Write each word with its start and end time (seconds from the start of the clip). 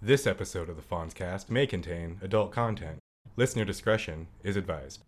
This 0.00 0.26
episode 0.26 0.68
of 0.68 0.76
the 0.76 0.82
Fonzcast 0.82 1.50
may 1.50 1.66
contain 1.66 2.18
adult 2.22 2.52
content. 2.52 2.98
Listener 3.36 3.64
discretion 3.64 4.28
is 4.42 4.56
advised. 4.56 5.02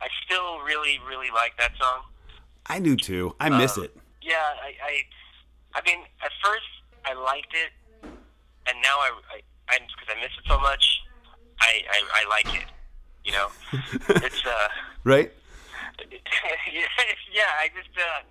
I 0.00 0.08
still 0.24 0.60
really, 0.60 0.98
really 1.08 1.30
like 1.34 1.56
that 1.58 1.72
song. 1.78 2.00
I 2.66 2.80
do 2.80 2.96
too. 2.96 3.34
I 3.40 3.48
miss 3.48 3.76
Um, 3.78 3.84
it. 3.84 3.96
Yeah, 4.22 4.34
I, 4.62 4.74
I, 4.82 5.02
I 5.74 5.80
mean, 5.86 6.00
at 6.22 6.30
first 6.44 6.66
I 7.04 7.14
liked 7.14 7.54
it, 7.54 7.70
and 8.02 8.82
now 8.82 8.96
I, 8.98 9.10
I, 9.34 9.40
I 9.70 9.78
because 9.78 10.14
I 10.16 10.20
miss 10.20 10.32
it 10.36 10.44
so 10.48 10.58
much, 10.58 11.00
I, 11.66 11.82
I, 11.90 11.98
I 12.22 12.28
like 12.30 12.50
it. 12.54 12.68
You 13.26 13.32
know, 13.32 13.48
it's 14.22 14.46
uh, 14.46 14.68
Right? 15.02 15.32
yeah. 17.32 17.50
I 17.58 17.68
just, 17.74 17.90
uh, 17.98 18.22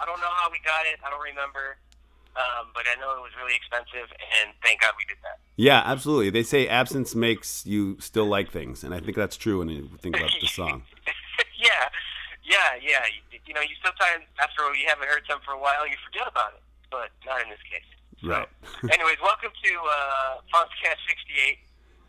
I 0.00 0.04
don't 0.04 0.20
know 0.20 0.32
how 0.36 0.50
we 0.52 0.58
got 0.64 0.84
it. 0.92 1.00
I 1.04 1.08
don't 1.10 1.22
remember, 1.22 1.76
um, 2.36 2.68
but 2.74 2.84
I 2.84 3.00
know 3.00 3.16
it 3.16 3.22
was 3.24 3.32
really 3.40 3.56
expensive, 3.56 4.08
and 4.40 4.52
thank 4.62 4.80
God 4.80 4.92
we 4.96 5.04
did 5.08 5.16
that. 5.24 5.38
Yeah, 5.56 5.82
absolutely. 5.84 6.30
They 6.30 6.42
say 6.42 6.68
absence 6.68 7.14
makes 7.14 7.64
you 7.66 7.96
still 8.00 8.26
like 8.26 8.50
things, 8.50 8.84
and 8.84 8.94
I 8.94 9.00
think 9.00 9.16
that's 9.16 9.36
true 9.36 9.58
when 9.60 9.68
you 9.68 9.88
think 10.00 10.16
about 10.16 10.30
the 10.40 10.46
song. 10.46 10.82
yeah, 11.58 11.88
yeah, 12.44 12.76
yeah. 12.80 13.04
You, 13.32 13.40
you 13.46 13.54
know, 13.54 13.60
you 13.60 13.76
sometimes 13.84 14.24
after 14.42 14.62
you 14.76 14.84
haven't 14.88 15.08
heard 15.08 15.24
something 15.28 15.44
for 15.44 15.52
a 15.54 15.60
while, 15.60 15.86
you 15.88 15.96
forget 16.06 16.28
about 16.28 16.52
it, 16.56 16.62
but 16.90 17.08
not 17.26 17.40
in 17.42 17.48
this 17.50 17.62
case. 17.68 17.88
So, 18.20 18.28
Right. 18.28 18.48
anyways, 18.92 19.16
welcome 19.24 19.48
to 19.52 19.72
uh, 19.80 20.44
Fonzcast 20.52 21.00
68. 21.08 21.56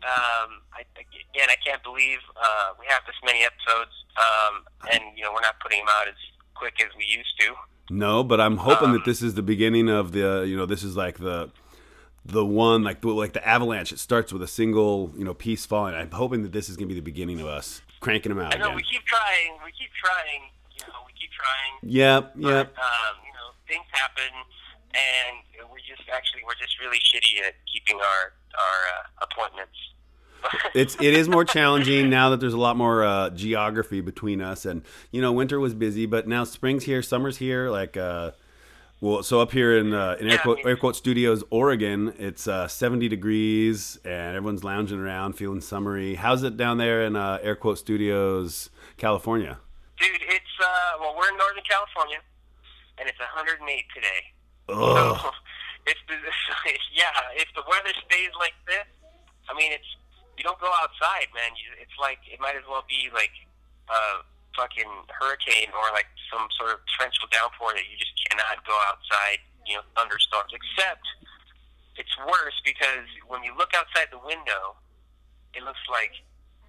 Um, 0.02 0.62
I, 0.74 0.82
again, 0.98 1.48
I 1.50 1.56
can't 1.64 1.82
believe 1.82 2.18
uh, 2.36 2.74
we 2.78 2.86
have 2.88 3.02
this 3.06 3.16
many 3.24 3.44
episodes, 3.44 3.92
um, 4.18 4.64
and 4.92 5.16
you 5.16 5.22
know 5.24 5.32
we're 5.32 5.40
not 5.40 5.58
putting 5.60 5.78
them 5.78 5.88
out 5.98 6.08
as 6.08 6.14
quick 6.54 6.74
as 6.80 6.88
we 6.96 7.04
used 7.04 7.38
to. 7.40 7.54
No, 7.90 8.22
but 8.24 8.40
I'm 8.40 8.56
hoping 8.58 8.88
Um, 8.88 8.92
that 8.94 9.04
this 9.04 9.22
is 9.22 9.34
the 9.34 9.42
beginning 9.42 9.88
of 9.88 10.12
the. 10.12 10.44
You 10.46 10.56
know, 10.56 10.66
this 10.66 10.82
is 10.82 10.96
like 10.96 11.18
the 11.18 11.50
the 12.24 12.44
one 12.44 12.82
like 12.82 13.00
the, 13.00 13.08
like 13.08 13.32
the 13.32 13.46
avalanche. 13.46 13.92
It 13.92 13.98
starts 13.98 14.32
with 14.32 14.42
a 14.42 14.46
single 14.48 15.12
you 15.16 15.24
know 15.24 15.34
piece 15.34 15.66
falling. 15.66 15.94
I'm 15.94 16.10
hoping 16.10 16.42
that 16.42 16.52
this 16.52 16.68
is 16.68 16.76
gonna 16.76 16.88
be 16.88 16.94
the 16.94 17.00
beginning 17.00 17.40
of 17.40 17.46
us 17.46 17.82
cranking 18.00 18.30
them 18.30 18.38
out 18.44 18.54
I 18.54 18.58
know 18.58 18.66
again. 18.66 18.76
we 18.76 18.82
keep 18.82 19.04
trying, 19.04 19.58
we 19.64 19.70
keep 19.72 19.90
trying, 19.94 20.50
you 20.74 20.82
know, 20.86 21.06
we 21.06 21.12
keep 21.14 21.30
trying. 21.30 21.72
Yep, 21.82 22.32
but 22.36 22.48
yep. 22.48 22.78
um, 22.78 23.14
you 23.26 23.32
know 23.34 23.48
things 23.66 23.86
happen, 23.90 24.30
and 24.94 25.34
we're 25.70 25.82
just 25.86 26.08
actually 26.10 26.42
we're 26.46 26.58
just 26.58 26.78
really 26.80 26.98
shitty 26.98 27.42
at 27.46 27.54
keeping 27.70 27.98
our 27.98 28.22
our 28.54 28.78
uh, 28.94 29.26
appointments. 29.26 29.78
It's 30.74 30.94
it 30.96 31.14
is 31.14 31.28
more 31.28 31.44
challenging 31.44 32.10
now 32.10 32.30
that 32.30 32.40
there's 32.40 32.54
a 32.54 32.58
lot 32.58 32.76
more 32.76 33.04
uh, 33.04 33.30
geography 33.30 34.00
between 34.00 34.40
us 34.40 34.64
and 34.64 34.82
you 35.10 35.20
know 35.20 35.32
winter 35.32 35.58
was 35.60 35.74
busy 35.74 36.06
but 36.06 36.26
now 36.26 36.44
spring's 36.44 36.84
here 36.84 37.02
summer's 37.02 37.36
here 37.36 37.70
like 37.70 37.96
uh 37.96 38.30
well 39.00 39.22
so 39.22 39.40
up 39.40 39.52
here 39.52 39.76
in 39.76 39.92
uh, 39.92 40.16
in 40.20 40.28
air 40.28 40.38
quote, 40.38 40.58
air 40.64 40.76
quote 40.76 40.96
studios 40.96 41.42
oregon 41.50 42.14
it's 42.18 42.46
uh, 42.46 42.68
70 42.68 43.08
degrees 43.08 43.98
and 44.04 44.36
everyone's 44.36 44.64
lounging 44.64 44.98
around 44.98 45.34
feeling 45.34 45.60
summery 45.60 46.14
how's 46.14 46.42
it 46.42 46.56
down 46.56 46.78
there 46.78 47.02
in 47.04 47.16
uh, 47.16 47.38
air 47.42 47.56
quote 47.56 47.78
studios 47.78 48.70
california 48.96 49.58
Dude, 50.02 50.18
it's 50.26 50.54
uh 50.58 50.98
well 50.98 51.14
we're 51.16 51.28
in 51.30 51.36
Northern 51.38 51.62
California, 51.62 52.18
and 52.98 53.08
it's 53.08 53.18
108 53.20 53.62
today. 53.94 54.20
Ugh. 54.68 54.74
So 54.74 55.30
if 55.86 55.98
the 56.10 56.18
yeah, 56.98 57.06
if 57.38 57.46
the 57.54 57.62
weather 57.70 57.94
stays 58.06 58.34
like 58.34 58.54
this, 58.66 58.82
I 59.46 59.54
mean, 59.54 59.70
it's 59.70 59.86
you 60.38 60.44
don't 60.44 60.60
go 60.60 60.70
outside, 60.80 61.28
man. 61.34 61.52
You, 61.56 61.74
it's 61.80 61.94
like 62.00 62.18
it 62.26 62.40
might 62.40 62.56
as 62.56 62.64
well 62.68 62.84
be 62.88 63.08
like 63.12 63.32
a 63.90 64.24
fucking 64.56 64.88
hurricane 65.08 65.72
or 65.72 65.88
like 65.92 66.08
some 66.32 66.48
sort 66.58 66.72
of 66.72 66.78
torrential 66.96 67.28
downpour 67.32 67.72
that 67.76 67.84
you 67.88 67.96
just 67.96 68.12
cannot 68.28 68.60
go 68.64 68.76
outside. 68.88 69.40
You 69.66 69.78
know, 69.78 69.84
thunderstorms. 69.94 70.50
Except 70.50 71.04
it's 71.96 72.14
worse 72.26 72.58
because 72.64 73.06
when 73.28 73.42
you 73.44 73.54
look 73.56 73.70
outside 73.76 74.08
the 74.10 74.18
window, 74.18 74.74
it 75.54 75.62
looks 75.62 75.82
like 75.90 76.12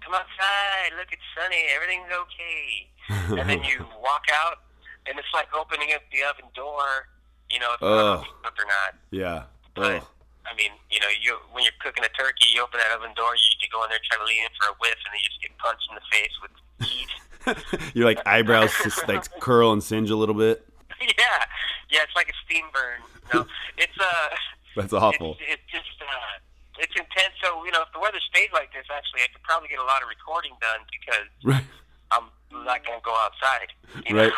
come 0.04 0.14
outside, 0.14 0.92
look, 0.98 1.08
it's 1.10 1.24
sunny, 1.34 1.64
everything's 1.74 2.12
okay. 2.12 2.88
And 3.40 3.48
then 3.48 3.64
you 3.64 3.84
walk 4.00 4.24
out, 4.32 4.60
and 5.06 5.18
it's 5.18 5.32
like 5.32 5.48
opening 5.56 5.90
up 5.94 6.02
the 6.12 6.22
oven 6.28 6.44
door. 6.54 7.08
You 7.50 7.58
know, 7.60 7.72
if 7.72 7.80
it's 7.80 7.82
Ugh. 7.82 8.24
cooked 8.42 8.60
or 8.60 8.66
not. 8.66 8.94
yeah 9.10 9.44
But. 9.74 10.04
I 10.44 10.52
mean, 10.54 10.72
you 10.90 11.00
know, 11.00 11.08
you 11.20 11.36
when 11.52 11.64
you're 11.64 11.76
cooking 11.80 12.04
a 12.04 12.12
turkey, 12.12 12.52
you 12.54 12.62
open 12.62 12.80
that 12.80 12.92
oven 12.94 13.12
door, 13.16 13.34
you, 13.34 13.48
you 13.60 13.68
go 13.72 13.82
in 13.84 13.90
there, 13.90 13.98
try 14.04 14.18
to 14.18 14.24
lean 14.24 14.44
in 14.44 14.52
for 14.60 14.72
a 14.72 14.76
whiff, 14.80 14.98
and 15.00 15.10
then 15.12 15.20
you 15.20 15.28
just 15.28 15.42
get 15.42 15.52
punched 15.58 15.88
in 15.88 15.94
the 15.96 16.06
face 16.12 16.34
with 16.42 16.52
heat. 16.84 17.12
your 17.94 18.06
like 18.06 18.20
eyebrows 18.26 18.72
just 18.82 19.06
like 19.06 19.28
curl 19.40 19.72
and 19.72 19.84
singe 19.84 20.08
a 20.08 20.16
little 20.16 20.34
bit 20.34 20.64
yeah, 21.00 21.44
yeah, 21.90 22.00
it's 22.00 22.16
like 22.16 22.28
a 22.28 22.36
steam 22.46 22.64
burn. 22.72 23.00
No, 23.32 23.46
it's 23.76 23.98
uh, 24.00 24.28
that's 24.76 24.92
awful 24.92 25.36
it's, 25.40 25.60
it's 25.60 25.68
just 25.68 25.98
uh, 26.00 26.80
it's 26.80 26.94
intense. 26.96 27.34
So 27.42 27.64
you 27.64 27.72
know, 27.72 27.82
if 27.82 27.92
the 27.92 28.00
weather 28.00 28.20
stayed 28.30 28.52
like 28.52 28.72
this, 28.72 28.86
actually, 28.88 29.26
I 29.26 29.28
could 29.32 29.42
probably 29.42 29.68
get 29.68 29.78
a 29.78 29.88
lot 29.88 30.02
of 30.02 30.08
recording 30.08 30.56
done 30.60 30.86
because 30.88 31.28
right 31.44 31.64
I'm 32.12 32.30
not 32.64 32.84
gonna 32.86 33.02
go 33.02 33.14
outside. 33.14 33.68
You 34.06 34.14
Know? 34.14 34.30
Right. 34.30 34.32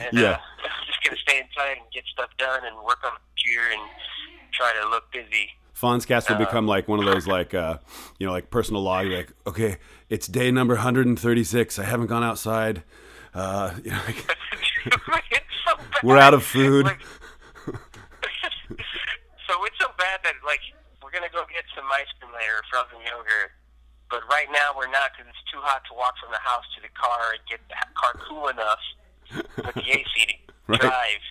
and, 0.00 0.12
Yeah. 0.12 0.42
Uh, 0.42 0.68
I'm 0.68 0.86
just 0.86 1.00
gonna 1.04 1.20
stay 1.22 1.38
inside 1.38 1.78
and 1.78 1.86
get 1.92 2.04
stuff 2.10 2.30
done 2.38 2.64
and 2.64 2.76
work 2.82 3.00
on 3.06 3.14
the 3.14 3.22
computer 3.32 3.66
and 3.72 3.84
try 4.52 4.72
to 4.82 4.88
look 4.88 5.10
busy. 5.12 5.50
Fonzcast 5.74 6.28
will 6.28 6.36
Uh, 6.36 6.40
become 6.40 6.66
like 6.66 6.88
one 6.88 6.98
of 6.98 7.04
those 7.04 7.26
like 7.28 7.54
uh 7.54 7.78
you 8.18 8.26
know 8.26 8.32
like 8.32 8.50
personal 8.50 8.82
log 8.82 9.06
like 9.06 9.32
okay 9.46 9.76
it's 10.08 10.26
day 10.26 10.50
number 10.50 10.74
136 10.74 11.78
I 11.78 11.84
haven't 11.84 12.08
gone 12.08 12.24
outside 12.24 12.82
uh 13.32 13.74
you 13.84 13.92
know, 13.92 14.00
like, 14.06 14.26
so 15.64 15.78
we're 16.02 16.18
out 16.18 16.34
of 16.34 16.42
food 16.42 16.86
Like- 16.86 16.98
so 19.46 19.54
it's 19.64 19.78
so 19.78 19.88
bad 19.98 20.20
that 20.24 20.34
like 20.44 20.60
we're 21.02 21.10
gonna 21.10 21.30
go 21.32 21.44
get 21.52 21.64
some 21.76 21.84
ice 21.94 22.06
cream 22.20 22.32
later, 22.34 22.60
frozen 22.70 22.98
yogurt. 23.06 23.52
But 24.10 24.22
right 24.30 24.48
now 24.52 24.72
we're 24.76 24.90
not 24.90 25.12
because 25.12 25.28
it's 25.30 25.44
too 25.52 25.60
hot 25.62 25.82
to 25.88 25.94
walk 25.94 26.14
from 26.20 26.32
the 26.32 26.40
house 26.42 26.64
to 26.76 26.82
the 26.82 26.88
car 26.96 27.32
and 27.36 27.40
get 27.48 27.60
the 27.68 27.76
car 27.94 28.12
cool 28.28 28.48
enough 28.48 28.80
with 29.56 29.74
the 29.74 29.84
AC 29.94 30.12
to 30.26 30.34
Right. 30.68 30.80
drive 30.80 31.24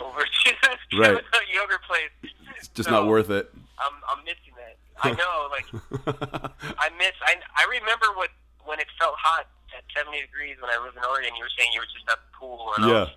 over 0.00 0.20
to, 0.44 0.98
Right. 0.98 1.14
the 1.32 1.40
yogurt 1.52 1.82
place. 1.86 2.32
it's 2.58 2.68
just 2.68 2.88
So, 2.88 2.94
not 2.94 3.06
worth 3.08 3.30
it 3.30 3.50
I'm 3.78 3.92
I'm 4.08 4.24
missing 4.24 4.54
that. 4.56 4.76
I 5.02 5.10
know, 5.20 5.48
like 5.50 5.66
I 6.78 6.88
miss. 6.98 7.12
I 7.26 7.34
I 7.56 7.64
remember 7.68 8.06
what 8.16 8.30
when 8.64 8.78
it 8.80 8.86
felt 8.98 9.14
hot 9.18 9.46
at 9.76 9.82
70 9.96 10.20
degrees 10.20 10.56
when 10.60 10.70
I 10.70 10.82
lived 10.82 10.96
in 10.96 11.04
Oregon. 11.04 11.32
You 11.36 11.42
were 11.44 11.50
saying 11.58 11.70
you 11.74 11.80
were 11.80 11.86
just 11.86 12.08
at 12.08 12.18
the 12.18 12.38
pool. 12.38 12.70
And 12.78 12.86
yeah 12.88 12.94
all, 13.00 13.08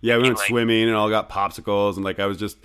yeah 0.00 0.16
we 0.16 0.22
went 0.24 0.36
like- 0.38 0.46
swimming 0.46 0.84
and 0.88 0.94
all 0.94 1.10
got 1.10 1.28
popsicles 1.28 1.96
and 1.96 2.04
like 2.04 2.18
I 2.20 2.26
was 2.26 2.38
just 2.38 2.58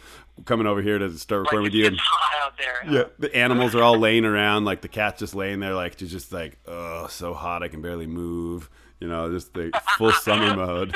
coming 0.46 0.68
over 0.68 0.82
here 0.82 0.98
to 1.00 1.12
start 1.18 1.42
like 1.42 1.52
recording 1.52 1.64
with 1.64 1.74
you 1.74 1.84
just 1.90 1.92
and 1.94 2.00
hot 2.00 2.46
out 2.46 2.54
there. 2.58 2.94
yeah 2.94 3.04
the 3.18 3.36
animals 3.36 3.76
are 3.76 3.84
all 3.84 3.98
laying 4.08 4.24
around 4.24 4.64
like 4.64 4.80
the 4.82 4.88
cat's 4.88 5.20
just 5.20 5.36
laying 5.36 5.60
there 5.60 5.74
like 5.74 5.98
just 5.98 6.12
just 6.14 6.32
like 6.32 6.58
oh 6.68 7.08
so 7.08 7.34
hot 7.34 7.62
I 7.64 7.68
can 7.68 7.82
barely 7.82 8.08
move 8.08 8.70
you 9.02 9.08
know 9.10 9.30
just 9.32 9.54
the 9.54 9.72
full 9.98 10.12
summer 10.14 10.56
mode 10.56 10.96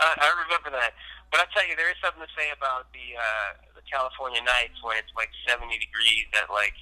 I, 0.00 0.14
I 0.20 0.44
remember 0.44 0.70
that. 0.78 0.92
But 1.30 1.40
I 1.40 1.46
tell 1.52 1.66
you, 1.68 1.76
there 1.76 1.90
is 1.92 1.96
something 2.02 2.22
to 2.24 2.32
say 2.36 2.48
about 2.56 2.88
the 2.96 3.14
uh, 3.16 3.50
the 3.76 3.84
California 3.84 4.40
nights 4.42 4.80
when 4.82 4.96
it's 4.96 5.12
like 5.16 5.28
70 5.46 5.68
degrees 5.78 6.26
at 6.40 6.48
like 6.48 6.74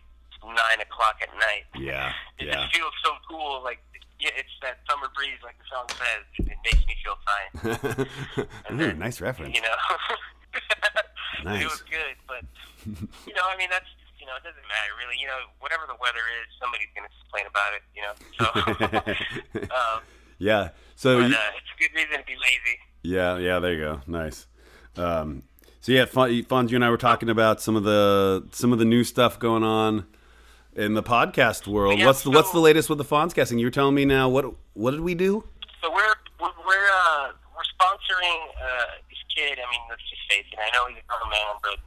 nine 0.47 0.79
o'clock 0.81 1.19
at 1.23 1.33
night. 1.35 1.67
yeah 1.75 2.13
It 2.39 2.47
yeah 2.47 2.63
just 2.67 2.77
feels 2.77 2.95
so 3.03 3.11
cool. 3.29 3.63
Like 3.67 3.83
yeah, 4.21 4.31
it's 4.39 4.53
that 4.63 4.79
summer 4.89 5.11
breeze, 5.15 5.39
like 5.43 5.59
the 5.59 5.69
song 5.69 5.87
says. 5.99 6.25
It, 6.39 6.47
it 6.55 6.59
makes 6.65 6.83
me 6.87 6.95
feel 7.03 7.19
fine. 7.27 8.81
Ooh, 8.81 8.93
nice 8.95 9.21
reference 9.21 9.55
You 9.55 9.63
know. 9.63 9.77
Nice. 11.45 11.63
It 11.63 11.69
was 11.69 11.83
good, 11.83 12.17
but 12.27 12.41
you 13.27 13.35
know, 13.35 13.45
I 13.47 13.57
mean, 13.59 13.69
that's 13.71 13.87
you 14.19 14.25
know, 14.27 14.33
it 14.41 14.43
doesn't 14.43 14.67
matter 14.67 14.93
really. 14.99 15.15
You 15.21 15.27
know, 15.29 15.39
whatever 15.61 15.85
the 15.87 15.95
weather 16.01 16.25
is, 16.41 16.49
somebody's 16.59 16.89
gonna 16.97 17.13
complain 17.23 17.45
about 17.47 17.77
it. 17.77 17.83
You 17.93 18.03
know. 18.09 18.15
So. 18.41 18.47
um, 19.77 20.01
yeah 20.39 20.69
so 20.97 21.21
but 21.21 21.29
you- 21.31 21.37
uh, 21.37 21.57
it's 21.61 21.71
a 21.73 21.79
good 21.81 21.93
reason 21.97 22.19
to 22.21 22.25
be 22.27 22.37
lazy. 22.41 22.77
Yeah, 23.07 23.39
yeah, 23.39 23.61
there 23.61 23.73
you 23.73 23.81
go. 23.81 24.01
Nice. 24.09 24.47
Um, 24.97 25.45
so 25.81 25.93
yeah, 25.93 26.07
Fon- 26.07 26.31
Fonz, 26.43 26.71
you 26.71 26.77
and 26.77 26.85
I 26.85 26.91
were 26.91 26.97
talking 26.97 27.29
about 27.29 27.61
some 27.63 27.77
of 27.77 27.85
the 27.85 28.49
some 28.51 28.73
of 28.73 28.81
the 28.81 28.85
new 28.85 29.05
stuff 29.05 29.39
going 29.39 29.63
on 29.63 30.07
in 30.75 30.95
the 30.95 31.03
podcast 31.03 31.69
world. 31.69 31.99
Yeah, 31.99 32.07
what's 32.07 32.23
the 32.23 32.31
what's 32.31 32.51
the 32.51 32.59
latest 32.59 32.91
with 32.91 32.99
the 32.99 33.05
Fonzcasting? 33.05 33.61
You 33.61 33.67
were 33.67 33.71
telling 33.71 33.95
me 33.95 34.05
now 34.05 34.29
what 34.29 34.47
what 34.75 34.91
did 34.91 35.01
we 35.01 35.15
do? 35.15 35.45
So 35.81 35.91
we're 35.93 36.03
we're 36.41 36.51
we're, 36.67 36.89
uh, 37.07 37.31
we're 37.55 37.69
sponsoring 37.79 38.41
uh, 38.59 38.99
this 39.09 39.23
kid. 39.35 39.59
I 39.63 39.67
mean, 39.71 39.81
let's 39.89 40.03
just 40.11 40.23
face 40.29 40.47
it. 40.51 40.59
I 40.59 40.75
know 40.75 40.89
he's 40.89 40.99
a 40.99 41.07
grown 41.07 41.31
man, 41.31 41.63
but 41.63 41.79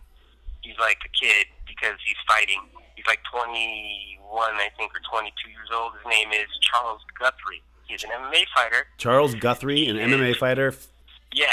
he's 0.62 0.80
like 0.80 1.00
a 1.04 1.12
kid 1.12 1.48
because 1.68 2.00
he's 2.06 2.16
fighting. 2.26 2.62
He's 2.96 3.08
like 3.08 3.20
21, 3.32 4.20
I 4.56 4.70
think, 4.78 4.92
or 4.96 5.00
22 5.12 5.50
years 5.50 5.70
old. 5.74 5.94
His 6.04 6.10
name 6.10 6.32
is 6.32 6.48
Charles 6.62 7.02
Guthrie. 7.20 7.64
He's 7.88 8.04
an 8.04 8.12
MMA 8.12 8.44
fighter. 8.56 8.88
Charles 8.98 9.36
Guthrie, 9.36 9.88
an 9.88 9.96
MMA 9.98 10.36
fighter. 10.36 10.74
Yeah, 11.34 11.46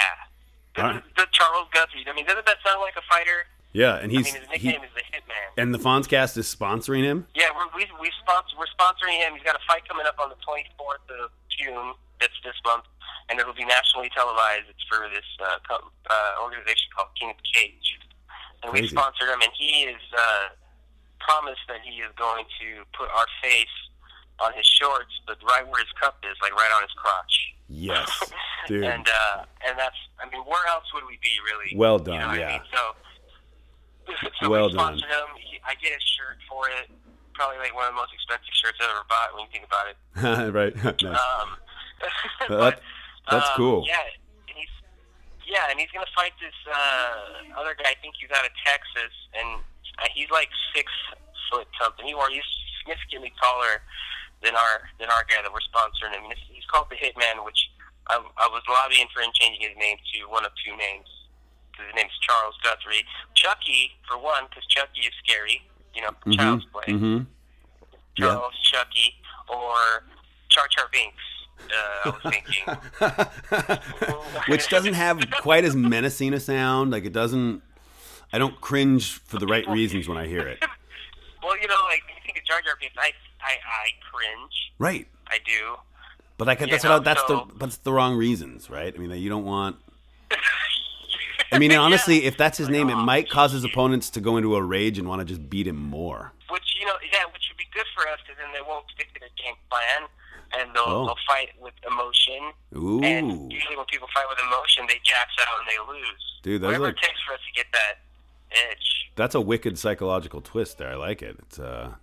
This 0.75 0.83
All 0.85 0.91
right. 0.91 0.97
is 0.97 1.03
the 1.17 1.27
Charles 1.33 1.69
Guthrie. 1.73 2.05
I 2.09 2.13
mean, 2.15 2.25
doesn't 2.27 2.47
that 2.47 2.57
sound 2.65 2.81
like 2.81 2.97
a 2.97 3.03
fighter? 3.09 3.45
Yeah, 3.73 3.97
and 4.01 4.09
I 4.11 4.15
he's 4.17 4.33
mean, 4.33 4.43
his 4.49 4.61
he, 4.63 4.69
nickname 4.73 4.85
is 4.89 4.95
the 4.97 5.05
Hitman. 5.13 5.49
and 5.61 5.75
the 5.75 5.79
Fonzcast 5.79 6.37
is 6.39 6.49
sponsoring 6.49 7.03
him. 7.05 7.27
Yeah, 7.35 7.53
we're, 7.53 7.69
we 7.77 7.85
we 8.01 8.09
sponsor 8.25 8.57
we're 8.57 8.73
sponsoring 8.73 9.21
him. 9.21 9.35
He's 9.37 9.45
got 9.45 9.55
a 9.55 9.61
fight 9.69 9.87
coming 9.87 10.07
up 10.07 10.17
on 10.19 10.31
the 10.33 10.37
24th 10.41 11.05
of 11.25 11.29
June. 11.53 11.93
That's 12.21 12.33
this 12.43 12.57
month, 12.65 12.85
and 13.29 13.39
it'll 13.39 13.53
be 13.53 13.67
nationally 13.69 14.09
televised. 14.17 14.65
It's 14.73 14.81
for 14.89 15.05
this 15.13 15.29
uh, 15.45 15.61
co- 15.69 15.93
uh, 16.09 16.43
organization 16.43 16.89
called 16.97 17.13
King 17.21 17.31
of 17.31 17.37
the 17.37 17.49
Cage, 17.53 18.01
and 18.65 18.73
we 18.73 18.81
Crazy. 18.81 18.97
sponsored 18.97 19.29
him. 19.29 19.43
And 19.45 19.53
he 19.53 19.85
is 19.93 20.01
uh, 20.17 20.57
promised 21.21 21.61
that 21.69 21.85
he 21.85 22.01
is 22.01 22.09
going 22.17 22.49
to 22.65 22.81
put 22.97 23.13
our 23.13 23.29
face 23.45 23.77
on 24.41 24.53
his 24.53 24.67
shorts, 24.67 25.13
but 25.27 25.39
right 25.43 25.67
where 25.67 25.81
his 25.81 25.93
cup 26.01 26.19
is, 26.25 26.37
like 26.43 26.55
right 26.55 26.71
on 26.75 26.83
his 26.83 26.93
crotch. 26.93 27.55
Yes, 27.69 28.09
dude. 28.69 28.85
And 28.85 29.07
uh, 29.09 29.45
and 29.67 29.79
that's 29.79 29.97
I 30.21 30.29
mean, 30.31 30.43
where 30.45 30.67
else 30.69 30.85
would 30.95 31.05
we 31.07 31.19
be 31.23 31.35
really? 31.45 31.77
Well 31.77 31.99
You 31.99 32.05
done, 32.05 32.21
know 32.21 32.33
yeah. 32.35 32.49
I 32.49 32.53
mean? 32.53 32.67
So, 32.73 32.83
so 34.41 34.51
Well 34.51 34.69
we 34.69 34.77
done. 34.77 34.95
him. 34.95 35.29
He, 35.41 35.59
I 35.67 35.75
get 35.81 35.93
a 35.93 36.01
shirt 36.01 36.39
for 36.49 36.69
it. 36.69 36.91
Probably 37.35 37.59
like 37.59 37.75
one 37.75 37.85
of 37.89 37.93
the 37.93 38.01
most 38.01 38.13
expensive 38.15 38.53
shirts 38.53 38.79
I've 38.81 38.89
ever 38.89 39.05
bought 39.09 39.35
when 39.37 39.45
you 39.45 39.51
think 39.53 39.67
about 39.69 39.87
it. 39.93 39.97
right. 40.57 40.75
nice. 41.03 41.21
Um, 41.21 41.49
but, 42.49 42.81
that's 43.31 43.51
um, 43.51 43.57
cool. 43.57 43.85
Yeah, 43.85 44.01
and 44.49 44.57
he's 44.57 44.73
yeah, 45.45 45.69
and 45.69 45.81
he's 45.81 45.91
gonna 45.93 46.09
fight 46.15 46.33
this 46.41 46.55
uh, 46.65 47.61
other 47.61 47.75
guy. 47.75 47.91
I 47.91 47.97
think 48.01 48.15
he's 48.21 48.31
out 48.31 48.45
of 48.45 48.53
Texas, 48.65 49.13
and 49.35 49.61
uh, 49.99 50.09
he's 50.15 50.31
like 50.31 50.49
six 50.75 50.93
foot 51.51 51.67
something. 51.81 52.07
He 52.07 52.15
or 52.15 52.31
he's 52.31 52.47
significantly 52.81 53.33
taller 53.43 53.83
than 54.43 54.55
our 54.55 54.75
than 54.99 55.09
our 55.11 55.25
guy 55.29 55.41
that 55.43 55.53
we're 55.53 55.65
sponsoring 55.73 56.13
him. 56.15 56.25
And 56.25 56.35
he's 56.51 56.65
called 56.71 56.89
the 56.91 56.97
Hitman, 56.97 57.45
which 57.45 57.71
I, 58.09 58.17
I 58.17 58.47
was 58.49 58.63
lobbying 58.69 59.07
for 59.15 59.21
him 59.23 59.31
changing 59.35 59.69
his 59.69 59.77
name 59.79 59.97
to 60.15 60.29
one 60.31 60.45
of 60.45 60.53
two 60.65 60.77
names. 60.77 61.07
'Cause 61.77 61.85
His 61.87 61.95
name's 61.95 62.17
Charles 62.23 62.55
Guthrie. 62.63 63.05
Chucky, 63.35 63.93
for 64.09 64.17
one, 64.19 64.45
because 64.49 64.65
Chucky 64.67 65.01
is 65.03 65.13
scary. 65.23 65.61
You 65.95 66.03
know, 66.03 66.11
child's 66.33 66.65
play. 66.73 66.85
Mm-hmm. 66.89 67.19
Yeah. 68.17 68.27
Charles, 68.33 68.55
Chucky, 68.63 69.15
or 69.49 70.05
Char 70.49 70.67
Char 70.69 70.89
Binks. 70.91 71.23
Uh, 71.59 71.75
I 72.05 72.09
was 72.11 72.23
thinking. 72.33 72.65
Which 74.49 74.69
doesn't 74.69 74.95
have 74.95 75.21
quite 75.41 75.65
as 75.65 75.75
menacing 75.77 76.33
a 76.35 76.41
sound. 76.41 76.93
Like 76.93 77.05
it 77.05 77.13
doesn't. 77.13 77.63
I 78.33 78.39
don't 78.39 78.61
cringe 78.61 79.13
for 79.13 79.39
the 79.39 79.47
right 79.47 79.67
reasons 79.69 80.09
when 80.09 80.19
I 80.19 80.27
hear 80.27 80.47
it. 80.47 80.59
well, 81.43 81.59
you 81.61 81.69
know, 81.69 81.75
like 81.89 82.03
you 82.09 82.15
think 82.25 82.39
of 82.39 82.45
Jar 82.45 82.61
Jar 82.63 82.75
Binks, 82.81 82.95
I, 82.99 83.13
I, 83.47 83.53
I 83.53 83.87
cringe. 84.11 84.73
Right. 84.79 85.07
I 85.29 85.39
do. 85.45 85.77
But 86.39 86.47
like 86.49 86.59
that's 86.59 86.85
You 86.85 86.91
what 86.91 87.01
I- 87.03 87.05
that's 87.05 87.27
so- 87.27 87.47
the 87.49 87.55
but 87.55 87.67
it's 87.69 87.77
the 87.79 87.93
wrong 87.93 88.17
reasons, 88.17 88.69
right? 88.69 88.93
I 88.95 88.99
mean, 88.99 89.11
that 89.11 89.19
you 89.19 89.29
don't 89.31 89.45
want. 89.45 89.77
I 91.53 91.59
mean, 91.59 91.73
honestly, 91.73 92.25
if 92.25 92.37
that's 92.37 92.59
his 92.59 92.69
name, 92.69 92.91
it 92.91 92.97
might 92.97 93.31
cause 93.31 93.53
his 93.53 93.65
opponents 93.65 94.11
to 94.11 94.21
go 94.21 94.37
into 94.37 94.57
a 94.57 94.63
rage 94.63 94.99
and 94.99 95.09
want 95.09 95.21
to 95.21 95.25
just 95.25 95.49
beat 95.49 95.67
him 95.67 95.77
more. 95.81 96.33
Which 96.51 96.77
you 96.79 96.85
know, 96.87 96.93
yeah, 97.13 97.25
which 97.33 97.43
would 97.51 97.57
be 97.57 97.65
good 97.73 97.87
for 97.95 98.07
us 98.09 98.19
because 98.27 98.37
then 98.43 98.53
they 98.53 98.61
won't 98.67 98.85
stick 98.95 99.15
to 99.15 99.21
their 99.21 99.31
game 99.43 99.55
plan, 99.71 100.09
and 100.59 100.75
they'll 100.75 100.83
Oh. 100.87 101.07
they'll 101.07 101.25
fight 101.27 101.51
with 101.61 101.73
emotion. 101.87 102.53
Ooh, 102.77 103.01
And 103.03 103.51
usually, 103.53 103.77
when 103.77 103.87
people 103.87 104.09
fight 104.13 104.27
with 104.29 104.39
emotion, 104.41 104.85
they 104.89 104.99
jacks 105.05 105.33
out 105.41 105.61
and 105.61 105.69
they 105.71 105.93
lose. 105.93 106.23
Dude, 106.43 106.61
those 106.63 106.67
Whatever 106.69 106.87
are- 106.87 106.89
it 106.91 106.99
takes 106.99 107.21
for 107.27 107.33
us 107.35 107.41
to 107.47 107.53
get 107.55 107.67
that 107.73 107.95
edge. 108.71 109.11
that's 109.15 109.35
a 109.35 109.41
wicked 109.41 109.79
psychological 109.79 110.41
twist 110.41 110.79
there. 110.79 110.91
I 110.91 110.95
like 110.97 111.23
it. 111.23 111.37
It's 111.41 111.59
uh, 111.59 111.95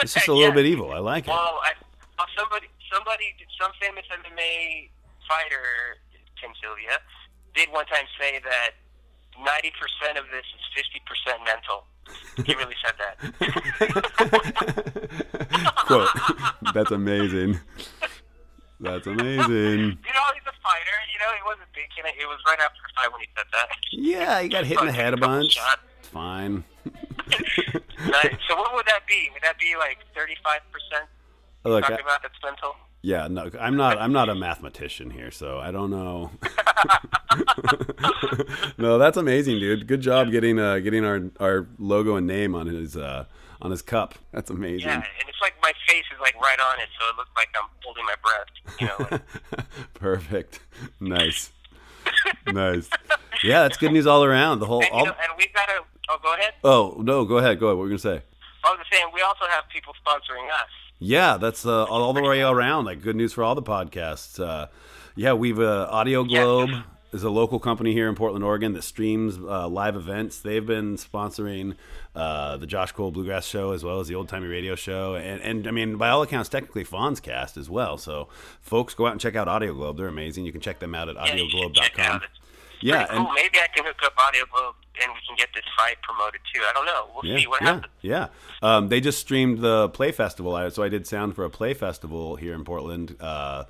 it's 0.00 0.14
just 0.14 0.28
a 0.32 0.32
little 0.32 0.48
Yeah. 0.48 0.54
bit 0.54 0.66
evil. 0.66 0.92
I 0.92 0.98
like 0.98 1.24
it. 1.24 1.30
Well, 1.30 1.60
I, 1.64 1.72
well, 2.18 2.26
somebody, 2.36 2.68
somebody, 2.92 3.34
some 3.60 3.72
famous 3.80 4.04
MMA 4.10 4.88
fighter, 5.28 5.98
Tim 6.40 6.50
Sylvia, 6.62 6.98
did 7.54 7.70
one 7.72 7.86
time 7.86 8.06
say 8.18 8.38
that 8.44 8.70
ninety 9.44 9.72
percent 9.78 10.18
of 10.18 10.24
this 10.30 10.44
is 10.44 10.62
fifty 10.74 11.00
percent 11.06 11.42
mental. 11.44 11.86
He 12.44 12.54
really 12.54 12.76
said 12.84 12.94
that. 13.00 13.16
Quote. 15.86 16.08
That's 16.74 16.90
amazing. 16.90 17.58
That's 18.80 19.06
amazing. 19.06 19.48
You 19.48 20.12
know, 20.12 20.26
he's 20.34 20.44
a 20.46 20.52
fighter. 20.62 20.96
You 21.12 21.18
know, 21.20 21.30
he 21.32 21.42
wasn't 21.46 21.68
thinking 21.74 22.04
it. 22.04 22.14
It 22.20 22.26
was 22.26 22.38
right 22.46 22.58
after 22.60 22.76
the 22.82 22.92
fight 22.94 23.10
when 23.12 23.20
he 23.22 23.28
said 23.36 23.46
that. 23.52 23.68
Yeah, 23.92 24.42
he 24.42 24.48
got 24.48 24.64
hit 24.64 24.78
in 24.80 24.86
the 24.86 24.92
head 25.00 25.14
a 25.14 25.16
bunch. 25.16 25.52
shots. 25.52 25.80
It's 26.00 26.08
fine. 26.08 26.64
Right, 27.28 28.38
so 28.48 28.56
what 28.56 28.74
would 28.74 28.86
that 28.86 29.00
be? 29.08 29.28
Would 29.32 29.42
that 29.42 29.58
be 29.58 29.74
like 29.78 29.98
thirty-five 30.14 30.60
percent? 30.70 31.08
Look, 31.64 31.82
Talking 31.82 31.98
I- 31.98 32.02
about 32.08 32.22
that's 32.22 32.34
mental. 32.44 32.76
yeah, 33.02 33.28
no, 33.28 33.50
I'm 33.58 33.76
not. 33.76 33.98
I'm 33.98 34.12
not 34.12 34.28
a 34.28 34.34
mathematician 34.34 35.10
here, 35.10 35.30
so 35.30 35.58
I 35.58 35.70
don't 35.70 35.90
know. 35.90 36.30
no, 38.78 38.98
that's 38.98 39.16
amazing, 39.16 39.58
dude. 39.58 39.86
Good 39.86 40.00
job 40.00 40.30
getting 40.30 40.58
uh, 40.58 40.78
getting 40.78 41.04
our 41.04 41.22
our 41.40 41.66
logo 41.78 42.16
and 42.16 42.26
name 42.26 42.54
on 42.54 42.66
his 42.66 42.96
uh, 42.96 43.24
on 43.62 43.70
his 43.70 43.82
cup. 43.82 44.14
That's 44.32 44.50
amazing. 44.50 44.88
Yeah, 44.88 44.94
and 44.96 45.28
it's 45.28 45.40
like 45.40 45.54
my 45.62 45.72
face 45.88 46.04
is 46.12 46.20
like 46.20 46.34
right 46.40 46.58
on 46.60 46.78
it, 46.80 46.88
so 47.00 47.06
it 47.08 47.16
looks 47.16 47.30
like 47.36 47.48
I'm 47.60 47.68
holding 47.82 48.04
my 48.04 48.14
breath. 48.22 48.80
You 48.80 48.86
know, 48.86 49.06
like, 49.10 49.22
Perfect. 49.94 50.60
Nice. 51.00 51.50
nice. 52.46 52.88
Yeah, 53.42 53.62
that's 53.62 53.78
good 53.78 53.92
news 53.92 54.06
all 54.06 54.24
around. 54.24 54.58
The 54.58 54.66
whole. 54.66 54.82
and, 54.82 54.90
All, 54.92 55.06
know, 55.06 55.12
and 55.12 55.32
we've 55.38 55.52
got 55.54 55.66
to. 55.66 55.84
Oh, 56.08 56.18
go 56.22 56.34
ahead. 56.34 56.52
oh 56.62 56.96
no, 57.00 57.24
go 57.24 57.38
ahead. 57.38 57.58
Go 57.58 57.66
ahead. 57.66 57.76
What 57.76 57.82
were 57.84 57.90
you 57.90 57.98
gonna 57.98 58.18
say? 58.18 58.22
I 58.64 58.70
was 58.70 58.78
just 58.78 58.92
saying, 58.92 59.06
we 59.12 59.20
also 59.20 59.44
have 59.50 59.68
people 59.68 59.92
sponsoring 60.06 60.48
us. 60.48 60.68
Yeah, 60.98 61.36
that's 61.36 61.66
uh, 61.66 61.84
all, 61.84 62.12
the 62.12 62.22
way 62.22 62.42
around. 62.42 62.86
Like 62.86 63.02
good 63.02 63.16
news 63.16 63.32
for 63.32 63.44
all 63.44 63.54
the 63.54 63.62
podcasts. 63.62 64.42
Uh, 64.42 64.68
yeah, 65.16 65.34
we've 65.34 65.60
uh, 65.60 65.88
Audio 65.90 66.24
Globe 66.24 66.70
is 67.12 67.22
a 67.22 67.30
local 67.30 67.58
company 67.58 67.92
here 67.92 68.08
in 68.08 68.14
Portland, 68.14 68.44
Oregon 68.44 68.72
that 68.72 68.82
streams 68.82 69.36
uh, 69.36 69.68
live 69.68 69.96
events. 69.96 70.40
They've 70.40 70.64
been 70.64 70.96
sponsoring 70.96 71.76
uh, 72.14 72.56
the 72.56 72.66
Josh 72.66 72.92
Cole 72.92 73.10
Bluegrass 73.10 73.44
Show 73.44 73.72
as 73.72 73.84
well 73.84 74.00
as 74.00 74.08
the 74.08 74.14
Old 74.14 74.28
Timey 74.28 74.46
Radio 74.46 74.74
Show, 74.74 75.14
and 75.14 75.42
and 75.42 75.66
I 75.66 75.70
mean 75.70 75.96
by 75.96 76.08
all 76.08 76.22
accounts, 76.22 76.48
technically 76.48 76.84
Fonzcast 76.84 77.56
as 77.58 77.68
well. 77.68 77.98
So 77.98 78.28
folks, 78.60 78.94
go 78.94 79.06
out 79.06 79.12
and 79.12 79.20
check 79.20 79.36
out 79.36 79.46
Audio 79.46 79.74
Globe. 79.74 79.98
They're 79.98 80.08
amazing. 80.08 80.46
You 80.46 80.52
can 80.52 80.60
check 80.60 80.78
them 80.78 80.94
out 80.94 81.08
at 81.08 81.16
Yeah, 81.16 81.34
you 81.34 81.50
should 81.50 81.74
check 81.74 81.92
it 81.92 82.00
audioglobe.com. 82.00 82.20
Yeah, 82.80 83.06
cool. 83.06 83.30
Maybe 83.34 83.58
I 83.58 83.68
can 83.74 83.84
hook 83.84 83.96
up 84.04 84.14
Audio 84.28 84.44
Globe 84.52 84.74
and 85.02 85.12
we 85.12 85.18
can 85.26 85.36
get 85.36 85.48
this 85.54 85.64
fight 85.76 85.96
promoted 86.02 86.40
too. 86.52 86.60
I 86.68 86.72
don't 86.72 86.86
know. 86.86 87.08
We'll 87.14 87.32
yeah, 87.32 87.38
see 87.38 87.46
what 87.46 87.62
yeah, 87.62 87.74
happens. 87.74 87.92
yeah. 88.02 88.28
Um, 88.62 88.88
they 88.88 89.00
just 89.00 89.18
streamed 89.18 89.58
the 89.58 89.88
Play 89.90 90.12
Festival, 90.12 90.54
I, 90.54 90.68
so 90.68 90.82
I 90.82 90.88
did 90.88 91.06
sound 91.06 91.34
for 91.34 91.44
a 91.44 91.50
Play 91.50 91.74
Festival 91.74 92.36
here 92.36 92.54
in 92.54 92.64
Portland. 92.64 93.16
Uh, 93.20 93.64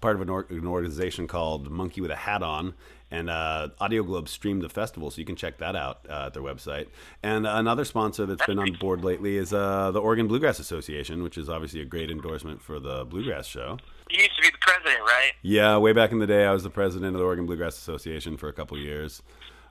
part 0.00 0.16
of 0.16 0.22
an, 0.22 0.30
or- 0.30 0.46
an 0.48 0.66
organization 0.66 1.26
called 1.26 1.70
Monkey 1.70 2.00
with 2.00 2.10
a 2.10 2.16
Hat 2.16 2.42
On, 2.42 2.74
and 3.10 3.28
uh, 3.28 3.68
Audio 3.80 4.02
Globe 4.02 4.28
streamed 4.28 4.62
the 4.62 4.68
festival, 4.68 5.10
so 5.10 5.18
you 5.18 5.24
can 5.26 5.36
check 5.36 5.58
that 5.58 5.76
out 5.76 6.06
uh, 6.08 6.26
at 6.26 6.34
their 6.34 6.42
website. 6.42 6.86
And 7.22 7.46
another 7.46 7.84
sponsor 7.84 8.24
that's 8.24 8.46
been 8.46 8.58
on 8.58 8.72
board 8.80 9.04
lately 9.04 9.36
is 9.36 9.52
uh, 9.52 9.90
the 9.90 10.00
Oregon 10.00 10.28
Bluegrass 10.28 10.58
Association, 10.58 11.22
which 11.22 11.36
is 11.36 11.48
obviously 11.48 11.80
a 11.80 11.84
great 11.84 12.10
endorsement 12.10 12.62
for 12.62 12.80
the 12.80 13.04
Bluegrass 13.04 13.46
Show. 13.46 13.78
You 14.10 14.18
used 14.18 14.36
to 14.36 14.42
be 14.42 14.50
the 14.50 14.58
president, 14.60 15.00
right? 15.02 15.32
Yeah, 15.42 15.76
way 15.78 15.92
back 15.92 16.12
in 16.12 16.18
the 16.18 16.26
day, 16.26 16.44
I 16.44 16.52
was 16.52 16.62
the 16.62 16.70
president 16.70 17.14
of 17.14 17.18
the 17.20 17.24
Oregon 17.24 17.46
Bluegrass 17.46 17.76
Association 17.78 18.36
for 18.36 18.48
a 18.48 18.52
couple 18.52 18.76
years. 18.78 19.22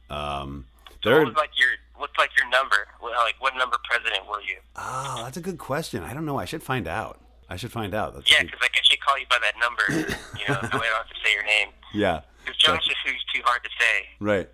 Um, 0.09 0.65
they're, 1.03 1.19
What 1.19 1.27
was 1.27 1.35
like 1.35 1.51
your 1.57 1.69
what's 1.95 2.17
like 2.17 2.31
your 2.37 2.49
number? 2.49 2.87
What, 2.99 3.13
like 3.17 3.35
what 3.39 3.53
number 3.57 3.77
president 3.89 4.27
were 4.29 4.41
you? 4.41 4.57
oh, 4.75 5.21
that's 5.23 5.37
a 5.37 5.41
good 5.41 5.57
question. 5.57 6.03
I 6.03 6.13
don't 6.13 6.25
know. 6.25 6.37
I 6.39 6.45
should 6.45 6.63
find 6.63 6.87
out. 6.87 7.19
I 7.49 7.55
should 7.55 7.71
find 7.71 7.93
out. 7.93 8.13
That's 8.15 8.31
Yeah, 8.31 8.43
because 8.43 8.59
like 8.61 8.71
I 8.75 8.79
should 8.83 8.99
call 9.01 9.17
you 9.19 9.25
by 9.29 9.37
that 9.41 9.53
number. 9.59 9.83
you 10.39 10.45
know, 10.47 10.59
that 10.61 10.73
way 10.73 10.87
I 10.87 10.89
don't 10.89 10.97
have 10.97 11.09
to 11.09 11.15
say 11.23 11.33
your 11.33 11.43
name. 11.43 11.69
Yeah. 11.93 12.21
Because 12.45 12.57
Joseph 12.57 12.93
who's 13.05 13.23
too 13.33 13.41
hard 13.43 13.63
to 13.63 13.69
say. 13.79 14.07
Right. 14.19 14.49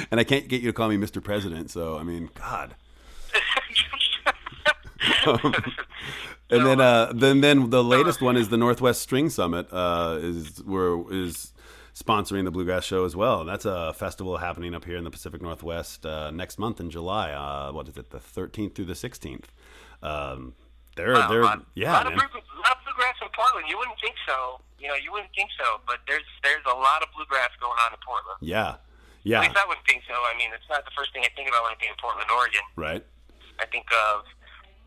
and 0.10 0.18
I 0.20 0.24
can't 0.24 0.48
get 0.48 0.62
you 0.62 0.68
to 0.68 0.72
call 0.72 0.88
me 0.88 0.96
Mr. 0.96 1.22
President, 1.22 1.70
so 1.70 1.96
I 1.98 2.02
mean, 2.02 2.30
God. 2.34 2.74
And 6.50 6.66
then, 6.66 6.80
uh, 6.80 7.12
then, 7.14 7.40
then 7.40 7.70
the 7.70 7.82
latest 7.84 8.20
one 8.20 8.36
is 8.36 8.48
the 8.48 8.56
Northwest 8.56 9.00
String 9.02 9.30
Summit. 9.30 9.68
Uh, 9.72 10.18
is 10.20 10.62
where 10.64 11.00
is 11.12 11.52
sponsoring 11.94 12.44
the 12.44 12.50
Bluegrass 12.50 12.84
Show 12.84 13.04
as 13.04 13.14
well. 13.14 13.40
And 13.40 13.48
that's 13.48 13.64
a 13.64 13.92
festival 13.92 14.38
happening 14.38 14.74
up 14.74 14.84
here 14.84 14.96
in 14.96 15.04
the 15.04 15.10
Pacific 15.10 15.42
Northwest 15.42 16.06
uh, 16.06 16.30
next 16.30 16.58
month 16.58 16.80
in 16.80 16.90
July. 16.90 17.32
Uh, 17.32 17.72
what 17.72 17.88
is 17.88 17.96
it? 17.96 18.10
The 18.10 18.18
13th 18.18 18.74
through 18.74 18.86
the 18.86 18.94
16th. 18.94 19.44
Um, 20.02 20.54
they're 20.96 21.12
Wow, 21.14 21.28
they're 21.28 21.42
a 21.42 21.44
lot, 21.44 21.66
yeah, 21.74 21.92
lot 21.92 22.06
of, 22.06 22.16
man. 22.16 22.28
blue, 22.32 22.40
lot 22.60 22.76
of 22.76 22.84
bluegrass 22.84 23.16
in 23.22 23.28
Portland. 23.34 23.66
You 23.68 23.78
wouldn't 23.78 23.98
think 24.00 24.16
so. 24.26 24.60
You 24.78 24.88
know, 24.88 24.94
you 24.94 25.12
wouldn't 25.12 25.30
think 25.36 25.50
so, 25.56 25.80
but 25.86 25.98
there's 26.08 26.26
there's 26.42 26.64
a 26.66 26.74
lot 26.74 27.02
of 27.02 27.08
bluegrass 27.14 27.50
going 27.60 27.76
on 27.86 27.92
in 27.92 28.00
Portland. 28.04 28.40
yeah, 28.40 28.80
yeah. 29.22 29.38
At 29.44 29.52
least 29.52 29.60
I 29.60 29.68
wouldn't 29.68 29.86
think 29.86 30.02
so. 30.08 30.14
I 30.14 30.34
mean, 30.36 30.50
it's 30.52 30.66
not 30.68 30.84
the 30.84 30.90
first 30.96 31.12
thing 31.12 31.22
I 31.22 31.30
think 31.36 31.48
about 31.48 31.62
when 31.62 31.72
I 31.72 31.78
think 31.78 31.92
of 31.92 31.98
Portland, 32.00 32.28
Oregon. 32.32 32.64
right. 32.76 33.04
I 33.60 33.66
think 33.66 33.86
of 33.92 34.24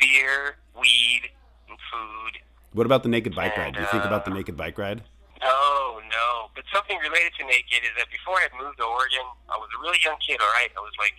beer, 0.02 0.58
weed, 0.74 1.30
and 1.70 1.78
food. 1.92 2.34
What 2.74 2.86
about 2.86 3.04
the 3.04 3.10
naked 3.10 3.36
bike 3.36 3.56
ride? 3.58 3.74
Do 3.76 3.82
you 3.82 3.88
think 3.88 4.04
about 4.04 4.26
the 4.26 4.32
uh, 4.32 4.36
naked 4.36 4.58
bike 4.58 4.78
ride? 4.78 5.02
No, 5.42 6.00
no. 6.10 6.50
But 6.56 6.64
something 6.74 6.98
related 7.00 7.34
to 7.40 7.46
naked 7.46 7.84
is 7.84 7.94
that 7.98 8.10
before 8.10 8.38
I 8.40 8.48
had 8.50 8.56
moved 8.58 8.78
to 8.80 8.86
Oregon, 8.86 9.26
I 9.52 9.58
was 9.58 9.70
a 9.78 9.80
really 9.82 10.00
young 10.04 10.18
kid, 10.26 10.40
all 10.42 10.54
right? 10.58 10.72
I 10.76 10.82
was 10.82 10.94
like 10.98 11.14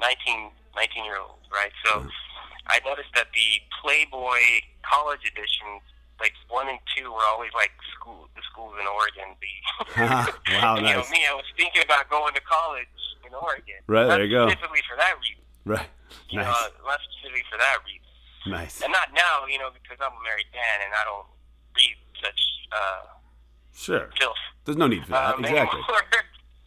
19, 0.00 0.50
19 0.76 1.04
year 1.04 1.18
old, 1.18 1.40
right? 1.50 1.72
So 1.86 2.06
I 2.70 2.78
noticed 2.86 3.10
that 3.14 3.32
the 3.34 3.58
Playboy 3.82 4.62
college 4.86 5.24
editions, 5.26 5.82
like 6.20 6.32
one 6.48 6.68
and 6.68 6.78
two, 6.94 7.10
were 7.10 7.26
always 7.34 7.50
like 7.54 7.72
school, 7.98 8.28
the 8.36 8.42
schools 8.46 8.74
in 8.78 8.86
Oregon. 8.86 9.34
The 9.42 9.52
Wow, 10.62 10.76
you 10.78 10.86
know 10.86 11.02
nice. 11.02 11.10
me, 11.10 11.26
I 11.26 11.34
was 11.34 11.46
thinking 11.56 11.82
about 11.82 12.06
going 12.10 12.34
to 12.34 12.42
college 12.46 12.86
in 13.26 13.34
Oregon. 13.34 13.80
Right, 13.90 14.06
Not 14.06 14.22
there 14.22 14.24
you 14.26 14.30
go. 14.30 14.46
Specifically 14.48 14.82
for 14.86 14.96
that 14.98 15.14
reason. 15.18 15.42
Right. 15.64 15.88
You 16.30 16.38
Nice. 16.38 16.46
know, 16.46 16.86
not 16.86 17.00
specifically 17.02 17.42
for 17.50 17.58
that 17.58 17.78
reason. 17.86 18.01
Nice. 18.46 18.82
And 18.82 18.92
not 18.92 19.08
now, 19.14 19.46
you 19.50 19.58
know, 19.58 19.70
because 19.70 19.98
I'm 20.00 20.12
a 20.12 20.22
married 20.22 20.46
man 20.52 20.78
and 20.84 20.92
I 20.94 21.02
don't 21.04 21.26
read 21.76 21.96
such 22.20 22.40
uh, 22.72 23.06
Sure. 23.74 24.10
filth. 24.18 24.36
There's 24.64 24.76
no 24.76 24.86
need 24.86 25.04
for 25.04 25.12
that. 25.12 25.34
Um, 25.34 25.44
exactly. 25.44 25.78
anymore. 25.80 26.02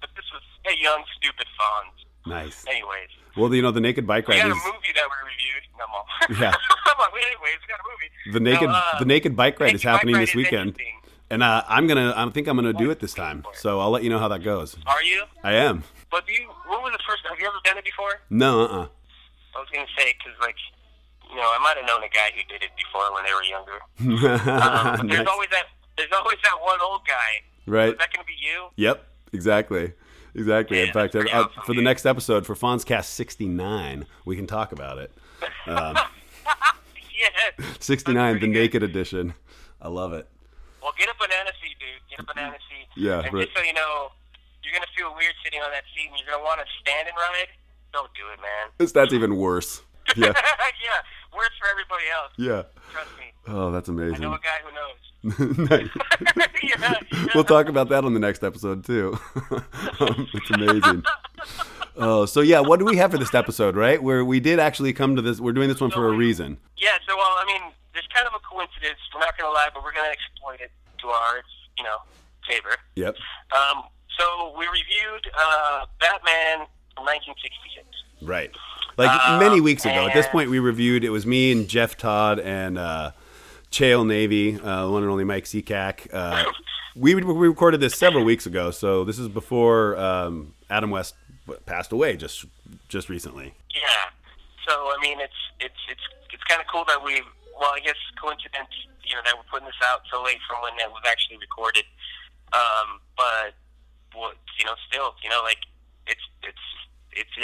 but 0.02 0.10
this 0.16 0.26
was 0.34 0.42
a 0.68 0.82
young, 0.82 1.04
stupid 1.18 1.48
Fonz. 1.60 2.06
Nice. 2.28 2.66
Anyways, 2.68 3.10
Well, 3.38 3.54
you 3.54 3.62
know, 3.62 3.72
the 3.72 3.82
Naked 3.82 4.08
Bike 4.08 4.28
we 4.28 4.36
Ride 4.36 4.48
got 4.50 4.58
is 4.58 4.64
a 4.64 4.68
movie 4.68 4.94
that 4.96 5.06
we 5.06 5.18
reviewed. 5.30 5.64
No, 5.78 5.86
more. 5.92 6.06
Yeah. 6.42 6.56
I'm 6.88 6.98
like, 6.98 7.12
anyways, 7.14 7.60
we 7.62 7.68
got 7.68 7.80
a 7.80 7.88
movie. 7.88 8.34
the 8.34 8.40
Naked 8.40 8.70
No, 8.70 8.76
uh, 8.76 9.00
the 9.00 9.06
Naked 9.06 9.36
Bike 9.36 9.60
Ride 9.60 9.68
is 9.76 9.84
Naked 9.84 9.84
Bike 9.86 9.92
happening 9.94 10.16
Ride 10.16 10.22
this 10.22 10.30
is 10.30 10.36
weekend, 10.36 10.80
and 11.30 11.44
uh, 11.44 11.64
I'm 11.68 11.86
gonna 11.88 12.14
I 12.16 12.28
think 12.30 12.48
I'm 12.48 12.56
gonna 12.56 12.74
do 12.74 12.90
it 12.90 13.00
this 13.00 13.14
time. 13.14 13.46
So 13.54 13.80
I'll 13.80 13.92
let 13.92 14.04
you 14.04 14.10
know 14.10 14.20
how 14.20 14.28
that 14.30 14.44
goes. 14.44 14.76
Are 14.88 15.04
you? 15.04 15.24
I 15.44 15.54
am. 15.54 15.84
But 16.10 16.26
do 16.26 16.34
you? 16.34 16.48
What 16.68 16.82
was 16.84 16.94
the 16.94 17.04
first? 17.08 17.24
Have 17.30 17.40
you 17.40 17.46
ever 17.48 17.58
done 17.64 17.78
it 17.78 17.86
before? 17.86 18.22
No. 18.30 18.62
Uh. 18.62 18.66
uh 18.66 18.88
I 19.56 19.60
was 19.60 19.68
gonna 19.72 19.86
say 19.98 20.14
because 20.18 20.40
like, 20.42 20.56
you 21.30 21.36
know, 21.36 21.42
I 21.44 21.60
might 21.64 21.76
have 21.78 21.86
known 21.88 22.04
a 22.04 22.10
guy 22.10 22.32
who 22.36 22.42
did 22.52 22.64
it 22.64 22.72
before 22.78 23.14
when 23.14 23.24
they 23.24 23.34
were 23.34 23.44
younger. 23.44 23.80
Um, 24.46 24.98
but 24.98 25.06
Nice. 25.06 25.16
there's 25.18 25.28
always 25.28 25.50
that. 25.52 25.66
There's 25.98 26.12
always 26.12 26.38
that 26.44 26.60
one 26.62 26.80
old 26.84 27.02
guy. 27.08 27.44
Right. 27.68 27.90
Is 27.94 27.98
that 27.98 28.12
gonna 28.14 28.26
be 28.26 28.34
you? 28.40 28.68
Yep. 28.76 29.06
Exactly. 29.34 29.94
Exactly. 30.34 30.82
In 30.82 30.92
fact, 30.92 31.14
pretty 31.14 31.32
uh, 31.32 31.44
awesome, 31.44 31.64
for 31.66 31.74
the 31.74 31.82
next 31.82 32.06
episode 32.06 32.46
for 32.46 32.56
Fonzcast 32.56 33.06
69, 33.06 34.06
we 34.26 34.36
can 34.36 34.46
talk 34.48 34.72
about 34.74 34.98
it. 34.98 35.12
Um, 35.66 35.96
yeah. 37.18 37.66
69, 37.80 38.34
the 38.36 38.40
good. 38.42 38.50
Naked 38.50 38.84
Edition. 38.84 39.34
I 39.82 39.88
love 39.88 40.12
it. 40.14 40.28
Well, 40.82 40.92
get 41.00 41.08
a 41.08 41.14
banana 41.18 41.52
seat, 41.62 41.76
dude. 41.80 41.88
Get 42.10 42.20
a 42.20 42.24
banana 42.24 42.58
seat. 42.70 42.88
Yeah, 43.02 43.22
And 43.22 43.34
right. 43.34 43.46
just 43.46 43.58
so 43.58 43.64
you 43.64 43.74
know, 43.74 44.12
you're 44.64 44.74
gonna 44.74 44.86
feel 44.98 45.14
weird 45.16 45.34
sitting 45.44 45.62
on 45.62 45.72
that 45.72 45.84
seat, 45.96 46.10
and 46.10 46.20
you're 46.20 46.30
gonna 46.34 46.44
want 46.44 46.60
to 46.60 46.66
stand 46.82 47.08
and 47.08 47.16
ride. 47.16 47.48
Don't 47.94 48.12
do 48.14 48.24
it, 48.34 48.40
man. 48.42 48.92
That's 48.94 49.14
even 49.14 49.38
worse. 49.38 49.82
Yeah. 50.16 50.28
yeah. 50.28 51.36
Worse 51.36 51.50
for 51.60 51.68
everybody 51.70 52.06
else. 52.16 52.32
Yeah. 52.38 52.64
Trust 52.92 53.10
me. 53.18 53.26
Oh, 53.48 53.72
that's 53.72 53.90
amazing. 53.90 54.18
I 54.18 54.20
know 54.20 54.34
a 54.34 54.40
guy 54.40 54.60
who 54.64 54.72
knows. 54.74 55.70
nice. 55.70 55.90
yeah, 56.64 57.00
yeah. 57.12 57.26
We'll 57.34 57.44
talk 57.44 57.68
about 57.68 57.90
that 57.90 58.06
on 58.06 58.14
the 58.14 58.20
next 58.20 58.44
episode 58.44 58.86
too. 58.86 59.18
um, 60.00 60.28
it's 60.34 60.52
amazing. 60.52 61.04
Oh, 61.98 62.26
so 62.26 62.42
yeah, 62.42 62.60
what 62.60 62.80
do 62.80 62.86
we 62.86 62.98
have 62.98 63.12
for 63.12 63.18
this 63.18 63.34
episode, 63.34 63.76
right? 63.76 64.02
Where 64.02 64.24
we 64.24 64.40
did 64.40 64.60
actually 64.60 64.94
come 64.94 65.16
to 65.16 65.22
this. 65.22 65.40
We're 65.40 65.54
doing 65.54 65.70
this 65.70 65.82
one 65.82 65.92
for 65.92 66.08
a 66.08 66.12
reason. 66.12 66.58
Yeah, 66.78 66.98
so 67.08 67.16
well, 67.16 67.26
I 67.40 67.46
mean, 67.48 67.72
there's 67.94 68.08
kind 68.14 68.28
of 68.28 68.34
a 68.34 68.40
coincidence. 68.40 69.00
We're 69.14 69.22
not 69.22 69.38
gonna 69.38 69.54
lie, 69.54 69.70
but 69.74 69.84
we're 69.84 69.94
gonna 69.94 70.10
exploit 70.14 70.62
it 70.62 70.72
to 71.00 71.08
our, 71.08 71.42
you 71.78 71.84
know, 71.84 71.98
favor. 72.48 72.76
Yep. 72.96 73.16
Um, 73.52 73.84
so 74.20 74.54
we 74.58 74.66
reviewed 74.68 75.26
uh, 75.38 75.86
Batman 76.00 76.68
from 76.96 77.06
1966. 77.06 77.86
Right. 78.22 78.52
Like 78.98 79.10
Uh, 79.28 79.40
many 79.40 79.62
weeks 79.62 79.84
ago. 79.86 80.08
At 80.08 80.14
this 80.14 80.28
point, 80.28 80.50
we 80.50 80.60
reviewed. 80.60 81.04
It 81.04 81.10
was 81.10 81.26
me 81.26 81.52
and 81.52 81.68
Jeff 81.68 81.98
Todd 81.98 82.40
and 82.40 82.78
uh, 82.78 83.12
Chael 83.72 84.06
Navy, 84.06 84.60
uh, 84.60 84.90
one 84.90 85.04
and 85.04 85.12
only 85.12 85.24
Mike 85.24 85.46
Seacack. 85.46 86.08
Uh, 86.14 86.44
we, 86.96 87.14
we 87.16 87.48
recorded 87.48 87.82
this 87.82 87.96
several 87.96 88.24
weeks 88.24 88.46
ago, 88.46 88.72
so 88.72 89.04
this 89.04 89.20
is 89.20 89.28
before 89.28 89.98
um, 89.98 90.54
Adam 90.70 90.92
West 90.92 91.16
passed 91.66 91.92
away 91.92 92.16
just 92.16 92.46
just 92.88 93.10
recently. 93.10 93.54
Yeah. 93.74 94.10
So 94.68 94.74
I 94.74 94.98
mean, 95.02 95.20
it's 95.20 95.34
it's 95.60 95.76
it's 95.90 96.02
it's 96.32 96.44
kind 96.46 96.62
of 96.62 96.68
cool 96.72 96.86
that 96.88 97.04
we. 97.04 97.22
Well, 97.60 97.72
I 97.74 97.80
guess 97.80 97.96
coincidence, 98.20 98.68
you 99.04 99.16
know, 99.16 99.22
that 99.24 99.36
we're 99.38 99.48
putting 99.50 99.66
this 99.66 99.80
out 99.86 100.02
so 100.12 100.22
late 100.24 100.40
from 100.48 100.62
when 100.62 100.74
it 100.80 100.92
was 100.92 101.04
actually 101.08 101.38
recorded. 101.38 101.86
Um, 102.52 103.00
but 103.16 103.56
what 104.14 104.36
you 104.60 104.66
know, 104.66 104.76
still, 104.88 105.16
you 105.24 105.30
know, 105.30 105.42
like 105.44 105.60
it's 106.08 106.24
it's 106.44 106.66
it's 107.16 107.32
uh, 107.40 107.44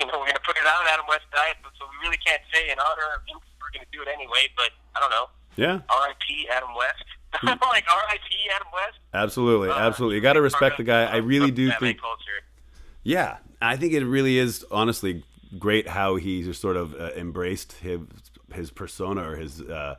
you 0.00 0.06
know 0.06 0.18
we're 0.20 0.26
gonna 0.26 0.44
put 0.46 0.56
it 0.56 0.66
out. 0.66 0.86
Adam 0.90 1.06
West 1.08 1.24
died, 1.32 1.54
so 1.78 1.86
we 1.90 1.96
really 2.06 2.18
can't 2.24 2.42
say 2.52 2.70
in 2.70 2.76
honor 2.78 3.08
of 3.16 3.22
him. 3.26 3.38
We're 3.60 3.70
gonna 3.72 3.86
do 3.92 4.02
it 4.02 4.08
anyway, 4.12 4.50
but 4.56 4.70
I 4.96 5.00
don't 5.00 5.10
know. 5.10 5.26
Yeah, 5.56 5.80
R.I.P. 5.88 6.48
Adam 6.50 6.70
West. 6.76 7.04
like 7.44 7.84
R.I.P. 7.90 8.36
Adam 8.54 8.68
West. 8.72 8.98
absolutely, 9.12 9.70
Uh, 9.70 9.78
absolutely. 9.78 10.16
You 10.16 10.22
got 10.22 10.34
to 10.34 10.40
respect 10.42 10.76
the 10.78 10.84
guy. 10.84 11.04
I 11.04 11.16
really 11.16 11.50
do 11.50 11.70
think. 11.80 12.00
culture. 12.00 12.42
Yeah, 13.02 13.38
I 13.60 13.76
think 13.76 13.92
it 13.92 14.04
really 14.04 14.38
is 14.38 14.64
honestly 14.70 15.24
great 15.58 15.88
how 15.88 16.16
he 16.16 16.42
just 16.42 16.60
sort 16.60 16.76
of 16.76 16.94
uh, 16.94 17.10
embraced 17.16 17.72
his 17.74 18.00
his 18.52 18.70
persona 18.70 19.28
or 19.30 19.36
his 19.36 19.60
uh, 19.60 19.96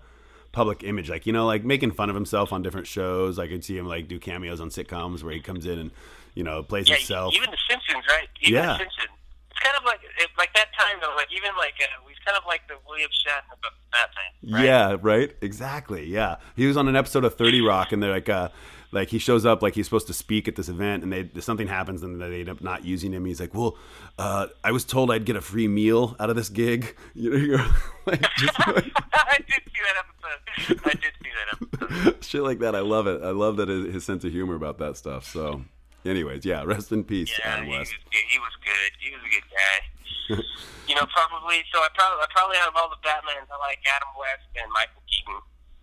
public 0.55 0.83
image. 0.83 1.09
Like 1.09 1.27
you 1.27 1.33
know, 1.33 1.45
like 1.45 1.63
making 1.63 1.91
fun 1.91 2.09
of 2.09 2.15
himself 2.15 2.51
on 2.53 2.63
different 2.63 2.87
shows. 2.87 3.37
I 3.37 3.47
could 3.47 3.63
see 3.63 3.77
him 3.77 3.85
like 3.87 4.07
do 4.07 4.17
cameos 4.19 4.59
on 4.61 4.69
sitcoms 4.69 5.21
where 5.21 5.33
he 5.33 5.41
comes 5.41 5.65
in 5.67 5.77
and 5.77 5.91
you 6.33 6.43
know 6.43 6.63
plays 6.63 6.89
Yeah, 6.89 6.95
himself. 6.95 7.33
even 7.35 7.51
The 7.51 7.57
Simpsons, 7.69 8.03
right? 8.09 8.27
Even 8.41 8.53
Yeah. 8.55 8.71
The 8.73 8.77
Simpsons. 8.79 9.09
It's 9.51 9.59
kind 9.63 9.77
of 9.77 9.85
like 9.85 9.99
it, 10.03 10.29
like 10.37 10.53
that 10.55 10.67
time 10.79 10.97
though. 11.01 11.13
Like 11.15 11.27
even 11.31 11.51
like 11.57 11.73
uh, 11.79 11.85
he's 12.07 12.17
kind 12.25 12.37
of 12.37 12.43
like 12.47 12.67
the 12.67 12.75
William 12.87 13.09
Shatner 13.09 13.53
of 13.53 13.73
Batman. 13.91 14.53
Right? 14.59 14.65
Yeah, 14.65 14.97
right. 15.01 15.31
Exactly. 15.41 16.05
Yeah, 16.07 16.37
he 16.55 16.65
was 16.67 16.75
on 16.77 16.87
an 16.87 16.95
episode 16.95 17.23
of 17.25 17.35
Thirty 17.35 17.61
Rock, 17.61 17.91
and 17.91 18.01
they're 18.03 18.11
like, 18.11 18.27
uh, 18.29 18.49
like 18.91 19.09
he 19.09 19.17
shows 19.19 19.45
up 19.45 19.61
like 19.61 19.75
he's 19.75 19.85
supposed 19.85 20.07
to 20.07 20.13
speak 20.13 20.47
at 20.47 20.55
this 20.55 20.69
event, 20.69 21.03
and 21.03 21.11
they 21.11 21.29
something 21.41 21.67
happens, 21.67 22.03
and 22.03 22.21
they 22.21 22.39
end 22.41 22.49
up 22.49 22.61
not 22.61 22.85
using 22.85 23.11
him. 23.13 23.25
He's 23.25 23.39
like, 23.39 23.53
"Well, 23.53 23.77
uh, 24.17 24.47
I 24.63 24.71
was 24.71 24.83
told 24.85 25.11
I'd 25.11 25.25
get 25.25 25.35
a 25.35 25.41
free 25.41 25.67
meal 25.67 26.15
out 26.19 26.29
of 26.29 26.35
this 26.35 26.49
gig." 26.49 26.95
You 27.15 27.31
know, 27.31 27.37
you're 27.37 27.57
like, 28.05 28.21
just 28.37 28.59
like, 28.67 28.91
I 29.13 29.37
did 29.37 29.61
see 29.65 29.81
that 29.85 30.03
episode. 30.03 30.81
I 30.85 30.91
did 30.91 31.13
see 31.23 31.29
that 31.31 31.97
episode. 32.03 32.23
shit 32.25 32.41
like 32.43 32.59
that. 32.59 32.75
I 32.75 32.81
love 32.81 33.07
it. 33.07 33.21
I 33.23 33.29
love 33.31 33.57
that 33.57 33.69
his, 33.69 33.93
his 33.93 34.03
sense 34.05 34.23
of 34.25 34.31
humor 34.31 34.55
about 34.55 34.77
that 34.79 34.97
stuff. 34.97 35.25
So, 35.25 35.61
anyways, 36.05 36.45
yeah, 36.45 36.63
rest 36.63 36.91
in 36.91 37.03
peace, 37.03 37.31
Yeah, 37.39 37.53
Adam 37.53 37.65
he 37.65 37.71
was 37.71 37.79
West. 37.79 37.93
He 38.11 38.39
was 38.39 38.51
good. 38.63 38.91
He 38.99 39.11
was 39.11 39.21
a 39.23 39.29
good 39.29 39.43
guy. 39.49 40.43
you 40.87 40.95
know, 40.95 41.05
probably. 41.13 41.63
So 41.73 41.79
I 41.79 41.87
probably, 41.95 42.19
I 42.23 42.25
probably 42.31 42.57
out 42.57 42.67
of 42.69 42.75
all 42.75 42.89
the 42.89 43.07
Batmans, 43.07 43.47
I 43.51 43.57
like 43.59 43.79
Adam 43.95 44.09
West 44.19 44.47
and 44.61 44.71
Michael 44.71 45.01
Keaton. 45.09 45.41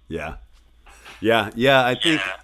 Yeah, 0.09 0.37
yeah, 1.21 1.51
yeah. 1.55 1.87
I 1.87 1.95
think. 1.95 2.21
Yeah. 2.21 2.37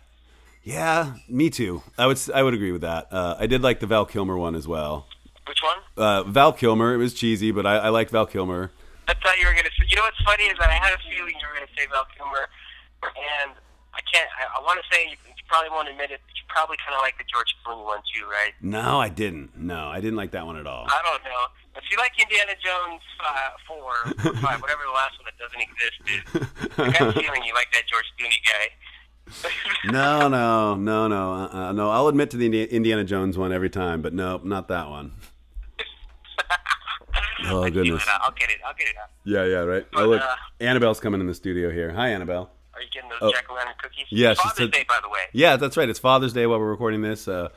Yeah, 0.68 1.16
me 1.30 1.48
too. 1.48 1.80
I 1.96 2.04
would 2.04 2.20
I 2.28 2.42
would 2.42 2.52
agree 2.52 2.72
with 2.72 2.82
that. 2.82 3.08
Uh, 3.10 3.40
I 3.40 3.46
did 3.46 3.62
like 3.64 3.80
the 3.80 3.86
Val 3.88 4.04
Kilmer 4.04 4.36
one 4.36 4.54
as 4.54 4.68
well. 4.68 5.06
Which 5.48 5.64
one? 5.64 5.80
Uh, 5.96 6.24
Val 6.28 6.52
Kilmer, 6.52 6.92
it 6.92 6.98
was 6.98 7.14
cheesy, 7.14 7.52
but 7.52 7.64
I, 7.64 7.78
I 7.78 7.88
like 7.88 8.10
Val 8.10 8.26
Kilmer. 8.26 8.70
I 9.08 9.14
thought 9.14 9.40
you 9.40 9.46
were 9.48 9.56
gonna. 9.56 9.72
say 9.80 9.88
You 9.88 9.96
know 9.96 10.02
what's 10.04 10.20
funny 10.20 10.44
is 10.44 10.58
that 10.60 10.68
I 10.68 10.76
had 10.76 10.92
a 10.92 11.00
feeling 11.08 11.32
you 11.40 11.46
were 11.48 11.56
gonna 11.56 11.72
say 11.72 11.88
Val 11.88 12.04
Kilmer, 12.12 12.52
and 13.00 13.56
I 13.96 14.00
can't. 14.12 14.28
I, 14.36 14.60
I 14.60 14.62
want 14.62 14.76
to 14.76 14.84
say 14.92 15.08
you, 15.08 15.16
you 15.24 15.44
probably 15.48 15.72
won't 15.72 15.88
admit 15.88 16.12
it, 16.12 16.20
but 16.20 16.36
you 16.36 16.44
probably 16.52 16.76
kind 16.84 16.92
of 16.92 17.00
like 17.00 17.16
the 17.16 17.24
George 17.32 17.48
Clooney 17.64 17.88
one 17.88 18.04
too, 18.12 18.28
right? 18.28 18.52
No, 18.60 19.00
I 19.00 19.08
didn't. 19.08 19.56
No, 19.56 19.88
I 19.88 20.04
didn't 20.04 20.20
like 20.20 20.36
that 20.36 20.44
one 20.44 20.60
at 20.60 20.68
all. 20.68 20.84
I 20.84 21.00
don't 21.00 21.24
know. 21.24 21.48
If 21.80 21.88
you 21.88 21.96
like 21.96 22.12
Indiana 22.20 22.52
Jones 22.60 23.00
uh, 23.24 23.56
four 23.64 24.04
or 24.04 24.36
five, 24.44 24.60
whatever 24.60 24.84
the 24.84 24.92
last 24.92 25.16
one 25.16 25.32
that 25.32 25.38
doesn't 25.40 25.64
exist 25.64 25.96
is, 26.12 26.20
I 26.76 26.92
got 26.92 27.16
a 27.16 27.20
feeling 27.24 27.40
you 27.48 27.56
like 27.56 27.72
that 27.72 27.88
George 27.88 28.04
Clooney 28.20 28.36
guy. 28.44 28.68
No, 29.84 30.26
no, 30.28 30.74
no, 30.74 31.06
no, 31.08 31.32
uh, 31.52 31.72
no. 31.72 31.90
I'll 31.90 32.08
admit 32.08 32.30
to 32.32 32.36
the 32.36 32.46
Indi- 32.46 32.64
Indiana 32.64 33.04
Jones 33.04 33.38
one 33.38 33.52
every 33.52 33.70
time, 33.70 34.02
but 34.02 34.12
no, 34.12 34.40
not 34.42 34.68
that 34.68 34.88
one. 34.90 35.12
Oh, 37.50 37.62
goodness. 37.64 37.84
feel 37.86 37.94
it 37.96 38.08
out. 38.08 38.20
I'll 38.24 38.32
get 38.32 38.50
it. 38.50 38.56
I'll 38.66 38.74
get 38.74 38.88
it 38.88 38.96
out. 39.00 39.08
Yeah, 39.24 39.44
yeah, 39.44 39.58
right. 39.58 39.86
But, 39.92 40.02
Oh, 40.02 40.08
look, 40.08 40.20
uh, 40.20 40.34
Annabelle's 40.60 40.98
coming 41.00 41.20
in 41.20 41.26
the 41.28 41.34
studio 41.34 41.70
here. 41.70 41.92
Hi, 41.92 42.08
Annabelle. 42.08 42.50
Are 42.74 42.82
you 42.82 42.88
getting 42.92 43.08
those 43.10 43.18
Oh. 43.22 43.30
jack 43.32 43.46
o' 43.48 43.54
lantern 43.54 43.74
cookies? 43.80 44.06
Yeah, 44.10 44.34
Father's 44.34 44.56
said- 44.56 44.70
Day, 44.72 44.84
by 44.88 44.98
the 45.00 45.08
way. 45.08 45.20
Yeah, 45.32 45.56
that's 45.56 45.76
right. 45.76 45.88
It's 45.88 46.00
Father's 46.00 46.32
Day 46.32 46.46
while 46.46 46.58
we're 46.58 46.68
recording 46.70 47.00
this. 47.02 47.28
Uh, 47.28 47.48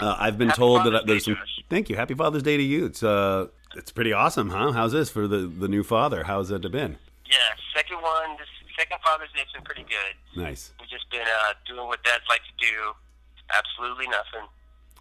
uh, 0.00 0.16
I've 0.18 0.38
been 0.38 0.48
Happy 0.48 0.58
told 0.58 0.80
that 0.80 0.84
Father's 0.90 1.06
there's 1.06 1.22
Day, 1.24 1.32
some. 1.32 1.34
Josh. 1.36 1.60
Thank 1.70 1.88
you. 1.88 1.96
Happy 1.96 2.14
Father's 2.14 2.42
Day 2.42 2.56
to 2.56 2.62
you. 2.62 2.86
It's 2.86 3.02
uh, 3.02 3.46
it's 3.76 3.92
pretty 3.92 4.12
awesome, 4.12 4.50
huh? 4.50 4.72
How's 4.72 4.92
this 4.92 5.08
for 5.08 5.28
the 5.28 5.38
the 5.46 5.68
new 5.68 5.82
father? 5.84 6.24
How's 6.24 6.50
it 6.50 6.62
been? 6.72 6.98
Yeah, 7.26 7.36
second 7.74 8.02
one. 8.02 8.36
This 8.38 8.48
second 8.80 8.98
Father's 9.04 9.28
Day's 9.36 9.52
been 9.52 9.62
pretty 9.62 9.84
good. 9.84 10.16
Nice. 10.40 10.72
We've 10.80 10.88
just 10.88 11.04
been 11.12 11.28
uh, 11.28 11.52
doing 11.68 11.84
what 11.86 12.00
dads 12.02 12.24
like 12.32 12.40
to 12.48 12.54
do. 12.56 12.96
Absolutely 13.52 14.08
nothing. 14.08 14.48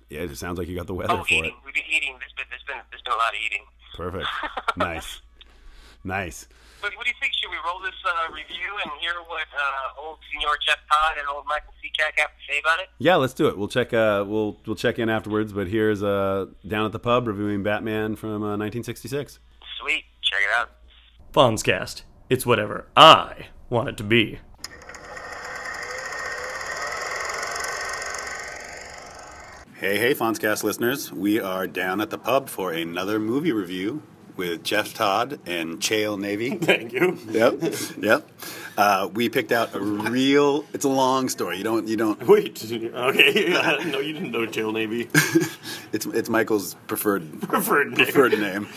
Yeah, 0.09 0.21
it 0.27 0.35
sounds 0.35 0.57
like 0.59 0.67
you 0.67 0.75
got 0.75 0.87
the 0.87 0.93
weather 0.97 1.13
Oh, 1.13 1.23
for 1.23 1.33
it. 1.33 1.37
eating. 1.47 1.55
We've 1.63 1.73
been 1.73 1.87
eating. 1.87 2.17
There's 2.19 2.33
been 2.33 2.45
there's 2.49 2.65
been 2.67 2.81
there's 2.91 3.01
been 3.03 3.13
a 3.13 3.21
lot 3.21 3.31
of 3.33 3.39
eating. 3.39 3.63
Perfect. 3.95 4.27
nice. 4.75 5.21
Nice. 6.03 6.47
But 6.81 6.95
what 6.95 7.05
do 7.05 7.09
you 7.11 7.15
think? 7.21 7.33
Should 7.35 7.51
we 7.51 7.57
roll 7.65 7.79
this 7.81 7.93
uh, 8.07 8.31
review 8.31 8.71
and 8.83 8.91
hear 9.01 9.13
what 9.27 9.45
uh, 9.53 10.01
old 10.01 10.17
Senor 10.31 10.55
Jeff 10.65 10.79
Todd 10.89 11.17
and 11.19 11.27
old 11.27 11.43
Michael 11.45 11.73
Seacack 11.81 12.17
have 12.17 12.29
to 12.29 12.41
say 12.53 12.59
about 12.59 12.79
it? 12.79 12.87
Yeah, 12.99 13.17
let's 13.17 13.33
do 13.33 13.47
it. 13.47 13.57
We'll 13.57 13.67
check. 13.67 13.93
Uh, 13.93 14.23
we'll 14.25 14.57
we'll 14.65 14.75
check 14.77 14.97
in 14.97 15.09
afterwards. 15.09 15.53
But 15.53 15.67
here's 15.67 16.01
uh, 16.01 16.47
down 16.67 16.85
at 16.85 16.91
the 16.91 16.99
pub 16.99 17.27
reviewing 17.27 17.61
Batman 17.63 18.15
from 18.15 18.41
uh, 18.41 18.57
1966. 18.57 19.39
Sweet. 19.79 20.05
Check 20.21 20.39
it 20.39 20.59
out. 20.59 20.71
Fonzcast. 21.33 22.03
It's 22.29 22.45
whatever 22.45 22.87
I 22.97 23.47
want 23.69 23.89
it 23.89 23.97
to 23.97 24.03
be. 24.03 24.39
Hey, 29.75 29.97
hey, 29.97 30.13
Fonzcast 30.13 30.63
listeners. 30.63 31.09
We 31.11 31.39
are 31.39 31.65
down 31.65 32.01
at 32.01 32.09
the 32.09 32.17
pub 32.17 32.49
for 32.49 32.73
another 32.73 33.17
movie 33.17 33.53
review 33.53 34.01
with 34.35 34.61
Jeff 34.61 34.93
Todd 34.93 35.39
and 35.45 35.79
Chael 35.79 36.19
Navy. 36.19 36.49
Thank 36.57 36.91
you. 36.91 37.17
yep, 37.29 37.55
yep. 37.97 38.29
Uh, 38.77 39.07
we 39.13 39.29
picked 39.29 39.53
out 39.53 39.73
a 39.73 39.79
real. 39.79 40.65
It's 40.73 40.83
a 40.83 40.89
long 40.89 41.29
story. 41.29 41.57
You 41.59 41.63
don't. 41.63 41.87
You 41.87 41.95
don't. 41.95 42.21
Wait. 42.27 42.61
Okay. 42.61 43.53
Know 43.89 43.99
you 43.99 44.13
didn't 44.13 44.31
know 44.31 44.45
Jail 44.45 44.71
Navy. 44.73 45.07
It's 45.93 46.05
it's 46.07 46.29
Michael's 46.29 46.75
preferred 46.87 47.41
Preferred 47.41 47.87
name. 47.87 47.95
preferred 47.95 48.33
name. 48.39 48.67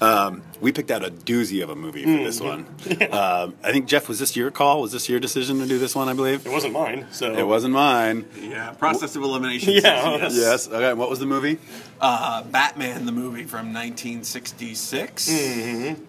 Um, 0.00 0.42
we 0.60 0.72
picked 0.72 0.90
out 0.90 1.04
a 1.04 1.10
doozy 1.10 1.62
of 1.62 1.70
a 1.70 1.76
movie 1.76 2.02
for 2.04 2.24
this 2.24 2.40
one. 2.40 2.66
Um, 3.10 3.54
I 3.62 3.72
think 3.72 3.86
Jeff, 3.86 4.08
was 4.08 4.18
this 4.18 4.36
your 4.36 4.50
call? 4.50 4.80
Was 4.82 4.92
this 4.92 5.08
your 5.08 5.20
decision 5.20 5.58
to 5.60 5.66
do 5.66 5.78
this 5.78 5.94
one? 5.94 6.08
I 6.08 6.12
believe 6.12 6.46
It 6.46 6.52
wasn't 6.52 6.74
mine, 6.74 7.06
so 7.10 7.32
it 7.34 7.46
wasn't 7.46 7.74
mine. 7.74 8.26
Yeah, 8.40 8.70
process 8.72 9.16
of 9.16 9.22
elimination. 9.22 9.72
Yeah. 9.74 10.16
Yes. 10.16 10.36
Yes. 10.36 10.68
Okay. 10.68 10.92
What 10.92 11.08
was 11.10 11.18
the 11.18 11.26
movie? 11.26 11.58
Uh, 12.00 12.42
Batman 12.44 13.06
the 13.06 13.12
movie 13.12 13.44
from 13.44 13.72
1966. 13.72 15.28
Mm-hmm. 15.28 16.04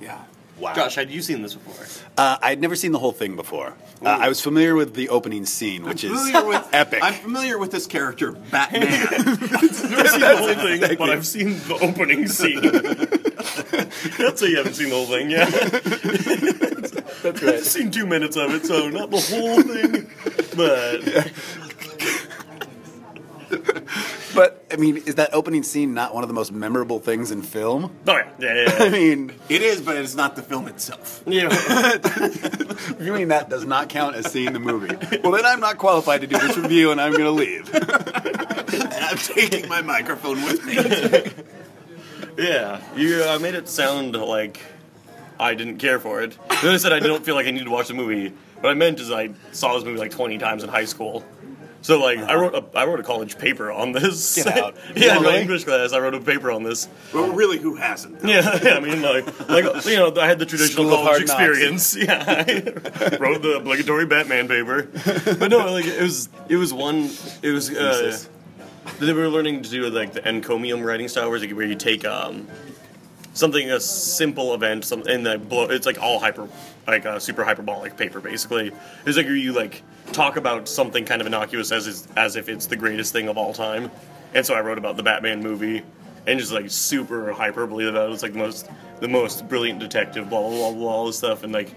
Yeah. 0.00 0.22
Wow. 0.58 0.74
Josh, 0.74 0.94
had 0.94 1.10
you 1.10 1.22
seen 1.22 1.40
this 1.40 1.54
before? 1.54 1.86
Uh, 2.18 2.36
I 2.42 2.50
had 2.50 2.60
never 2.60 2.76
seen 2.76 2.92
the 2.92 2.98
whole 2.98 3.12
thing 3.12 3.34
before. 3.34 3.72
Uh, 4.04 4.08
I 4.08 4.28
was 4.28 4.42
familiar 4.42 4.74
with 4.74 4.92
the 4.94 5.08
opening 5.08 5.46
scene, 5.46 5.84
which 5.84 6.04
is 6.04 6.10
with 6.12 6.68
epic. 6.72 7.00
I'm 7.02 7.14
familiar 7.14 7.58
with 7.58 7.70
this 7.70 7.86
character, 7.86 8.32
Batman. 8.32 8.82
I've 9.10 9.26
never 9.90 10.08
seen 10.08 10.20
the 10.20 10.36
whole 10.36 10.54
thing, 10.54 10.98
but 10.98 11.08
I've 11.08 11.26
seen 11.26 11.48
the 11.60 11.78
opening 11.80 12.28
scene. 12.28 12.60
That's 14.18 14.42
why 14.42 14.48
you 14.48 14.56
haven't 14.56 14.74
seen 14.74 14.90
the 14.90 14.96
whole 14.96 15.06
thing, 15.06 15.30
yeah. 15.30 15.44
That's 17.22 17.42
right. 17.42 17.54
I've 17.54 17.64
seen 17.64 17.90
two 17.90 18.06
minutes 18.06 18.36
of 18.36 18.54
it, 18.54 18.66
so 18.66 18.88
not 18.88 19.10
the 19.10 19.20
whole 19.20 19.62
thing, 19.62 20.10
but 20.56 21.30
But 24.34 24.64
I 24.70 24.76
mean, 24.76 24.98
is 24.98 25.16
that 25.16 25.34
opening 25.34 25.62
scene 25.62 25.92
not 25.92 26.14
one 26.14 26.22
of 26.22 26.28
the 26.28 26.34
most 26.34 26.52
memorable 26.52 27.00
things 27.00 27.30
in 27.30 27.42
film? 27.42 27.94
oh 28.06 28.16
yeah, 28.16 28.30
yeah, 28.38 28.54
yeah. 28.54 28.84
I 28.84 28.88
mean, 28.88 29.32
it 29.48 29.62
is, 29.62 29.80
but 29.80 29.96
it's 29.96 30.14
not 30.14 30.36
the 30.36 30.42
film 30.42 30.68
itself. 30.68 31.22
yeah. 31.26 31.48
you 33.00 33.12
mean 33.12 33.28
that 33.28 33.48
does 33.50 33.64
not 33.64 33.88
count 33.88 34.14
as 34.16 34.30
seeing 34.30 34.52
the 34.52 34.60
movie? 34.60 34.94
Well, 35.22 35.32
then 35.32 35.44
I'm 35.44 35.60
not 35.60 35.78
qualified 35.78 36.20
to 36.20 36.26
do 36.26 36.38
this 36.38 36.56
review, 36.56 36.92
and 36.92 37.00
I'm 37.00 37.12
going 37.12 37.24
to 37.24 37.30
leave. 37.30 37.68
And 37.74 39.04
I'm 39.04 39.16
taking 39.18 39.68
my 39.68 39.82
microphone 39.82 40.42
with 40.42 40.64
me. 40.64 41.44
Yeah, 42.40 42.80
you 42.96 43.22
uh, 43.22 43.38
made 43.38 43.54
it 43.54 43.68
sound 43.68 44.16
like 44.16 44.60
I 45.38 45.54
didn't 45.54 45.78
care 45.78 45.98
for 45.98 46.22
it. 46.22 46.36
Then 46.62 46.74
I 46.74 46.76
said 46.78 46.92
I 46.92 47.00
don't 47.00 47.24
feel 47.24 47.34
like 47.34 47.46
I 47.46 47.50
need 47.50 47.64
to 47.64 47.70
watch 47.70 47.88
the 47.88 47.94
movie. 47.94 48.32
What 48.60 48.70
I 48.70 48.74
meant 48.74 49.00
is 49.00 49.10
I 49.10 49.30
saw 49.52 49.74
this 49.74 49.84
movie 49.84 49.98
like 49.98 50.10
20 50.10 50.38
times 50.38 50.62
in 50.62 50.68
high 50.70 50.84
school. 50.84 51.24
So 51.82 51.98
like 51.98 52.18
I 52.18 52.34
wrote 52.34 52.54
a 52.54 52.78
I 52.78 52.84
wrote 52.84 53.00
a 53.00 53.02
college 53.02 53.38
paper 53.38 53.70
on 53.72 53.92
this. 53.92 54.36
Get 54.36 54.46
out. 54.58 54.76
yeah, 54.94 55.16
in 55.16 55.22
my 55.22 55.30
Really? 55.30 55.40
English 55.42 55.64
class 55.64 55.94
I 55.94 55.98
wrote 56.00 56.14
a 56.14 56.20
paper 56.20 56.50
on 56.50 56.62
this. 56.62 56.88
But 57.10 57.30
really, 57.34 57.56
who 57.58 57.74
hasn't? 57.74 58.22
Yeah, 58.22 58.58
yeah, 58.62 58.74
I 58.74 58.80
mean 58.80 59.00
like 59.00 59.48
like 59.48 59.86
you 59.86 59.96
know 59.96 60.14
I 60.20 60.26
had 60.26 60.38
the 60.38 60.44
traditional 60.46 60.84
School 60.90 60.98
of 60.98 61.06
college 61.06 61.28
Hard 61.30 61.48
Knocks. 61.48 61.94
experience. 61.96 61.96
Yeah, 61.96 62.24
I 63.12 63.16
wrote 63.18 63.40
the 63.42 63.56
obligatory 63.56 64.04
Batman 64.04 64.46
paper. 64.46 64.88
But 65.38 65.50
no, 65.50 65.72
like 65.72 65.86
it 65.86 66.02
was 66.02 66.28
it 66.50 66.56
was 66.56 66.72
one 66.74 67.08
it 67.42 67.50
was 67.50 67.70
uh, 67.70 67.72
Thesis. 68.02 68.28
They 68.98 69.12
were 69.12 69.28
learning 69.28 69.62
to 69.62 69.70
do 69.70 69.88
like 69.90 70.12
the 70.12 70.26
encomium 70.28 70.82
writing 70.82 71.08
style, 71.08 71.30
where 71.30 71.38
you 71.38 71.74
take 71.74 72.04
um, 72.04 72.48
something 73.34 73.70
a 73.70 73.80
simple 73.80 74.54
event, 74.54 74.84
some 74.84 75.02
and 75.06 75.24
then 75.24 75.44
blow. 75.44 75.64
It's 75.64 75.86
like 75.86 76.00
all 76.00 76.18
hyper, 76.18 76.48
like 76.86 77.04
a 77.04 77.20
super 77.20 77.44
hyperbolic 77.44 77.96
paper, 77.96 78.20
basically. 78.20 78.72
It's 79.06 79.16
like 79.16 79.26
where 79.26 79.36
you 79.36 79.52
like 79.52 79.82
talk 80.12 80.36
about 80.36 80.68
something 80.68 81.04
kind 81.04 81.20
of 81.20 81.26
innocuous 81.26 81.72
as 81.72 81.86
is, 81.86 82.08
as 82.16 82.36
if 82.36 82.48
it's 82.48 82.66
the 82.66 82.76
greatest 82.76 83.12
thing 83.12 83.28
of 83.28 83.38
all 83.38 83.52
time. 83.52 83.90
And 84.34 84.44
so 84.44 84.54
I 84.54 84.60
wrote 84.60 84.78
about 84.78 84.96
the 84.96 85.02
Batman 85.02 85.42
movie, 85.42 85.82
and 86.26 86.38
just 86.38 86.52
like 86.52 86.70
super 86.70 87.32
hyperbole 87.32 87.88
about 87.88 88.10
it. 88.10 88.12
It's 88.12 88.22
like 88.22 88.32
the 88.32 88.38
most 88.38 88.68
the 89.00 89.08
most 89.08 89.48
brilliant 89.48 89.80
detective, 89.80 90.28
blah 90.28 90.40
blah 90.40 90.50
blah, 90.50 90.72
blah 90.72 90.88
all 90.88 91.06
this 91.06 91.18
stuff, 91.18 91.42
and 91.42 91.52
like 91.52 91.74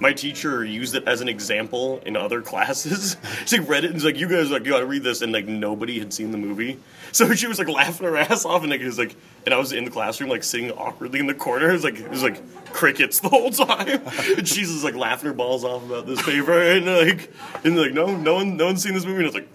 my 0.00 0.12
teacher 0.12 0.64
used 0.64 0.94
it 0.94 1.06
as 1.06 1.20
an 1.20 1.28
example 1.28 2.00
in 2.04 2.16
other 2.16 2.42
classes. 2.50 3.16
she 3.46 3.60
read 3.60 3.84
it 3.84 3.88
and 3.88 3.94
was 3.94 4.04
like, 4.04 4.16
"You 4.16 4.28
guys 4.28 4.50
like 4.50 4.64
you 4.64 4.72
gotta 4.72 4.86
read 4.86 5.02
this," 5.02 5.22
and 5.22 5.32
like 5.32 5.46
nobody 5.46 5.98
had 5.98 6.12
seen 6.12 6.32
the 6.32 6.38
movie, 6.38 6.78
so 7.12 7.32
she 7.34 7.46
was 7.46 7.58
like 7.58 7.68
laughing 7.68 8.06
her 8.06 8.16
ass 8.16 8.44
off, 8.44 8.62
and 8.62 8.70
like 8.70 8.80
it 8.80 8.86
was 8.86 8.98
like, 8.98 9.14
and 9.44 9.54
I 9.54 9.58
was 9.58 9.72
in 9.72 9.84
the 9.84 9.90
classroom 9.90 10.30
like 10.30 10.42
sitting 10.42 10.70
awkwardly 10.72 11.20
in 11.20 11.26
the 11.26 11.34
corner. 11.34 11.70
It 11.70 11.74
was 11.74 11.84
like 11.84 11.98
it 11.98 12.10
was 12.10 12.22
like 12.22 12.40
crickets 12.72 13.20
the 13.20 13.28
whole 13.28 13.50
time, 13.50 14.02
and 14.36 14.48
she's 14.48 14.70
just 14.70 14.84
like 14.84 14.94
laughing 14.96 15.28
her 15.28 15.34
balls 15.34 15.64
off 15.64 15.84
about 15.84 16.06
this 16.06 16.22
paper, 16.22 16.60
and 16.60 16.86
like 16.86 17.30
and 17.64 17.76
like 17.78 17.92
no, 17.92 18.16
no 18.16 18.34
one, 18.36 18.56
no 18.56 18.66
one's 18.66 18.82
seen 18.82 18.94
this 18.94 19.04
movie, 19.04 19.24
and 19.24 19.26
I 19.26 19.28
was 19.28 19.34
like, 19.34 19.48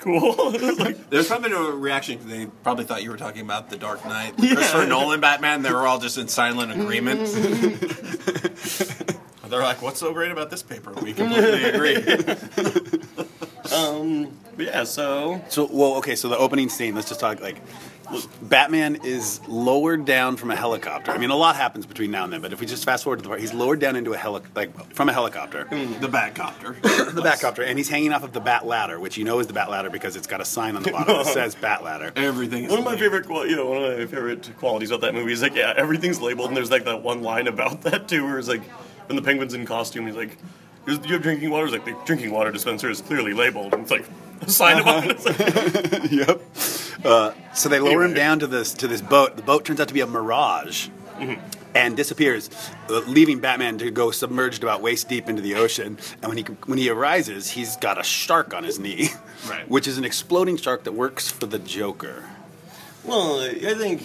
cool. 0.00 0.52
Like, 0.78 1.08
There's 1.10 1.28
probably 1.28 1.50
no 1.50 1.70
reaction. 1.70 2.18
They 2.28 2.46
probably 2.62 2.84
thought 2.84 3.02
you 3.02 3.10
were 3.10 3.16
talking 3.16 3.42
about 3.42 3.70
the 3.70 3.76
Dark 3.76 4.04
Knight, 4.04 4.36
the 4.36 4.54
Christopher 4.54 4.86
Nolan 4.86 5.20
Batman. 5.20 5.62
They 5.62 5.72
were 5.72 5.86
all 5.86 5.98
just 5.98 6.18
in 6.18 6.28
silent 6.28 6.72
agreement. 6.72 7.20
They're 9.54 9.62
like, 9.62 9.82
"What's 9.82 10.00
so 10.00 10.12
great 10.12 10.32
about 10.32 10.50
this 10.50 10.62
paper?" 10.62 10.92
We 11.00 11.12
completely 11.12 11.64
agree. 11.70 11.96
Um, 13.72 14.36
but 14.56 14.66
yeah, 14.66 14.84
so 14.84 15.42
So, 15.48 15.68
well, 15.70 15.96
okay. 15.96 16.16
So 16.16 16.28
the 16.28 16.36
opening 16.38 16.68
scene. 16.68 16.94
Let's 16.94 17.08
just 17.08 17.20
talk 17.20 17.40
like. 17.40 17.56
Batman 18.42 18.98
is 19.02 19.40
lowered 19.48 20.04
down 20.04 20.36
from 20.36 20.50
a 20.50 20.56
helicopter. 20.56 21.10
I 21.10 21.16
mean, 21.16 21.30
a 21.30 21.36
lot 21.36 21.56
happens 21.56 21.86
between 21.86 22.10
now 22.10 22.24
and 22.24 22.32
then, 22.32 22.42
but 22.42 22.52
if 22.52 22.60
we 22.60 22.66
just 22.66 22.84
fast 22.84 23.02
forward 23.02 23.16
to 23.16 23.22
the 23.22 23.28
part, 23.28 23.40
he's 23.40 23.54
lowered 23.54 23.80
down 23.80 23.96
into 23.96 24.12
a 24.12 24.16
heli- 24.16 24.42
like 24.54 24.92
from 24.94 25.08
a 25.08 25.12
helicopter, 25.12 25.64
mm-hmm. 25.64 26.00
the 26.02 26.08
Batcopter. 26.08 26.80
the 26.82 27.22
Batcopter, 27.22 27.66
and 27.66 27.78
he's 27.78 27.88
hanging 27.88 28.12
off 28.12 28.22
of 28.22 28.34
the 28.34 28.40
Bat 28.40 28.66
Ladder, 28.66 29.00
which 29.00 29.16
you 29.16 29.24
know 29.24 29.38
is 29.38 29.46
the 29.46 29.54
Bat 29.54 29.70
Ladder 29.70 29.88
because 29.88 30.16
it's 30.16 30.26
got 30.26 30.42
a 30.42 30.44
sign 30.44 30.76
on 30.76 30.82
the 30.82 30.92
bottom 30.92 31.16
that 31.16 31.26
says 31.32 31.54
Bat 31.54 31.82
Ladder. 31.82 32.12
Everything 32.14 32.68
One 32.68 32.80
of 32.80 32.84
my 32.84 32.96
favorite, 32.98 33.24
qual- 33.26 33.46
you 33.46 33.56
know, 33.56 33.64
one 33.66 33.82
of 33.82 33.98
my 33.98 34.04
favorite 34.04 34.50
qualities 34.58 34.90
about 34.90 35.00
that 35.00 35.14
movie 35.14 35.32
is 35.32 35.40
like, 35.40 35.54
yeah, 35.54 35.72
everything's 35.74 36.20
labeled, 36.20 36.48
and 36.48 36.56
there's 36.56 36.70
like 36.70 36.84
that 36.84 37.02
one 37.02 37.22
line 37.22 37.46
about 37.46 37.80
that 37.82 38.06
too, 38.06 38.24
where 38.24 38.38
it's 38.38 38.48
like, 38.48 38.62
when 39.06 39.16
the 39.16 39.22
penguin's 39.22 39.54
in 39.54 39.66
costume, 39.66 40.06
he's 40.06 40.16
like, 40.16 40.36
"Do 40.86 40.92
you 41.04 41.14
have 41.14 41.22
drinking 41.22 41.50
water?" 41.50 41.64
It's 41.66 41.72
like 41.72 41.84
the 41.84 41.96
drinking 42.06 42.30
water 42.30 42.50
dispenser 42.52 42.90
is 42.90 43.00
clearly 43.00 43.32
labeled, 43.34 43.72
and 43.74 43.82
it's 43.82 43.90
like 43.90 44.06
a 44.40 44.50
sign 44.50 44.78
about 44.80 45.04
it. 45.06 45.16
It's 45.18 45.24
like, 45.26 46.10
yep. 46.10 46.40
Uh, 47.04 47.32
so 47.54 47.68
they 47.68 47.78
lower 47.80 48.02
him 48.04 48.14
down 48.14 48.38
to 48.40 48.46
this 48.46 48.72
to 48.74 48.88
this 48.88 49.00
boat. 49.02 49.36
The 49.36 49.42
boat 49.42 49.64
turns 49.64 49.80
out 49.80 49.88
to 49.88 49.94
be 49.94 50.00
a 50.00 50.06
mirage. 50.06 50.88
And 51.76 51.96
disappears, 51.96 52.50
uh, 52.88 53.00
leaving 53.00 53.40
Batman 53.40 53.78
to 53.78 53.90
go 53.90 54.12
submerged 54.12 54.62
about 54.62 54.80
waist 54.80 55.08
deep 55.08 55.28
into 55.28 55.42
the 55.42 55.56
ocean. 55.56 55.98
And 56.22 56.28
when 56.28 56.36
he 56.38 56.44
when 56.66 56.78
he 56.78 56.88
arises, 56.88 57.50
he's 57.50 57.76
got 57.76 57.98
a 57.98 58.04
shark 58.04 58.54
on 58.54 58.62
his 58.62 58.78
knee, 58.78 59.08
Right. 59.48 59.68
which 59.68 59.88
is 59.88 59.98
an 59.98 60.04
exploding 60.04 60.56
shark 60.56 60.84
that 60.84 60.92
works 60.92 61.30
for 61.32 61.46
the 61.46 61.58
Joker. 61.58 62.24
well, 63.04 63.40
I 63.40 63.74
think. 63.74 64.02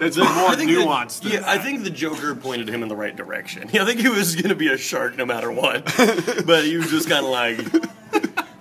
It's 0.00 0.16
more 0.16 0.26
I 0.26 0.54
think 0.56 0.70
nuanced. 0.70 1.22
The, 1.22 1.30
yeah, 1.30 1.42
I 1.46 1.58
think 1.58 1.84
the 1.84 1.90
Joker 1.90 2.34
pointed 2.34 2.68
him 2.68 2.82
in 2.82 2.88
the 2.88 2.96
right 2.96 3.14
direction. 3.14 3.68
Yeah, 3.78 3.82
I 3.82 3.86
think 3.86 4.00
he 4.00 4.08
was 4.08 4.34
going 4.34 4.48
to 4.48 4.54
be 4.54 4.68
a 4.68 4.76
shark 4.78 5.16
no 5.16 5.26
matter 5.26 5.50
what, 5.52 5.84
but 6.46 6.64
he 6.64 6.76
was 6.76 6.90
just 6.90 7.08
kind 7.08 7.24
of 7.24 7.30
like, 7.30 7.58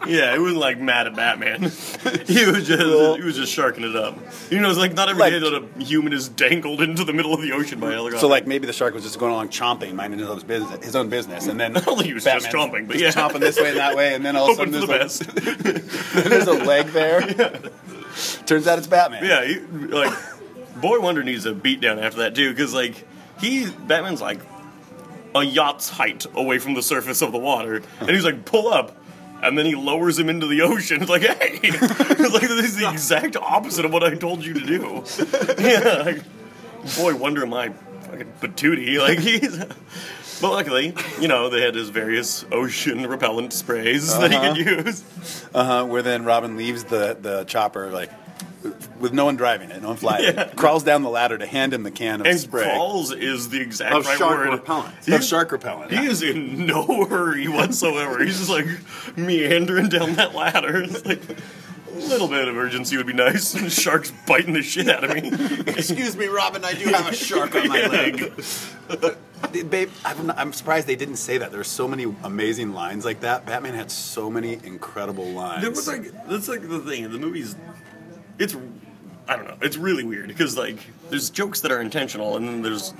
yeah, 0.07 0.33
he 0.33 0.39
wasn't 0.39 0.59
like 0.59 0.79
mad 0.79 1.07
at 1.07 1.15
Batman. 1.15 1.61
He 2.27 2.45
was 2.45 2.67
just 2.67 3.17
he 3.17 3.23
was 3.23 3.35
just 3.37 3.53
sharking 3.53 3.83
it 3.85 3.95
up. 3.95 4.17
You 4.51 4.59
know, 4.59 4.69
it's 4.69 4.77
like 4.77 4.93
not 4.93 5.07
every 5.09 5.21
Like- 5.21 5.31
day 5.33 5.39
that 5.39 5.53
a 5.63 5.83
human 5.83 6.11
is 6.13 6.27
dangled 6.27 6.81
into 6.81 7.03
the 7.05 7.13
middle 7.13 7.33
of 7.33 7.41
the 7.41 7.53
ocean 7.53 7.79
by 7.79 7.89
a 7.89 7.93
helicopter. 7.93 8.19
So 8.19 8.27
like 8.27 8.45
maybe 8.45 8.67
the 8.67 8.73
shark 8.73 8.93
was 8.93 9.03
just 9.03 9.17
going 9.17 9.31
along 9.31 9.49
chomping, 9.49 9.93
minding 9.93 10.19
his 10.19 10.29
own 10.29 10.39
business, 10.41 10.85
his 10.85 10.95
own 10.95 11.09
business, 11.09 11.47
and 11.47 11.59
then 11.59 11.75
I 11.77 11.79
don't 11.79 11.95
think 11.95 12.07
he 12.07 12.13
was 12.13 12.25
just 12.25 12.47
chomping, 12.49 12.87
but 12.87 12.99
yeah. 12.99 13.11
chomping 13.11 13.39
this 13.39 13.57
way 13.57 13.69
and 13.69 13.77
that 13.77 13.95
way, 13.95 14.13
and 14.13 14.25
then 14.25 14.35
all 14.35 14.51
of 14.51 14.51
a 14.51 14.55
sudden 14.55 14.73
there's, 14.73 14.85
the 14.85 14.93
a, 14.93 15.73
best. 15.73 16.29
there's 16.29 16.47
a 16.47 16.53
leg 16.53 16.87
there. 16.87 17.21
Turns 18.45 18.67
out 18.67 18.77
it's 18.77 18.87
Batman. 18.87 19.23
Yeah, 19.23 19.45
he, 19.45 19.59
like 19.87 20.13
Boy 20.81 20.99
Wonder 20.99 21.23
needs 21.23 21.45
a 21.45 21.53
beatdown 21.53 22.01
after 22.01 22.19
that 22.19 22.35
too, 22.35 22.49
because 22.49 22.73
like 22.73 23.05
he 23.39 23.69
Batman's 23.69 24.21
like 24.21 24.39
a 25.35 25.43
yacht's 25.43 25.89
height 25.89 26.25
away 26.35 26.59
from 26.59 26.73
the 26.73 26.81
surface 26.81 27.21
of 27.21 27.31
the 27.31 27.37
water, 27.37 27.81
and 27.99 28.09
he's 28.09 28.25
like 28.25 28.45
pull 28.45 28.67
up. 28.67 28.95
And 29.39 29.55
then 29.55 29.67
he 29.67 29.75
lowers 29.75 30.17
him 30.17 30.29
into 30.29 30.47
the 30.47 30.63
ocean. 30.63 30.99
It's 30.99 31.11
like, 31.11 31.21
hey, 31.21 31.59
it's 31.61 32.33
like 32.33 32.41
this 32.41 32.65
is 32.65 32.77
the 32.77 32.89
exact 32.89 33.35
opposite 33.35 33.85
of 33.85 33.93
what 33.93 34.03
I 34.03 34.15
told 34.15 34.43
you 34.43 34.55
to 34.55 34.59
do. 34.59 35.03
yeah, 35.59 36.01
like, 36.03 36.23
boy, 36.97 37.15
wonder 37.15 37.45
my 37.45 37.69
fucking 37.69 38.33
patootie. 38.41 38.97
Like 38.99 39.19
he's, 39.19 39.55
but 40.41 40.51
luckily, 40.51 40.95
you 41.19 41.27
know, 41.27 41.49
they 41.49 41.61
had 41.61 41.75
his 41.75 41.89
various 41.89 42.45
ocean 42.51 43.05
repellent 43.05 43.53
sprays 43.53 44.17
that 44.17 44.31
he 44.31 44.37
could 44.39 44.85
use. 44.85 45.03
Uh-huh, 45.53 45.85
where 45.85 46.01
then 46.01 46.25
Robin 46.25 46.57
leaves 46.57 46.85
the, 46.85 47.17
the 47.19 47.43
chopper 47.43 47.91
like 47.91 48.11
with 48.99 49.13
no 49.13 49.25
one 49.25 49.35
driving 49.35 49.69
it, 49.71 49.81
no 49.81 49.89
one 49.89 49.97
flying 49.97 50.23
Yeah. 50.23 50.41
it, 50.41 50.55
crawls 50.55 50.83
down 50.83 51.03
the 51.03 51.09
ladder 51.09 51.37
to 51.37 51.45
hand 51.45 51.73
him 51.73 51.83
the 51.83 51.91
can 51.91 52.21
of 52.21 52.27
And 52.27 52.39
spray 52.39 52.63
crawls 52.63 53.11
is 53.13 53.49
the 53.49 53.61
exact 53.61 53.93
Of 53.95 54.05
right 54.05 54.17
shark 54.17 54.37
word. 54.39 54.49
repellent. 54.49 54.95
He- 55.05 55.13
of 55.13 55.23
shark 55.23 55.51
repellent. 55.51 55.91
He 55.91 56.05
is 56.05 56.21
in 56.23 56.65
no 56.65 57.05
hurry 57.05 57.47
whatsoever. 57.47 58.23
He's 58.23 58.37
just 58.39 58.49
like 58.49 58.65
meandering 59.15 59.89
down 59.89 60.15
that 60.15 60.33
ladder. 60.35 60.83
It's 60.83 61.05
like 61.05 61.21
a 61.29 61.99
little 62.09 62.27
bit 62.27 62.47
of 62.47 62.55
urgency 62.55 62.95
would 62.97 63.07
be 63.07 63.13
nice. 63.13 63.55
Sharks 63.73 64.11
biting 64.27 64.53
the 64.53 64.61
shit 64.61 64.87
out 64.87 65.03
of 65.03 65.15
me. 65.15 65.31
Excuse 65.67 66.15
me, 66.15 66.27
Robin. 66.27 66.63
I 66.63 66.73
do 66.73 66.85
have 66.89 67.07
a 67.07 67.15
shark 67.15 67.55
on 67.55 67.67
my 67.67 67.87
leg. 67.87 68.33
Babe, 69.69 69.89
I'm, 70.05 70.27
not- 70.27 70.37
I'm 70.37 70.53
surprised 70.53 70.85
they 70.87 70.95
didn't 70.95 71.15
say 71.15 71.39
that. 71.39 71.51
There's 71.51 71.67
so 71.67 71.87
many 71.87 72.03
amazing 72.23 72.73
lines 72.73 73.03
like 73.05 73.21
that. 73.21 73.45
Batman 73.47 73.73
had 73.73 73.89
so 73.89 74.29
many 74.29 74.59
incredible 74.63 75.25
lines. 75.25 75.63
It 75.63 75.69
was 75.71 75.87
like 75.87 76.11
that's 76.27 76.47
like 76.47 76.67
the 76.67 76.79
thing. 76.79 77.09
The 77.11 77.17
movie's 77.17 77.55
it's 78.39 78.55
I 79.27 79.35
don't 79.35 79.47
know. 79.47 79.57
It's 79.61 79.77
really 79.77 80.03
weird 80.03 80.27
because 80.29 80.57
like 80.57 80.77
there's 81.09 81.29
jokes 81.29 81.61
that 81.61 81.71
are 81.71 81.81
intentional, 81.81 82.37
and 82.37 82.47
then 82.47 82.61
there's 82.61 82.93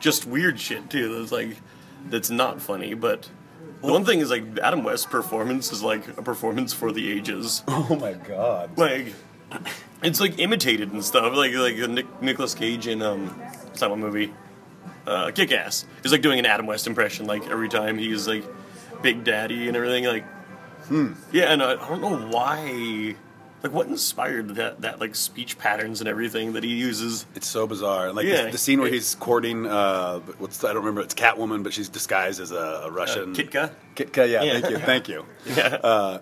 just 0.00 0.26
weird 0.26 0.58
shit 0.58 0.88
too. 0.90 1.18
That's 1.18 1.32
like 1.32 1.56
that's 2.06 2.30
not 2.30 2.60
funny. 2.60 2.94
But 2.94 3.28
the 3.82 3.92
one 3.92 4.04
thing 4.04 4.20
is 4.20 4.30
like 4.30 4.58
Adam 4.58 4.82
West's 4.82 5.06
performance 5.06 5.72
is 5.72 5.82
like 5.82 6.06
a 6.16 6.22
performance 6.22 6.72
for 6.72 6.92
the 6.92 7.10
ages. 7.10 7.62
Oh 7.68 7.96
my 7.96 8.12
god. 8.14 8.78
Like 8.78 9.12
it's 10.02 10.20
like 10.20 10.38
imitated 10.38 10.92
and 10.92 11.04
stuff. 11.04 11.34
Like 11.36 11.54
like 11.54 11.76
Nick, 11.76 12.22
Nicolas 12.22 12.54
Cage 12.54 12.86
in 12.86 13.02
um, 13.02 13.40
that 13.78 13.96
movie? 13.96 14.32
Uh, 15.06 15.30
Kick 15.32 15.52
Ass. 15.52 15.84
He's 16.02 16.12
like 16.12 16.22
doing 16.22 16.38
an 16.38 16.46
Adam 16.46 16.66
West 16.66 16.86
impression 16.86 17.26
like 17.26 17.46
every 17.48 17.68
time 17.68 17.98
he's 17.98 18.26
like 18.26 18.44
Big 19.02 19.22
Daddy 19.22 19.68
and 19.68 19.76
everything. 19.76 20.04
Like, 20.04 20.24
yeah, 21.30 21.52
and 21.52 21.62
I, 21.62 21.72
I 21.72 21.88
don't 21.88 22.00
know 22.00 22.16
why. 22.28 23.16
Like, 23.64 23.72
what 23.72 23.86
inspired 23.86 24.56
that 24.56 24.82
that 24.82 25.00
like 25.00 25.14
speech 25.14 25.56
patterns 25.58 26.00
and 26.02 26.08
everything 26.08 26.52
that 26.52 26.62
he 26.62 26.74
uses? 26.74 27.24
It's 27.34 27.46
so 27.48 27.66
bizarre. 27.66 28.12
Like 28.12 28.26
Yeah. 28.26 28.42
the, 28.44 28.50
the 28.52 28.58
scene 28.58 28.78
where 28.78 28.90
he's 28.90 29.14
courting, 29.14 29.64
uh, 29.66 30.20
what's 30.38 30.62
I 30.62 30.68
don't 30.68 30.76
remember. 30.84 31.00
It's 31.00 31.14
Catwoman, 31.14 31.62
but 31.64 31.72
she's 31.72 31.88
disguised 31.88 32.40
as 32.40 32.50
a, 32.52 32.56
a 32.84 32.90
Russian 32.90 33.34
Kitka. 33.34 33.72
Kitka, 33.96 34.28
yeah, 34.30 34.42
Yeah. 34.42 34.52
thank 34.60 34.70
you, 34.70 34.78
thank 34.78 35.08
you. 35.08 35.24
Yeah. 35.46 35.78
Uh, 35.82 36.18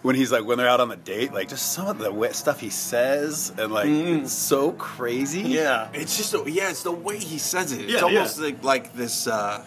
when 0.00 0.14
he's 0.16 0.32
like 0.32 0.44
when 0.46 0.56
they're 0.56 0.68
out 0.68 0.80
on 0.80 0.88
the 0.88 0.96
date, 0.96 1.34
like 1.34 1.48
just 1.50 1.72
some 1.72 1.88
of 1.88 1.98
the 1.98 2.10
wet 2.10 2.34
stuff 2.34 2.58
he 2.60 2.70
says, 2.70 3.52
and 3.58 3.70
like 3.70 3.86
it's 3.88 4.32
so 4.32 4.72
crazy. 4.72 5.42
Mm. 5.44 5.48
yeah. 5.50 5.88
It's 5.92 6.16
just 6.16 6.32
the, 6.32 6.44
yeah, 6.44 6.70
it's 6.70 6.84
the 6.84 6.92
way 6.92 7.18
he 7.18 7.36
says 7.36 7.72
it. 7.72 7.82
It's 7.82 7.92
Yeah, 7.94 8.00
almost 8.00 8.38
yeah. 8.38 8.44
like 8.46 8.64
like 8.64 8.94
this 8.94 9.26
uh 9.26 9.62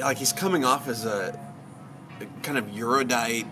like 0.00 0.16
he's 0.18 0.32
coming 0.32 0.64
off 0.64 0.88
as 0.88 1.04
a, 1.04 1.38
a 2.20 2.24
kind 2.42 2.58
of 2.58 2.76
erudite 2.76 3.46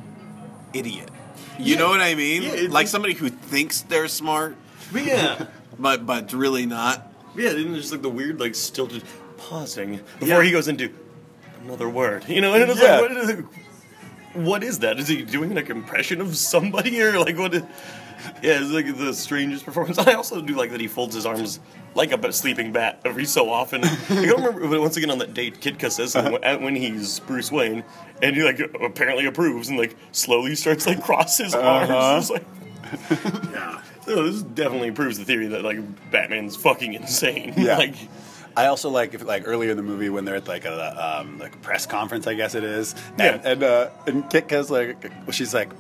idiot. 0.73 1.11
You 1.61 1.77
know 1.77 1.89
what 1.89 2.01
I 2.01 2.15
mean? 2.15 2.43
Yeah, 2.43 2.67
like 2.71 2.87
somebody 2.89 3.15
who 3.15 3.29
thinks 3.29 3.83
they're 3.83 4.09
smart, 4.09 4.57
But 4.93 5.05
yeah. 5.05 5.47
but 5.79 6.07
but 6.07 6.33
really 6.33 6.67
not. 6.67 7.07
Yeah, 7.37 7.51
then 7.51 7.73
there's 7.73 7.93
like 7.93 8.03
the 8.03 8.11
weird, 8.11 8.41
like 8.41 8.55
stilted 8.55 9.03
pausing 9.37 10.01
before 10.19 10.29
Yeah. 10.29 10.43
he 10.43 10.51
goes 10.51 10.69
into 10.69 10.91
another 11.65 11.89
word. 11.89 12.29
You 12.29 12.41
know, 12.41 12.55
and 12.55 12.71
it's 12.71 12.81
Yeah. 12.83 12.99
like, 13.01 13.11
what 13.11 13.17
is, 13.17 13.45
what 14.35 14.65
is 14.65 14.79
that? 14.81 14.99
Is 14.99 15.09
he 15.09 15.23
doing 15.23 15.55
like 15.55 15.71
impression 15.71 16.21
of 16.21 16.37
somebody 16.37 17.01
or 17.03 17.19
like 17.19 17.37
what? 17.39 17.55
Is, 17.55 17.63
yeah, 18.43 18.61
it's 18.61 18.71
like 18.71 18.97
the 18.97 19.13
strangest 19.15 19.65
performance. 19.65 19.99
I 19.99 20.15
also 20.15 20.41
do 20.41 20.55
like 20.55 20.71
that 20.71 20.81
he 20.81 20.89
folds 20.89 21.15
his 21.15 21.27
arms 21.27 21.61
like 21.95 22.13
a 22.13 22.33
sleeping 22.33 22.73
bat 22.73 23.01
every 23.05 23.25
so 23.25 23.51
often. 23.51 23.83
I 23.85 23.99
don't 24.27 24.43
remember, 24.43 24.69
but 24.69 24.81
once 24.81 24.97
again 24.97 25.11
on 25.11 25.19
that 25.19 25.35
date, 25.35 25.61
Kitka 25.61 25.91
says 25.91 26.13
something 26.13 26.33
when- 26.63 26.77
he's 26.77 27.21
Bruce 27.21 27.51
Wayne, 27.51 27.85
and 28.23 28.37
he 28.37 28.43
like 28.43 28.61
apparently 28.81 29.27
approves 29.27 29.69
and 29.69 29.79
like 29.79 29.97
slowly 30.13 30.55
starts 30.55 30.87
like 30.87 31.03
cross 31.03 31.39
his 31.39 31.55
arms. 31.55 32.31
It's 32.31 32.31
like, 32.31 32.45
Yeah. 33.53 33.83
so 34.05 34.25
this 34.29 34.43
definitely 34.43 34.91
proves 34.91 35.19
the 35.19 35.25
theory 35.25 35.49
that 35.49 35.63
like 35.63 35.79
Batman's 36.11 36.57
fucking 36.57 36.95
insane. 36.95 37.55
Yeah. 37.57 37.77
like. 37.77 37.95
I 38.57 38.67
also 38.67 38.91
like 38.91 39.15
if 39.15 39.23
like 39.25 39.45
earlier 39.47 39.71
in 39.71 39.77
the 39.77 39.83
movie 39.83 40.09
when 40.11 40.25
they're 40.25 40.35
at 40.35 40.49
like 40.49 40.65
a 40.65 41.21
um, 41.21 41.39
like 41.39 41.63
press 41.63 41.87
conference, 41.87 42.27
I 42.27 42.35
guess 42.35 42.57
it 42.57 42.65
is. 42.65 42.97
Yeah. 43.17 43.35
And 43.35 43.45
and, 43.47 43.63
uh, 43.63 43.91
and 44.09 44.25
Kitka's 44.25 44.71
like, 44.73 44.97
she's 45.33 45.55
like, 45.55 45.71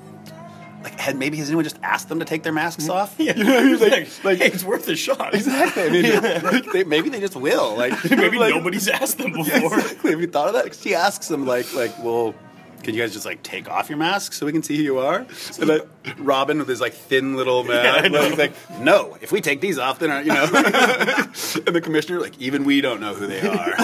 like 0.83 0.99
had 0.99 1.17
maybe 1.17 1.37
has 1.39 1.49
anyone 1.49 1.65
just 1.65 1.79
asked 1.83 2.09
them 2.09 2.19
to 2.21 2.25
take 2.25 2.43
their 2.43 2.53
masks 2.53 2.85
mm-hmm. 2.85 2.93
off? 2.93 3.15
Yeah, 3.19 3.37
You 3.37 3.45
know, 3.45 3.63
he's 3.67 3.81
like, 3.81 3.91
like, 3.93 4.25
like 4.25 4.39
hey, 4.39 4.47
it's 4.47 4.65
worth 4.65 4.89
a 4.89 4.97
shot. 4.97 5.35
exactly. 5.35 5.83
I 5.83 5.89
mean, 5.91 6.23
like, 6.43 6.73
they, 6.73 6.85
maybe 6.85 7.09
they 7.11 7.21
just 7.21 7.37
will. 7.37 7.77
Like 7.77 7.93
Maybe 8.11 8.39
like, 8.39 8.55
nobody's 8.55 8.89
asked 8.89 9.19
them 9.19 9.35
Yeah, 9.37 9.61
before. 9.61 9.79
exactly. 9.79 10.11
Have 10.13 10.21
you 10.21 10.27
thought 10.29 10.49
of 10.49 10.55
that? 10.55 10.75
She 10.75 10.95
asks 10.95 11.29
them 11.29 11.47
like, 11.47 11.73
like, 11.75 11.93
well, 12.03 12.35
can 12.83 12.95
you 12.95 13.01
guys 13.03 13.13
just 13.13 13.27
like 13.27 13.43
take 13.43 13.69
off 13.71 13.91
your 13.91 13.99
masks 13.99 14.39
so 14.39 14.47
we 14.47 14.53
can 14.53 14.63
see 14.63 14.75
who 14.77 14.83
you 14.83 14.99
are? 15.01 15.27
And 15.59 15.69
like, 15.69 15.87
Robin 16.17 16.59
with 16.59 16.69
his 16.69 16.81
like 16.81 16.95
thin 16.95 17.37
little 17.37 17.63
Yeah, 17.67 17.83
mask, 18.01 18.11
know. 18.11 18.29
he's 18.31 18.39
like, 18.39 18.53
no. 18.81 19.19
If 19.21 19.33
we 19.33 19.43
take 19.43 19.61
these 19.61 19.79
off, 19.79 19.99
then 19.99 20.11
are 20.11 20.23
you 20.23 20.33
know? 20.33 20.45
and 20.45 21.77
the 21.77 21.81
commissioner 21.83 22.21
like, 22.21 22.39
even 22.41 22.65
we 22.65 22.81
don't 22.81 23.01
know 23.03 23.13
who 23.15 23.27
they 23.27 23.41
are. 23.47 23.75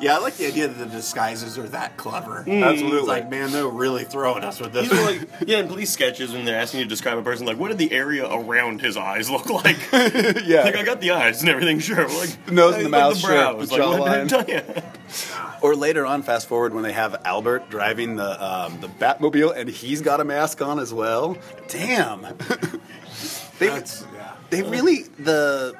Yeah, 0.00 0.16
I 0.16 0.18
like 0.18 0.36
the 0.36 0.46
idea 0.46 0.66
that 0.68 0.78
the 0.78 0.86
disguises 0.86 1.58
are 1.58 1.68
that 1.68 1.96
clever. 1.96 2.38
Absolutely. 2.38 2.98
It's 2.98 3.06
like, 3.08 3.30
man, 3.30 3.52
they're 3.52 3.66
really 3.66 4.04
throwing 4.04 4.42
us 4.44 4.58
with 4.60 4.72
this. 4.72 4.88
These 4.88 4.98
are 4.98 5.04
like, 5.04 5.28
yeah, 5.46 5.58
in 5.58 5.68
police 5.68 5.90
sketches 5.90 6.32
when 6.32 6.44
they're 6.44 6.58
asking 6.58 6.78
you 6.80 6.84
to 6.84 6.88
describe 6.88 7.18
a 7.18 7.22
person, 7.22 7.46
like, 7.46 7.58
what 7.58 7.68
did 7.68 7.78
the 7.78 7.92
area 7.92 8.26
around 8.26 8.80
his 8.80 8.96
eyes 8.96 9.30
look 9.30 9.50
like? 9.50 9.76
yeah. 9.92 10.62
like, 10.64 10.76
I 10.76 10.82
got 10.84 11.00
the 11.00 11.10
eyes 11.10 11.40
and 11.42 11.50
everything, 11.50 11.78
sure. 11.80 11.96
but, 12.06 12.14
Like, 12.14 12.50
Nose 12.52 12.74
and 12.76 12.86
the 12.86 12.88
like 12.88 13.00
mouth, 13.00 13.18
sure, 13.18 13.30
brows, 13.30 13.68
the 13.68 13.76
like, 13.78 14.00
what 14.00 14.28
did 14.28 14.32
I 14.34 14.44
jawline. 14.44 14.84
Or 15.62 15.76
later 15.76 16.06
on, 16.06 16.22
fast 16.22 16.48
forward 16.48 16.72
when 16.72 16.82
they 16.82 16.92
have 16.92 17.20
Albert 17.26 17.68
driving 17.68 18.16
the 18.16 18.42
um, 18.42 18.80
the 18.80 18.88
Batmobile 18.88 19.54
and 19.54 19.68
he's 19.68 20.00
got 20.00 20.18
a 20.18 20.24
mask 20.24 20.62
on 20.62 20.78
as 20.78 20.94
well. 20.94 21.36
Damn. 21.68 22.22
they 23.58 23.66
That's- 23.68 24.06
yeah. 24.14 24.32
they 24.48 24.62
really 24.62 25.02
the 25.18 25.76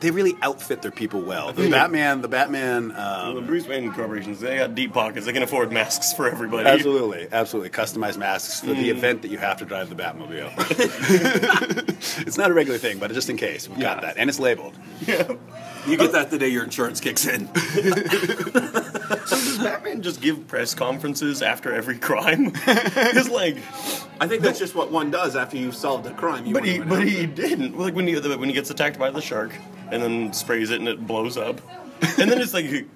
they 0.00 0.10
really 0.10 0.36
outfit 0.42 0.82
their 0.82 0.90
people 0.90 1.20
well. 1.22 1.52
The 1.52 1.70
Batman, 1.70 2.20
the 2.22 2.28
Batman. 2.28 2.88
The 2.88 3.02
Um, 3.38 3.46
Bruce 3.46 3.66
Wayne 3.66 3.92
corporations, 3.92 4.40
they 4.40 4.56
got 4.58 4.74
deep 4.74 4.92
pockets. 4.92 5.26
They 5.26 5.32
can 5.32 5.42
afford 5.42 5.72
masks 5.72 6.12
for 6.12 6.28
everybody. 6.30 6.68
Absolutely, 6.68 7.28
absolutely. 7.32 7.70
Customized 7.70 8.18
masks 8.18 8.60
for 8.60 8.66
Mm. 8.68 8.76
the 8.76 8.90
event 8.90 9.22
that 9.22 9.30
you 9.30 9.38
have 9.38 9.56
to 9.58 9.64
drive 9.64 9.88
the 9.88 9.94
Batmobile. 9.96 10.52
it's 12.26 12.36
not 12.38 12.50
a 12.50 12.54
regular 12.54 12.78
thing, 12.78 12.98
but 12.98 13.10
just 13.12 13.30
in 13.30 13.36
case, 13.36 13.68
we've 13.68 13.80
got 13.80 14.02
that. 14.02 14.16
And 14.18 14.28
it's 14.28 14.38
labeled. 14.40 14.74
You 15.86 15.96
get 15.96 16.12
that 16.12 16.30
the 16.30 16.38
day 16.38 16.48
your 16.48 16.64
insurance 16.64 17.00
kicks 17.00 17.26
in. 17.26 17.48
So 19.26 19.34
does 19.34 19.58
Batman 19.58 20.02
just 20.02 20.20
give 20.20 20.46
press 20.46 20.72
conferences 20.72 21.42
after 21.42 21.74
every 21.74 21.98
crime? 21.98 22.52
It's 22.66 23.28
like, 23.28 23.56
I 24.20 24.28
think 24.28 24.42
that's 24.42 24.58
just 24.58 24.76
what 24.76 24.92
one 24.92 25.10
does 25.10 25.34
after 25.34 25.56
you've 25.56 25.74
solved 25.74 26.06
a 26.06 26.14
crime. 26.14 26.46
You 26.46 26.54
but 26.54 26.64
he, 26.64 26.78
but 26.78 27.02
he 27.02 27.26
didn't. 27.26 27.76
Like 27.76 27.94
when 27.94 28.06
he 28.06 28.14
when 28.14 28.48
he 28.48 28.54
gets 28.54 28.70
attacked 28.70 29.00
by 29.00 29.10
the 29.10 29.20
shark 29.20 29.52
and 29.90 30.00
then 30.00 30.32
sprays 30.32 30.70
it 30.70 30.78
and 30.78 30.88
it 30.88 31.04
blows 31.06 31.36
up, 31.36 31.60
and 32.18 32.30
then 32.30 32.40
it's 32.40 32.54
like. 32.54 32.86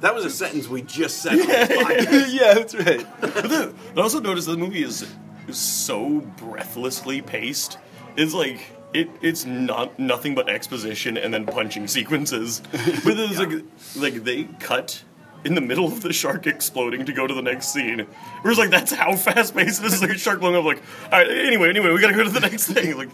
That 0.00 0.14
was 0.14 0.24
a 0.24 0.30
sentence 0.30 0.68
we 0.68 0.82
just 0.82 1.22
said. 1.22 1.38
this 1.38 2.32
yeah, 2.32 2.54
that's 2.54 2.74
right. 2.74 3.06
But 3.20 3.48
then, 3.48 3.74
I 3.96 4.00
also 4.00 4.20
noticed 4.20 4.46
the 4.46 4.56
movie 4.56 4.82
is, 4.82 5.06
is 5.48 5.56
so 5.56 6.20
breathlessly 6.36 7.22
paced. 7.22 7.78
It's 8.16 8.34
like 8.34 8.60
it, 8.94 9.10
it's 9.20 9.44
not 9.44 9.98
nothing 9.98 10.34
but 10.34 10.48
exposition 10.48 11.18
and 11.18 11.34
then 11.34 11.44
punching 11.44 11.88
sequences. 11.88 12.62
But 12.72 13.16
then 13.16 13.30
it's 13.30 13.38
like 13.38 13.64
like 13.96 14.24
they 14.24 14.44
cut 14.60 15.02
in 15.44 15.54
the 15.54 15.60
middle 15.60 15.86
of 15.86 16.00
the 16.00 16.12
shark 16.12 16.46
exploding 16.46 17.04
to 17.04 17.12
go 17.12 17.26
to 17.26 17.34
the 17.34 17.42
next 17.42 17.68
scene. 17.72 18.06
Whereas 18.42 18.58
like 18.58 18.70
that's 18.70 18.92
how 18.92 19.14
fast 19.16 19.54
paced 19.54 19.82
this 19.82 19.94
is. 19.94 20.00
like 20.02 20.10
a 20.10 20.18
shark 20.18 20.40
blowing 20.40 20.56
up. 20.56 20.64
Like 20.64 20.82
all 21.12 21.18
right, 21.18 21.28
anyway, 21.30 21.68
anyway, 21.68 21.92
we 21.92 22.00
gotta 22.00 22.14
go 22.14 22.24
to 22.24 22.30
the 22.30 22.40
next 22.40 22.68
thing. 22.68 22.96
Like 22.96 23.10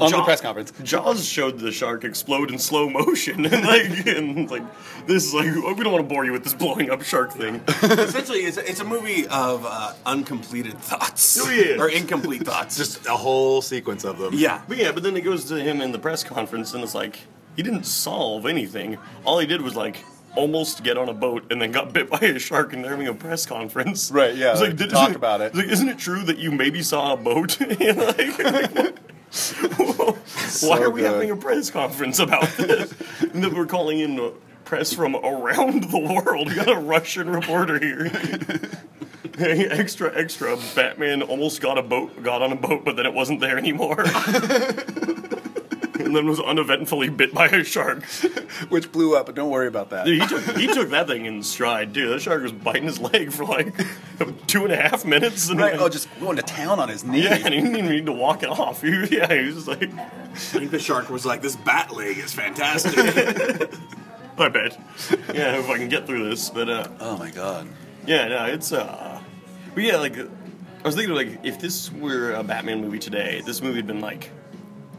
On 0.00 0.10
the 0.10 0.22
press 0.22 0.40
conference. 0.40 0.72
Jaws 0.82 1.24
showed 1.24 1.58
the 1.58 1.70
shark 1.72 2.04
explode 2.04 2.50
in 2.50 2.58
slow 2.58 2.88
motion, 2.88 3.44
and 3.46 3.64
like 3.66 4.06
and 4.06 4.50
like 4.50 4.62
this 5.06 5.26
is 5.26 5.34
like 5.34 5.46
we 5.46 5.82
don't 5.84 5.92
want 5.92 6.08
to 6.08 6.14
bore 6.14 6.24
you 6.24 6.32
with 6.32 6.44
this 6.44 6.54
blowing 6.54 6.90
up 6.90 7.02
shark 7.02 7.32
thing. 7.32 7.60
Essentially, 7.82 8.40
it's 8.40 8.56
a, 8.56 8.68
it's 8.68 8.80
a 8.80 8.84
movie 8.84 9.26
of 9.28 9.64
uh, 9.66 9.92
uncompleted 10.06 10.78
thoughts. 10.78 11.38
Oh, 11.40 11.50
yeah. 11.50 11.80
Or 11.80 11.88
incomplete 11.88 12.44
thoughts. 12.44 12.76
Just 12.76 13.06
a 13.06 13.10
whole 13.10 13.60
sequence 13.62 14.04
of 14.04 14.18
them. 14.18 14.32
yeah. 14.34 14.62
But 14.66 14.78
yeah, 14.78 14.92
but 14.92 15.02
then 15.02 15.16
it 15.16 15.22
goes 15.22 15.44
to 15.46 15.60
him 15.62 15.80
in 15.80 15.92
the 15.92 15.98
press 15.98 16.24
conference, 16.24 16.72
and 16.74 16.82
it's 16.82 16.94
like 16.94 17.18
he 17.56 17.62
didn't 17.62 17.84
solve 17.84 18.46
anything. 18.46 18.98
All 19.24 19.38
he 19.38 19.46
did 19.46 19.60
was 19.60 19.76
like 19.76 20.02
almost 20.36 20.82
get 20.82 20.96
on 20.98 21.08
a 21.08 21.14
boat 21.14 21.44
and 21.50 21.60
then 21.62 21.70
got 21.72 21.92
bit 21.92 22.10
by 22.10 22.18
a 22.20 22.38
shark, 22.38 22.72
and 22.72 22.82
they're 22.84 22.90
having 22.92 23.08
a 23.08 23.14
press 23.14 23.46
conference. 23.46 24.10
Right, 24.10 24.34
yeah, 24.34 24.52
It's 24.52 24.60
like, 24.60 24.76
did- 24.76 24.90
talk 24.90 25.04
isn't 25.10 25.16
about 25.16 25.40
it. 25.40 25.54
Like, 25.54 25.66
isn't 25.68 25.88
it 25.88 25.98
true 25.98 26.22
that 26.24 26.38
you 26.38 26.50
maybe 26.50 26.82
saw 26.82 27.12
a 27.12 27.16
boat? 27.16 27.58
And, 27.80 27.98
like, 27.98 28.98
why 30.62 30.78
are 30.80 30.90
we 30.90 31.00
good. 31.00 31.12
having 31.12 31.30
a 31.30 31.36
press 31.36 31.70
conference 31.70 32.18
about 32.20 32.48
this? 32.56 32.94
and 33.20 33.42
then 33.42 33.54
we're 33.54 33.66
calling 33.66 33.98
in 34.00 34.32
press 34.64 34.92
from 34.92 35.16
around 35.16 35.84
the 35.90 35.98
world. 35.98 36.48
We 36.48 36.54
got 36.54 36.68
a 36.70 36.76
Russian 36.78 37.28
reporter 37.28 37.78
here. 37.80 38.08
Hey, 39.36 39.66
extra, 39.66 40.16
extra. 40.16 40.56
Batman 40.76 41.20
almost 41.22 41.60
got 41.60 41.76
a 41.78 41.82
boat, 41.82 42.22
got 42.22 42.42
on 42.42 42.52
a 42.52 42.56
boat, 42.56 42.84
but 42.84 42.94
then 42.96 43.06
it 43.06 43.12
wasn't 43.12 43.40
there 43.40 43.58
anymore. 43.58 44.04
And 45.98 46.14
then 46.14 46.26
was 46.26 46.40
uneventfully 46.40 47.08
bit 47.08 47.32
by 47.34 47.46
a 47.46 47.62
shark. 47.64 48.04
Which 48.68 48.90
blew 48.92 49.16
up, 49.16 49.26
but 49.26 49.34
don't 49.34 49.50
worry 49.50 49.68
about 49.68 49.90
that. 49.90 50.06
Dude, 50.06 50.22
he 50.22 50.26
took 50.28 50.56
he 50.56 50.66
took 50.66 50.90
that 50.90 51.06
thing 51.06 51.24
in 51.26 51.42
stride, 51.42 51.92
dude. 51.92 52.10
That 52.12 52.20
shark 52.20 52.42
was 52.42 52.52
biting 52.52 52.84
his 52.84 52.98
leg 53.00 53.32
for 53.32 53.44
like 53.44 53.74
two 54.46 54.64
and 54.64 54.72
a 54.72 54.76
half 54.76 55.04
minutes. 55.04 55.48
And 55.48 55.58
Right? 55.60 55.72
like, 55.72 55.80
Oh, 55.80 55.88
just 55.88 56.08
going 56.20 56.36
to 56.36 56.42
town 56.42 56.78
on 56.80 56.88
his 56.88 57.04
knee. 57.04 57.22
yeah, 57.24 57.34
and 57.34 57.52
he 57.54 57.60
didn't 57.60 57.76
even 57.76 57.90
need 57.90 58.06
to 58.06 58.12
walk 58.12 58.42
it 58.42 58.48
off. 58.48 58.82
He, 58.82 58.90
was- 58.96 59.10
yeah, 59.10 59.32
he 59.32 59.46
was 59.46 59.54
just 59.54 59.68
like, 59.68 59.92
I 59.94 60.34
think 60.36 60.70
the 60.70 60.78
shark 60.78 61.10
was 61.10 61.24
like, 61.24 61.42
this 61.42 61.56
bat 61.56 61.94
leg 61.94 62.18
is 62.18 62.32
fantastic. 62.32 62.96
I 64.36 64.48
bet. 64.48 64.78
Yeah, 65.32 65.58
if 65.58 65.68
I 65.70 65.78
can 65.78 65.88
get 65.88 66.06
through 66.06 66.28
this, 66.28 66.50
but 66.50 66.68
uh, 66.68 66.88
Oh 67.00 67.16
my 67.18 67.30
god. 67.30 67.68
Yeah, 68.06 68.28
no, 68.28 68.44
it's 68.46 68.72
uh, 68.72 69.20
but 69.74 69.82
yeah, 69.84 69.96
like 69.96 70.18
I 70.18 70.26
was 70.84 70.94
thinking, 70.96 71.14
like 71.14 71.40
if 71.44 71.58
this 71.60 71.90
were 71.92 72.32
a 72.32 72.42
Batman 72.42 72.80
movie 72.80 72.98
today, 72.98 73.42
this 73.46 73.62
movie 73.62 73.76
had 73.76 73.86
been 73.86 74.00
like 74.00 74.30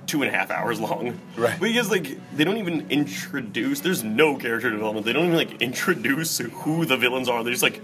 two 0.08 0.22
and 0.24 0.34
a 0.34 0.38
half 0.38 0.52
hours 0.52 0.80
long, 0.80 1.20
Right. 1.38 1.60
Because 1.60 1.90
like 1.90 2.18
they 2.36 2.44
don't 2.44 2.58
even 2.58 2.90
introduce. 2.90 3.82
There's 3.82 4.04
no 4.04 4.38
character 4.38 4.70
development. 4.70 5.06
They 5.06 5.14
don't 5.14 5.26
even 5.26 5.38
like 5.38 5.62
introduce 5.62 6.38
who 6.38 6.86
the 6.86 6.98
villains 6.98 7.28
are. 7.30 7.44
They're 7.44 7.54
just 7.54 7.64
like 7.64 7.82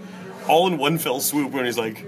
all 0.48 0.66
in 0.66 0.78
one 0.78 0.98
fell 0.98 1.20
swoop 1.20 1.52
when 1.52 1.64
he's 1.64 1.78
like. 1.78 2.06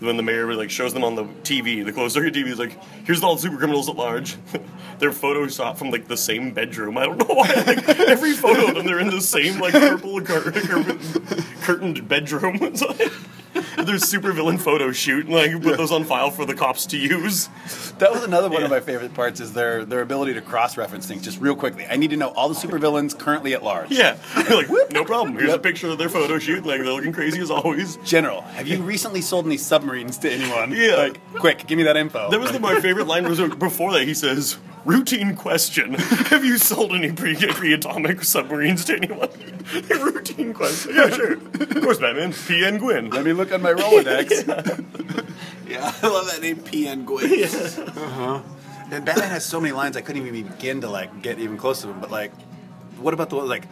when 0.00 0.16
the 0.16 0.22
mayor 0.22 0.54
like 0.54 0.70
shows 0.70 0.94
them 0.94 1.04
on 1.04 1.14
the 1.14 1.24
TV, 1.42 1.84
the 1.84 1.92
closed 1.92 2.14
circuit 2.14 2.32
TV 2.34 2.46
is 2.46 2.58
like, 2.58 2.82
here's 3.04 3.22
all 3.22 3.34
the 3.36 3.42
super 3.42 3.58
criminals 3.58 3.86
at 3.88 3.96
large. 3.96 4.36
they're 4.98 5.10
photoshopped 5.10 5.76
from 5.76 5.90
like 5.90 6.08
the 6.08 6.16
same 6.16 6.52
bedroom. 6.54 6.96
I 6.96 7.04
don't 7.04 7.18
know 7.18 7.34
why. 7.34 7.48
Like 7.66 7.86
every 8.00 8.32
photo 8.32 8.68
of 8.68 8.74
them, 8.76 8.86
they're 8.86 8.98
in 9.00 9.10
the 9.10 9.20
same 9.20 9.60
like 9.60 9.72
purple 9.74 10.20
cur- 10.22 10.50
cur- 10.52 10.98
curtained 11.62 12.08
bedroom. 12.08 12.56
There's 13.84 14.04
super 14.08 14.32
villain 14.32 14.58
photo 14.58 14.92
shoot 14.92 15.26
and 15.26 15.34
like 15.34 15.52
put 15.62 15.76
those 15.76 15.90
on 15.90 16.04
file 16.04 16.30
for 16.30 16.44
the 16.44 16.54
cops 16.54 16.86
to 16.86 16.96
use. 16.96 17.48
That 17.98 18.12
was 18.12 18.22
another 18.22 18.48
one 18.48 18.62
of 18.62 18.70
my 18.70 18.80
favorite 18.80 19.14
parts 19.14 19.40
is 19.40 19.52
their 19.52 19.84
their 19.84 20.02
ability 20.02 20.34
to 20.34 20.40
cross 20.40 20.76
reference 20.76 21.06
things 21.06 21.22
just 21.22 21.40
real 21.40 21.56
quickly. 21.56 21.86
I 21.86 21.96
need 21.96 22.10
to 22.10 22.16
know 22.16 22.28
all 22.28 22.48
the 22.48 22.54
supervillains 22.54 23.18
currently 23.18 23.54
at 23.54 23.62
large. 23.62 23.90
Yeah, 23.90 24.16
like 24.36 24.68
no 24.92 25.04
problem. 25.04 25.36
Here's 25.36 25.52
a 25.52 25.58
picture 25.58 25.88
of 25.88 25.98
their 25.98 26.08
photo 26.08 26.38
shoot. 26.38 26.64
Like 26.64 26.80
they're 26.82 26.92
looking 26.92 27.12
crazy 27.12 27.40
as 27.40 27.50
always. 27.50 27.96
General, 27.98 28.42
have 28.42 28.68
you 28.68 28.82
recently 28.82 29.20
sold 29.20 29.46
any 29.46 29.56
submarines 29.56 30.18
to 30.18 30.30
anyone? 30.30 30.72
Yeah. 30.72 30.96
Like, 30.96 31.34
quick, 31.34 31.66
give 31.66 31.76
me 31.76 31.84
that 31.84 31.96
info. 31.96 32.30
That 32.30 32.40
was 32.40 32.52
the, 32.52 32.60
my 32.60 32.80
favorite 32.80 33.06
line. 33.06 33.28
Was 33.28 33.40
before 33.40 33.92
that 33.92 34.04
he 34.04 34.14
says, 34.14 34.58
"Routine 34.84 35.34
question: 35.36 35.94
Have 35.94 36.44
you 36.44 36.58
sold 36.58 36.92
any 36.92 37.12
pre 37.12 37.36
pre-atomic 37.36 38.22
submarines 38.24 38.84
to 38.86 38.96
anyone?" 38.96 39.28
Routine 39.90 40.52
question. 40.52 40.94
Yeah, 40.94 41.10
sure. 41.10 41.32
Of 41.34 41.82
course, 41.82 41.98
Batman. 41.98 42.32
P. 42.32 42.64
N. 42.64 42.78
Gwyn. 42.78 43.10
Let 43.10 43.24
me 43.24 43.32
look 43.40 43.52
on 43.52 43.62
my 43.62 43.72
Rolodex. 43.72 45.26
Yeah, 45.68 45.94
I 46.02 46.08
love 46.08 46.26
that 46.26 46.42
name, 46.42 46.56
P.N. 46.58 47.04
Gwyn. 47.04 47.44
Uh-huh. 47.44 48.40
And 48.90 49.04
Batman 49.04 49.30
has 49.30 49.44
so 49.44 49.60
many 49.60 49.72
lines 49.72 49.96
I 49.96 50.00
couldn't 50.00 50.26
even 50.26 50.48
begin 50.48 50.80
to 50.80 50.88
like 50.90 51.22
get 51.22 51.38
even 51.38 51.56
close 51.56 51.82
to 51.82 51.86
them. 51.86 52.00
But 52.00 52.10
like, 52.10 52.32
what 52.98 53.14
about 53.14 53.30
the 53.30 53.36
one 53.36 53.48
like? 53.48 53.68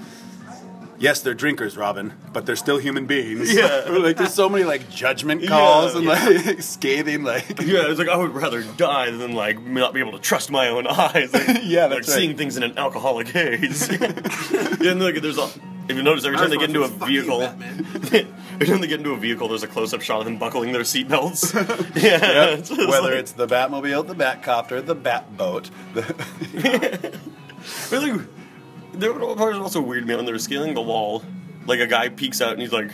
Yes, 1.00 1.22
they're 1.22 1.34
drinkers, 1.34 1.76
Robin, 1.76 2.12
but 2.32 2.46
they're 2.46 2.54
still 2.54 2.78
human 2.78 3.06
beings. 3.06 3.52
Yeah. 3.52 3.88
Like 3.98 4.16
there's 4.16 4.32
so 4.32 4.48
many 4.48 4.62
like 4.62 4.88
judgment 4.90 5.44
calls 5.48 5.94
Yeah, 5.94 5.98
and 5.98 6.06
like 6.46 6.62
scathing 6.76 7.24
like. 7.24 7.48
Yeah, 7.62 7.90
it's 7.90 7.98
like 7.98 8.08
I 8.08 8.16
would 8.16 8.32
rather 8.32 8.62
die 8.76 9.10
than 9.10 9.32
like 9.32 9.60
not 9.60 9.92
be 9.92 9.98
able 9.98 10.12
to 10.12 10.20
trust 10.20 10.52
my 10.52 10.68
own 10.68 10.86
eyes. 10.86 11.32
Like, 11.34 11.62
Yeah, 11.64 11.86
like 11.86 11.96
that's 11.96 12.08
right. 12.10 12.14
seeing 12.16 12.36
things 12.36 12.56
in 12.56 12.62
an 12.62 12.78
alcoholic 12.78 13.26
haze. 13.26 13.88
yeah, 13.90 14.12
and 14.92 15.02
like 15.02 15.20
there's 15.20 15.38
a. 15.38 15.48
If 15.88 15.96
you 15.96 16.02
notice, 16.02 16.24
every 16.24 16.36
time 16.38 16.50
they 16.50 16.56
get 16.58 16.68
into 16.68 16.82
a 16.82 16.88
vehicle, 16.88 17.42
every 17.42 18.66
time 18.66 18.80
they 18.80 18.86
get 18.86 18.98
into 19.00 19.12
a 19.12 19.16
vehicle, 19.16 19.48
there's 19.48 19.62
a 19.62 19.66
close-up 19.68 20.02
shot 20.02 20.18
of 20.20 20.24
them 20.26 20.36
buckling 20.38 20.72
their 20.72 20.82
seatbelts. 20.82 21.54
yeah, 22.02 22.46
it's 22.50 22.70
Whether 22.70 22.86
like- 23.02 23.12
it's 23.14 23.32
the 23.32 23.46
Batmobile, 23.46 24.06
the 24.06 24.14
Batcopter, 24.14 24.84
the 24.84 24.94
Batboat, 24.96 25.70
the, 25.94 27.18
But 27.90 28.02
like, 28.02 28.20
there 28.92 29.12
were 29.12 29.34
parts 29.34 29.56
that 29.56 29.62
also 29.62 29.80
weird 29.80 30.06
me 30.06 30.12
out 30.14 30.18
when 30.18 30.26
they 30.26 30.32
were 30.32 30.38
scaling 30.38 30.74
the 30.74 30.82
wall. 30.82 31.22
Like 31.66 31.80
a 31.80 31.86
guy 31.86 32.08
peeks 32.08 32.40
out 32.40 32.52
and 32.52 32.60
he's 32.60 32.72
like, 32.72 32.90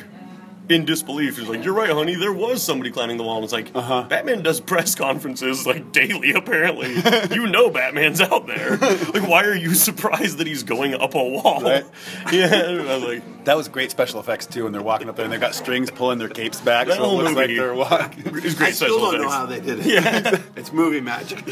in 0.69 0.85
disbelief, 0.87 1.37
he's 1.37 1.49
like, 1.49 1.63
"You're 1.65 1.75
right, 1.75 1.91
honey. 1.91 2.15
There 2.15 2.33
was 2.33 2.63
somebody 2.63 2.91
climbing 2.91 3.17
the 3.19 3.23
wall." 3.23 3.37
And 3.37 3.45
it's 3.45 3.53
like, 3.53 3.71
Uh-huh. 3.75 4.05
Batman 4.09 4.43
does 4.43 4.61
press 4.61 4.95
conferences 4.95 5.67
like 5.67 5.93
daily. 5.93 6.33
Apparently, 6.33 6.95
you 7.35 7.47
know 7.47 7.69
Batman's 7.71 8.21
out 8.21 8.47
there. 8.47 8.79
Like, 9.15 9.29
why 9.29 9.45
are 9.45 9.55
you 9.55 9.75
surprised 9.75 10.39
that 10.39 10.47
he's 10.47 10.63
going 10.63 10.95
up 10.95 11.15
a 11.15 11.23
wall? 11.23 11.61
Right. 11.63 11.85
Yeah, 12.33 12.47
I 12.47 12.95
was 12.97 13.03
like, 13.05 13.45
that 13.45 13.57
was 13.57 13.69
great 13.69 13.91
special 13.91 14.19
effects 14.21 14.47
too. 14.47 14.65
When 14.65 14.73
they're 14.73 14.83
walking 14.83 15.09
up 15.09 15.17
there 15.17 15.25
and 15.25 15.33
they've 15.33 15.41
got 15.41 15.55
strings 15.55 15.91
pulling 15.91 16.19
their 16.19 16.29
capes 16.29 16.61
back, 16.61 16.87
That 16.89 16.97
so 16.97 17.03
it 17.03 17.07
whole 17.07 17.17
looks 17.19 17.35
like 17.37 17.49
movie- 17.49 17.59
they're 17.61 17.75
walking. 17.75 18.23
it's 18.27 18.55
I 18.55 18.59
great 18.59 18.75
still 18.75 18.89
special 18.99 19.13
don't 19.13 19.21
know 19.23 19.29
how 19.31 19.47
they 19.47 19.61
did 19.61 19.81
it. 19.81 19.87
Yeah. 19.87 20.41
it's 20.57 20.73
movie 20.73 21.01
magic. 21.01 21.45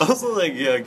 Also, 0.00 0.34
like, 0.36 0.54
yeah, 0.54 0.70
like, 0.70 0.86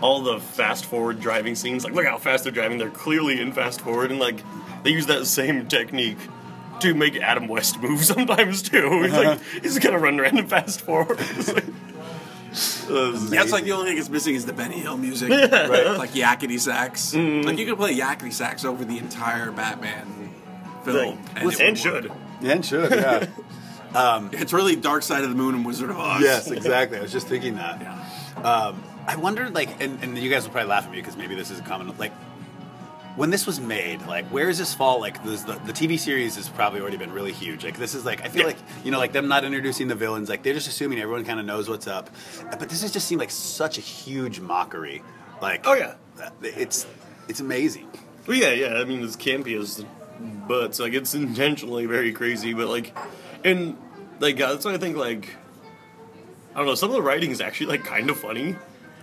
all 0.00 0.22
the 0.22 0.40
fast 0.40 0.84
forward 0.84 1.20
driving 1.20 1.54
scenes, 1.54 1.84
like, 1.84 1.92
look 1.92 2.06
how 2.06 2.18
fast 2.18 2.44
they're 2.44 2.52
driving. 2.52 2.78
They're 2.78 2.90
clearly 2.90 3.40
in 3.40 3.52
fast 3.52 3.80
forward, 3.80 4.10
and 4.10 4.20
like, 4.20 4.42
they 4.82 4.90
use 4.90 5.06
that 5.06 5.26
same 5.26 5.66
technique 5.68 6.18
to 6.80 6.94
make 6.94 7.16
Adam 7.16 7.48
West 7.48 7.78
move 7.82 8.04
sometimes 8.04 8.62
too. 8.62 9.02
He's 9.02 9.12
like, 9.12 9.40
he's 9.62 9.78
gonna 9.78 9.98
run 9.98 10.18
around 10.18 10.38
and 10.38 10.48
fast 10.50 10.80
forward. 10.82 11.18
It's 11.32 11.52
like, 11.52 11.64
uh, 12.90 13.12
That's 13.28 13.52
like 13.52 13.62
the 13.62 13.70
only 13.70 13.90
thing 13.90 13.96
that's 13.96 14.08
missing 14.08 14.34
is 14.34 14.44
the 14.44 14.52
Benny 14.52 14.80
Hill 14.80 14.96
music, 14.96 15.30
right? 15.30 15.96
Like 15.96 16.10
yakety 16.10 16.58
sax. 16.58 17.14
Like 17.14 17.58
you 17.58 17.66
could 17.66 17.76
play 17.78 17.96
yakety 17.96 18.32
sax 18.32 18.64
over 18.64 18.84
the 18.84 18.98
entire 18.98 19.52
Batman 19.52 20.32
film, 20.84 21.18
and, 21.36 21.38
it 21.38 21.44
would 21.44 21.54
should. 21.78 22.10
and 22.42 22.66
should 22.66 22.90
yeah. 22.90 23.26
It's 24.32 24.52
really 24.52 24.74
Dark 24.74 25.04
Side 25.04 25.22
of 25.22 25.30
the 25.30 25.36
Moon 25.36 25.54
and 25.54 25.64
Wizard 25.64 25.90
of 25.90 25.98
Oz. 25.98 26.22
yes, 26.22 26.50
exactly. 26.50 26.98
I 26.98 27.02
was 27.02 27.12
just 27.12 27.28
thinking 27.28 27.54
that. 27.54 27.80
Um, 28.44 28.82
I 29.10 29.16
wonder, 29.16 29.50
like, 29.50 29.80
and, 29.82 30.02
and 30.02 30.16
you 30.16 30.30
guys 30.30 30.44
will 30.44 30.52
probably 30.52 30.68
laugh 30.70 30.84
at 30.84 30.90
me 30.92 30.98
because 30.98 31.16
maybe 31.16 31.34
this 31.34 31.50
is 31.50 31.58
a 31.58 31.62
common. 31.62 31.92
Like, 31.98 32.12
when 33.16 33.30
this 33.30 33.44
was 33.44 33.58
made, 33.60 34.00
like, 34.06 34.24
where 34.26 34.46
does 34.46 34.58
this 34.58 34.72
fall? 34.72 35.00
Like, 35.00 35.22
this, 35.24 35.42
the 35.42 35.54
the 35.66 35.72
TV 35.72 35.98
series 35.98 36.36
has 36.36 36.48
probably 36.48 36.80
already 36.80 36.96
been 36.96 37.12
really 37.12 37.32
huge. 37.32 37.64
Like, 37.64 37.76
this 37.76 37.94
is 37.96 38.04
like, 38.04 38.24
I 38.24 38.28
feel 38.28 38.42
Yeah. 38.42 38.46
like 38.48 38.56
you 38.84 38.90
know, 38.92 38.98
like 38.98 39.12
them 39.12 39.26
not 39.26 39.42
introducing 39.44 39.88
the 39.88 39.96
villains. 39.96 40.28
Like, 40.28 40.42
they're 40.44 40.54
just 40.54 40.68
assuming 40.68 41.00
everyone 41.00 41.24
kind 41.24 41.40
of 41.40 41.46
knows 41.46 41.68
what's 41.68 41.88
up. 41.88 42.08
But 42.50 42.68
this 42.68 42.82
has 42.82 42.92
just 42.92 43.08
seemed 43.08 43.20
like 43.20 43.32
such 43.32 43.78
a 43.78 43.80
huge 43.80 44.38
mockery. 44.38 45.02
Like, 45.42 45.66
Oh, 45.66 45.74
yeah. 45.74 45.94
it's 46.42 46.86
it's 47.28 47.40
amazing. 47.40 47.88
Well, 48.28 48.36
yeah, 48.36 48.52
yeah. 48.52 48.74
I 48.74 48.84
mean, 48.84 49.02
it's 49.02 49.16
campy 49.16 49.58
as 49.60 49.84
butts. 50.46 50.78
Like, 50.78 50.92
it's 50.92 51.14
intentionally 51.14 51.86
very 51.86 52.12
crazy, 52.12 52.54
but 52.54 52.68
like, 52.68 52.96
and 53.44 53.76
like 54.20 54.40
uh, 54.40 54.52
that's 54.52 54.64
why 54.64 54.74
I 54.74 54.78
think 54.78 54.96
like, 54.96 55.34
I 56.54 56.58
don't 56.58 56.66
know. 56.66 56.74
Some 56.76 56.90
of 56.90 56.94
the 56.94 57.02
writing 57.02 57.32
is 57.32 57.40
actually 57.40 57.66
like 57.66 57.84
kind 57.84 58.08
of 58.08 58.20
funny. 58.20 58.54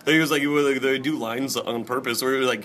Like, 0.08 0.16
it 0.16 0.20
was 0.20 0.32
like, 0.32 0.42
like 0.44 0.82
they 0.82 0.98
do 0.98 1.18
lines 1.18 1.58
on 1.58 1.84
purpose, 1.84 2.24
or 2.24 2.40
like 2.42 2.64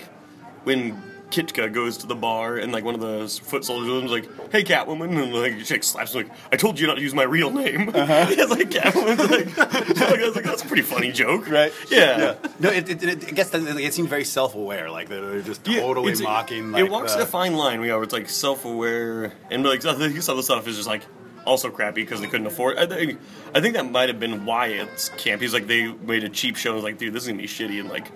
when 0.63 0.99
Kitka 1.29 1.73
goes 1.73 1.97
to 1.97 2.07
the 2.07 2.15
bar 2.15 2.57
and 2.57 2.71
like 2.71 2.83
one 2.85 2.93
of 2.95 3.01
the 3.01 3.27
foot 3.43 3.65
soldiers 3.65 4.03
is 4.05 4.11
like, 4.11 4.51
"Hey, 4.51 4.63
Catwoman," 4.63 5.21
and 5.21 5.33
like 5.33 5.65
she 5.65 5.73
like, 5.73 5.83
slaps 5.83 6.13
him 6.15 6.25
like, 6.27 6.37
"I 6.53 6.55
told 6.55 6.79
you 6.79 6.87
not 6.87 6.95
to 6.95 7.01
use 7.01 7.13
my 7.13 7.23
real 7.23 7.51
name." 7.51 7.89
Uh-huh. 7.89 8.27
it's 8.29 8.49
like 8.51 8.69
Catwoman's 8.69 9.29
like, 9.29 9.57
like, 9.57 10.19
I 10.19 10.25
was 10.25 10.35
like, 10.35 10.45
"That's 10.45 10.63
a 10.63 10.67
pretty 10.67 10.83
funny 10.83 11.11
joke, 11.11 11.49
Right. 11.49 11.73
Yeah. 11.89 12.35
No, 12.59 12.69
it, 12.69 12.87
it, 12.89 13.03
it, 13.03 13.27
I 13.27 13.31
guess 13.31 13.49
that, 13.49 13.61
it 13.77 13.93
seems 13.93 14.07
very 14.07 14.23
self-aware. 14.23 14.89
Like 14.89 15.09
they're 15.09 15.21
they're 15.31 15.41
just 15.41 15.67
Yeah, 15.67 15.81
totally 15.81 16.13
it's- 16.13 16.21
mocking. 16.23 16.71
Like, 16.71 16.85
it 16.85 16.89
walks 16.89 17.15
the- 17.15 17.23
a 17.23 17.25
fine 17.25 17.55
line. 17.57 17.81
We 17.81 17.89
are. 17.89 18.01
It's 18.03 18.13
like 18.13 18.29
self-aware, 18.29 19.33
and 19.51 19.65
like 19.65 19.83
I 19.85 19.95
think 19.95 20.21
some 20.21 20.33
of 20.33 20.37
the 20.37 20.43
stuff 20.43 20.65
is 20.67 20.77
just 20.77 20.87
like 20.87 21.01
also 21.45 21.69
crappy 21.69 22.01
because 22.01 22.21
they 22.21 22.27
couldn't 22.27 22.47
afford. 22.47 22.77
I 22.77 22.85
think 22.85 23.19
I 23.53 23.61
think 23.61 23.75
that 23.75 23.89
might 23.89 24.09
have 24.09 24.19
been 24.19 24.45
why 24.45 24.67
it's 24.67 25.09
campy. 25.11 25.43
It's 25.43 25.53
like 25.53 25.67
they 25.67 25.87
made 25.87 26.23
a 26.23 26.29
cheap 26.29 26.55
show. 26.55 26.71
and 26.71 26.75
was 26.75 26.83
like, 26.83 26.97
dude, 26.97 27.13
this 27.13 27.23
is 27.23 27.29
gonna 27.29 27.41
be 27.41 27.47
shitty, 27.47 27.79
and 27.79 27.89
like, 27.89 28.07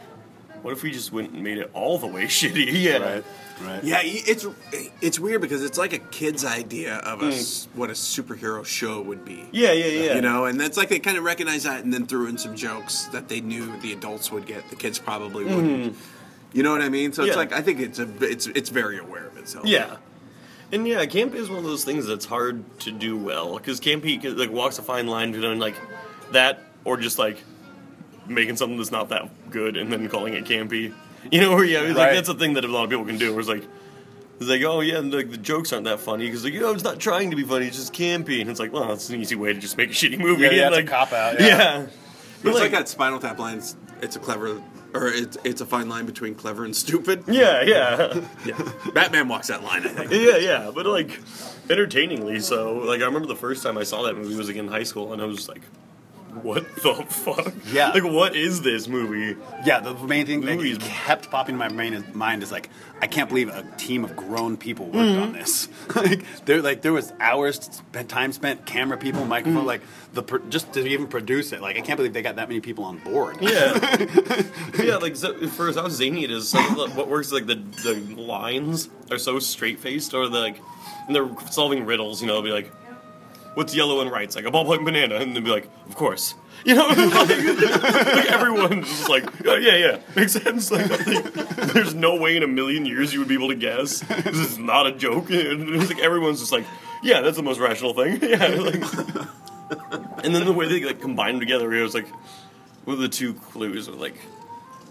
what 0.61 0.73
if 0.73 0.83
we 0.83 0.91
just 0.91 1.11
went 1.11 1.31
and 1.31 1.43
made 1.43 1.57
it 1.57 1.69
all 1.73 1.97
the 1.97 2.07
way 2.07 2.23
shitty? 2.25 2.71
Yeah. 2.77 2.97
Right. 2.97 3.23
Right. 3.59 3.83
Yeah, 3.83 4.01
it's 4.03 4.45
it's 5.01 5.19
weird 5.19 5.41
because 5.41 5.63
it's 5.63 5.79
like 5.79 5.91
a 5.91 5.97
kid's 5.97 6.45
idea 6.45 6.97
of 6.97 7.23
a 7.23 7.25
mm. 7.25 7.31
s 7.31 7.67
what 7.73 7.89
a 7.89 7.93
superhero 7.93 8.63
show 8.63 9.01
would 9.01 9.25
be. 9.25 9.47
Yeah, 9.51 9.71
yeah, 9.71 9.85
yeah. 9.85 10.13
You 10.13 10.21
know, 10.21 10.45
and 10.45 10.59
that's 10.59 10.77
like 10.77 10.89
they 10.89 10.99
kind 10.99 11.17
of 11.17 11.23
recognized 11.23 11.65
that 11.65 11.83
and 11.83 11.91
then 11.91 12.05
threw 12.05 12.27
in 12.27 12.37
some 12.37 12.55
jokes 12.55 13.05
that 13.05 13.29
they 13.29 13.41
knew 13.41 13.75
the 13.79 13.93
adults 13.93 14.31
would 14.31 14.45
get, 14.45 14.69
the 14.69 14.75
kids 14.75 14.99
probably 14.99 15.43
wouldn't. 15.43 15.93
Mm-hmm. 15.95 16.57
You 16.57 16.63
know 16.63 16.71
what 16.71 16.81
I 16.81 16.89
mean? 16.89 17.13
So 17.13 17.23
it's 17.23 17.35
like 17.35 17.51
I 17.51 17.61
think 17.61 17.79
it's 17.79 17.97
a 17.97 18.07
it's 18.21 18.45
it's 18.47 18.69
very 18.69 18.99
aware 18.99 19.25
of 19.25 19.37
itself. 19.37 19.65
Yeah. 19.65 19.97
And 20.71 20.87
yeah, 20.87 21.05
camp 21.05 21.33
is 21.33 21.49
one 21.49 21.59
of 21.59 21.63
those 21.63 21.85
things 21.85 22.05
that's 22.07 22.25
hard 22.25 22.63
to 22.81 22.91
do 22.91 23.17
well 23.17 23.57
because 23.57 23.79
campy 23.79 24.21
like 24.37 24.51
walks 24.51 24.79
a 24.79 24.81
fine 24.81 25.07
line 25.07 25.31
between 25.31 25.59
like 25.59 25.75
that 26.31 26.63
or 26.83 26.97
just 26.97 27.17
like 27.17 27.41
making 28.27 28.57
something 28.57 28.77
that's 28.77 28.91
not 28.91 29.09
that 29.09 29.29
good 29.49 29.77
and 29.77 29.91
then 29.91 30.09
calling 30.09 30.33
it 30.33 30.45
campy. 30.45 30.93
You 31.31 31.41
know, 31.41 31.55
where 31.55 31.63
yeah, 31.63 31.81
it's 31.81 31.97
like 31.97 32.13
that's 32.13 32.29
a 32.29 32.33
thing 32.33 32.53
that 32.53 32.65
a 32.65 32.67
lot 32.67 32.83
of 32.83 32.89
people 32.89 33.05
can 33.05 33.17
do. 33.17 33.31
Where 33.31 33.39
it's 33.39 33.49
like, 33.49 33.63
it's 34.39 34.49
like, 34.49 34.61
oh 34.63 34.81
yeah, 34.81 34.97
and 34.97 35.13
like 35.13 35.31
the 35.31 35.37
jokes 35.37 35.73
aren't 35.73 35.85
that 35.85 35.99
funny 35.99 36.25
because 36.25 36.43
like 36.43 36.53
you 36.53 36.59
know 36.59 36.71
it's 36.73 36.83
not 36.83 36.99
trying 36.99 37.31
to 37.31 37.35
be 37.37 37.43
funny, 37.43 37.67
it's 37.67 37.77
just 37.77 37.93
campy, 37.93 38.41
and 38.41 38.49
it's 38.49 38.59
like, 38.59 38.71
well, 38.71 38.89
that's 38.89 39.09
an 39.09 39.19
easy 39.19 39.35
way 39.35 39.53
to 39.53 39.59
just 39.59 39.77
make 39.77 39.89
a 39.89 39.93
shitty 39.93 40.19
movie. 40.19 40.43
Yeah, 40.43 40.51
yeah, 40.51 40.67
and, 40.67 40.75
it's 40.75 40.89
a 40.89 40.93
like, 40.93 41.09
cop-out, 41.09 41.39
Yeah. 41.39 41.47
yeah. 41.47 41.87
But 42.43 42.49
it's 42.49 42.59
like, 42.59 42.71
that 42.71 42.87
Spinal 42.87 43.19
Tap 43.19 43.39
line. 43.39 43.57
It's, 43.57 43.75
it's 44.01 44.15
a 44.15 44.19
clever, 44.19 44.61
or 44.97 45.07
it's 45.07 45.37
it's 45.43 45.61
a 45.61 45.65
fine 45.65 45.87
line 45.89 46.05
between 46.05 46.35
clever 46.35 46.65
and 46.65 46.75
stupid. 46.75 47.23
Yeah, 47.37 47.61
yeah. 47.61 48.21
Yeah. 48.45 48.71
Batman 48.93 49.27
walks 49.27 49.47
that 49.47 49.63
line. 49.63 49.85
I 49.85 49.89
think. 49.89 50.11
Yeah, 50.11 50.37
yeah, 50.37 50.71
but 50.73 50.85
like 50.85 51.19
entertainingly 51.69 52.39
so. 52.39 52.73
Like 52.77 53.01
I 53.01 53.05
remember 53.05 53.27
the 53.27 53.35
first 53.35 53.63
time 53.63 53.77
I 53.77 53.83
saw 53.83 54.03
that 54.03 54.15
movie 54.17 54.35
was 54.35 54.47
like 54.47 54.57
in 54.57 54.67
high 54.67 54.83
school, 54.83 55.13
and 55.13 55.21
I 55.21 55.25
was 55.25 55.47
like, 55.47 55.61
"What 56.43 56.63
the 56.77 56.93
fuck? 57.07 57.53
Yeah. 57.71 57.89
like 57.91 58.03
what 58.03 58.35
is 58.35 58.61
this 58.61 58.87
movie?" 58.87 59.35
Yeah, 59.65 59.79
the 59.79 59.93
main 59.95 60.25
thing 60.25 60.41
that 60.41 60.55
Movies. 60.57 60.77
kept 60.79 61.29
popping 61.31 61.55
in 61.55 61.59
my 61.59 61.67
brain, 61.69 62.03
mind 62.13 62.43
is 62.43 62.51
like, 62.51 62.69
I 63.01 63.07
can't 63.07 63.27
believe 63.29 63.49
a 63.49 63.63
team 63.77 64.03
of 64.03 64.15
grown 64.15 64.57
people 64.57 64.85
worked 64.85 64.95
Mm-hmm. 64.97 65.21
on 65.21 65.33
this. 65.33 65.67
like, 65.95 66.23
there, 66.45 66.61
like 66.61 66.81
there 66.81 66.93
was 66.93 67.11
hours, 67.19 67.59
spent, 67.61 68.09
time 68.09 68.31
spent, 68.31 68.65
camera 68.65 68.97
people, 68.97 69.25
microphone, 69.25 69.63
Mm. 69.63 69.67
like 69.67 69.81
the 70.13 70.23
pro- 70.23 70.39
just 70.49 70.73
to 70.73 70.85
even 70.87 71.07
produce 71.07 71.51
it. 71.53 71.61
Like, 71.61 71.77
I 71.77 71.81
can't 71.81 71.97
believe 71.97 72.13
they 72.13 72.21
got 72.21 72.35
that 72.37 72.47
many 72.49 72.59
people 72.61 72.83
on 72.85 72.97
board. 72.99 73.37
Yeah, 73.41 74.05
yeah. 74.81 74.95
Like 74.97 75.15
so, 75.15 75.35
for 75.47 75.71
how 75.73 75.87
zany 75.89 76.23
it 76.23 76.31
is, 76.31 76.49
some 76.49 76.65
of 76.71 76.75
the, 76.77 76.95
what 76.97 77.07
works 77.07 77.31
like 77.31 77.45
the 77.45 77.55
the 77.83 77.95
lines 78.19 78.89
are 79.11 79.17
so 79.17 79.39
straight 79.39 79.79
faced, 79.79 80.13
or 80.13 80.27
the, 80.29 80.39
like, 80.39 80.59
and 81.07 81.15
they're 81.15 81.29
solving 81.51 81.85
riddles. 81.85 82.21
You 82.21 82.27
know, 82.27 82.33
they'll 82.35 82.43
be 82.43 82.51
like. 82.51 82.71
What's 83.57 83.73
yellow 83.73 84.01
and 84.01 84.11
right? 84.11 84.25
It's 84.25 84.35
like 84.35 84.45
a 84.45 84.51
ballpoint 84.51 84.85
banana, 84.85 85.15
and 85.15 85.35
they'd 85.35 85.43
be 85.43 85.49
like, 85.49 85.67
of 85.87 85.95
course. 85.95 86.35
You 86.63 86.75
know, 86.75 86.87
like, 86.87 87.29
like 87.29 88.31
everyone's 88.31 88.87
just 88.87 89.09
like, 89.09 89.25
oh, 89.47 89.55
yeah, 89.55 89.75
yeah, 89.75 89.99
makes 90.15 90.33
sense. 90.33 90.69
Like, 90.69 90.87
like, 91.07 91.33
there's 91.73 91.95
no 91.95 92.17
way 92.17 92.37
in 92.37 92.43
a 92.43 92.47
million 92.47 92.85
years 92.85 93.13
you 93.13 93.19
would 93.19 93.27
be 93.27 93.33
able 93.33 93.49
to 93.49 93.55
guess. 93.55 94.01
This 94.01 94.37
is 94.37 94.59
not 94.59 94.85
a 94.85 94.91
joke. 94.91 95.31
And 95.37 95.69
it's 95.75 95.91
like 95.91 96.03
everyone's 96.03 96.39
just 96.39 96.51
like, 96.51 96.65
yeah, 97.01 97.21
that's 97.21 97.37
the 97.37 97.43
most 97.43 97.59
rational 97.59 97.93
thing. 97.93 98.19
Yeah, 98.21 98.47
like, 98.47 98.83
and 100.23 100.35
then 100.35 100.45
the 100.45 100.53
way 100.53 100.67
they 100.67 100.83
like 100.83 101.01
combine 101.01 101.33
them 101.33 101.39
together, 101.39 101.73
it 101.73 101.81
was 101.81 101.95
like, 101.95 102.07
what 102.85 102.93
are 102.93 102.97
the 102.97 103.09
two 103.09 103.33
clues? 103.33 103.89
Or 103.89 103.93
like, 103.93 104.17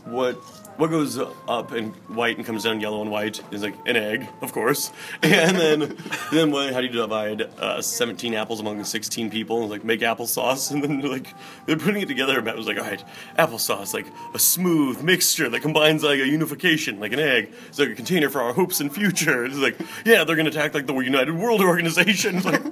what 0.04 0.40
what 0.78 0.90
goes 0.90 1.18
up 1.18 1.72
in 1.72 1.90
white 2.08 2.36
and 2.36 2.46
comes 2.46 2.64
down 2.64 2.80
yellow 2.80 3.00
and 3.02 3.10
white 3.10 3.42
is 3.50 3.62
like 3.62 3.74
an 3.86 3.96
egg, 3.96 4.28
of 4.42 4.52
course. 4.52 4.92
And 5.22 5.56
then 5.56 5.96
then 6.32 6.50
what, 6.50 6.72
how 6.72 6.80
do 6.80 6.86
you 6.86 6.92
divide 6.92 7.42
uh, 7.58 7.80
17 7.82 8.34
apples 8.34 8.60
among 8.60 8.82
16 8.84 9.30
people? 9.30 9.62
and 9.62 9.70
Like 9.70 9.84
make 9.84 10.00
applesauce, 10.00 10.70
and 10.72 10.82
then 10.82 11.00
like 11.00 11.28
they're 11.66 11.76
putting 11.76 12.02
it 12.02 12.08
together. 12.08 12.36
And 12.36 12.44
Matt 12.44 12.56
was 12.56 12.66
like, 12.66 12.78
all 12.78 12.84
right, 12.84 13.04
applesauce, 13.38 13.94
like 13.94 14.06
a 14.34 14.38
smooth 14.38 15.02
mixture 15.02 15.48
that 15.48 15.60
combines 15.60 16.02
like 16.02 16.20
a 16.20 16.26
unification, 16.26 17.00
like 17.00 17.12
an 17.12 17.20
egg. 17.20 17.52
It's 17.68 17.78
like 17.78 17.90
a 17.90 17.94
container 17.94 18.28
for 18.30 18.40
our 18.42 18.52
hopes 18.52 18.80
and 18.80 18.92
future. 18.94 19.44
It's 19.44 19.56
like, 19.56 19.78
yeah, 20.04 20.24
they're 20.24 20.36
gonna 20.36 20.50
attack 20.50 20.74
like 20.74 20.86
the 20.86 20.94
United 20.94 21.34
World 21.34 21.60
Organization. 21.60 22.36
It's 22.36 22.44
like, 22.44 22.62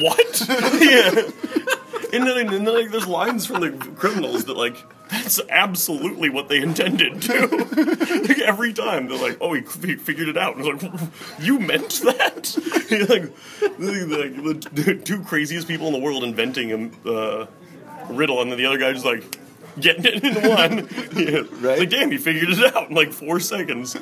what? 0.00 0.46
yeah. 0.80 1.30
And 2.12 2.26
then, 2.26 2.36
and 2.38 2.50
then 2.50 2.64
like, 2.74 2.90
there's 2.90 3.06
lines 3.06 3.46
from 3.46 3.60
the 3.60 3.70
criminals 3.96 4.44
that 4.44 4.56
like 4.56 4.76
that's 5.12 5.40
absolutely 5.50 6.30
what 6.30 6.48
they 6.48 6.62
intended 6.62 7.20
to. 7.20 7.46
like 8.26 8.38
every 8.38 8.72
time 8.72 9.08
they're 9.08 9.18
like, 9.18 9.36
"Oh, 9.42 9.52
he, 9.52 9.60
he 9.60 9.96
figured 9.96 10.28
it 10.28 10.38
out." 10.38 10.56
And 10.56 10.66
it's 10.66 10.82
like, 10.82 11.10
"You 11.38 11.58
meant 11.58 12.00
that?" 12.04 12.56
like, 13.10 13.78
the, 13.78 14.68
the, 14.72 14.82
the 14.82 14.94
two 14.94 15.22
craziest 15.22 15.68
people 15.68 15.86
in 15.88 15.92
the 15.92 15.98
world 15.98 16.24
inventing 16.24 16.94
a 17.04 17.10
uh, 17.10 17.46
riddle, 18.08 18.40
and 18.40 18.50
then 18.50 18.56
the 18.56 18.64
other 18.64 18.78
guy 18.78 18.90
just 18.94 19.04
like 19.04 19.22
getting 19.78 20.06
it 20.06 20.24
in 20.24 20.48
one. 20.48 20.88
Yeah. 21.12 21.42
Right. 21.60 21.80
Like, 21.80 21.90
damn, 21.90 22.10
he 22.10 22.16
figured 22.16 22.48
it 22.48 22.74
out 22.74 22.88
in 22.88 22.96
like 22.96 23.12
four 23.12 23.38
seconds. 23.38 23.92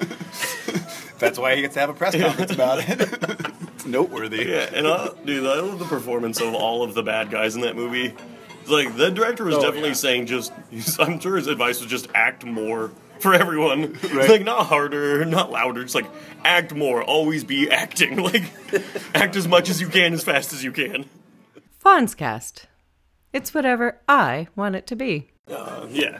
That's 1.18 1.40
why 1.40 1.56
he 1.56 1.62
gets 1.62 1.74
to 1.74 1.80
have 1.80 1.90
a 1.90 1.92
press 1.92 2.14
conference 2.14 2.52
about 2.52 2.88
it. 2.88 3.00
it's 3.74 3.84
noteworthy. 3.84 4.44
Yeah, 4.44 4.70
and 4.72 4.86
I, 4.86 5.10
dude, 5.24 5.44
I 5.44 5.60
love 5.60 5.80
the 5.80 5.86
performance 5.86 6.40
of 6.40 6.54
all 6.54 6.84
of 6.84 6.94
the 6.94 7.02
bad 7.02 7.30
guys 7.30 7.56
in 7.56 7.62
that 7.62 7.74
movie. 7.74 8.14
Like 8.70 8.96
the 8.96 9.10
director 9.10 9.44
was 9.44 9.56
Oh, 9.56 9.62
definitely 9.62 9.90
yeah. 9.90 9.94
saying 9.94 10.26
just, 10.26 10.52
I'm 10.98 11.18
sure 11.20 11.36
his 11.36 11.46
advice 11.46 11.80
was 11.80 11.90
just 11.90 12.08
act 12.14 12.44
more 12.44 12.90
for 13.20 13.34
everyone. 13.34 13.92
Right. 14.12 14.28
Like 14.30 14.44
not 14.44 14.66
harder, 14.66 15.24
not 15.24 15.50
louder. 15.50 15.82
Just 15.82 15.94
like 15.94 16.06
act 16.44 16.74
more. 16.74 17.02
Always 17.02 17.44
be 17.44 17.70
acting. 17.70 18.16
Like 18.22 18.44
act 19.14 19.36
as 19.36 19.46
much 19.48 19.68
as 19.68 19.80
you 19.80 19.88
can, 19.88 20.12
as 20.14 20.22
fast 20.24 20.52
as 20.52 20.62
you 20.64 20.72
can. 20.72 21.04
Fonzcast. 21.84 22.64
It's 23.32 23.54
whatever 23.54 24.00
I 24.08 24.48
want 24.56 24.74
it 24.76 24.86
to 24.88 24.96
be. 24.96 25.28
Uh, 25.48 25.86
yeah. 25.90 26.18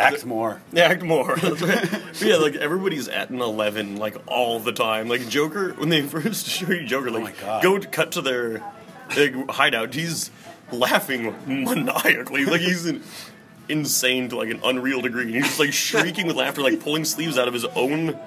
Act 0.00 0.26
more. 0.26 0.60
Act 0.76 1.02
more. 1.02 1.36
That's 1.36 1.62
right. 1.62 1.90
But 1.90 2.22
yeah, 2.22 2.36
like 2.36 2.56
everybody's 2.56 3.08
at 3.08 3.30
an 3.30 3.40
eleven, 3.40 3.96
like 3.96 4.16
all 4.26 4.58
the 4.58 4.72
time. 4.72 5.08
Like 5.08 5.28
Joker, 5.28 5.72
when 5.74 5.88
they 5.90 6.02
first 6.02 6.46
show 6.46 6.70
you 6.70 6.84
Joker, 6.84 7.10
like 7.10 7.20
Oh 7.20 7.24
my 7.24 7.32
God. 7.32 7.62
go 7.62 7.78
to 7.78 7.86
cut 7.86 8.12
to 8.12 8.20
their 8.22 8.62
like, 9.16 9.50
hideout, 9.50 9.94
he's 9.94 10.30
laughing 10.72 11.34
maniacally, 11.46 12.44
like 12.44 12.60
he's 12.60 12.86
in, 12.86 13.02
insane 13.68 14.28
to 14.30 14.36
like 14.36 14.50
an 14.50 14.60
unreal 14.64 15.00
degree. 15.00 15.24
And 15.24 15.34
he's 15.34 15.44
just 15.44 15.60
like 15.60 15.72
shrieking 15.72 16.26
with 16.26 16.36
laughter, 16.36 16.62
like 16.62 16.80
pulling 16.80 17.04
sleeves 17.04 17.38
out 17.38 17.48
of 17.48 17.54
his 17.54 17.64
own. 17.64 18.18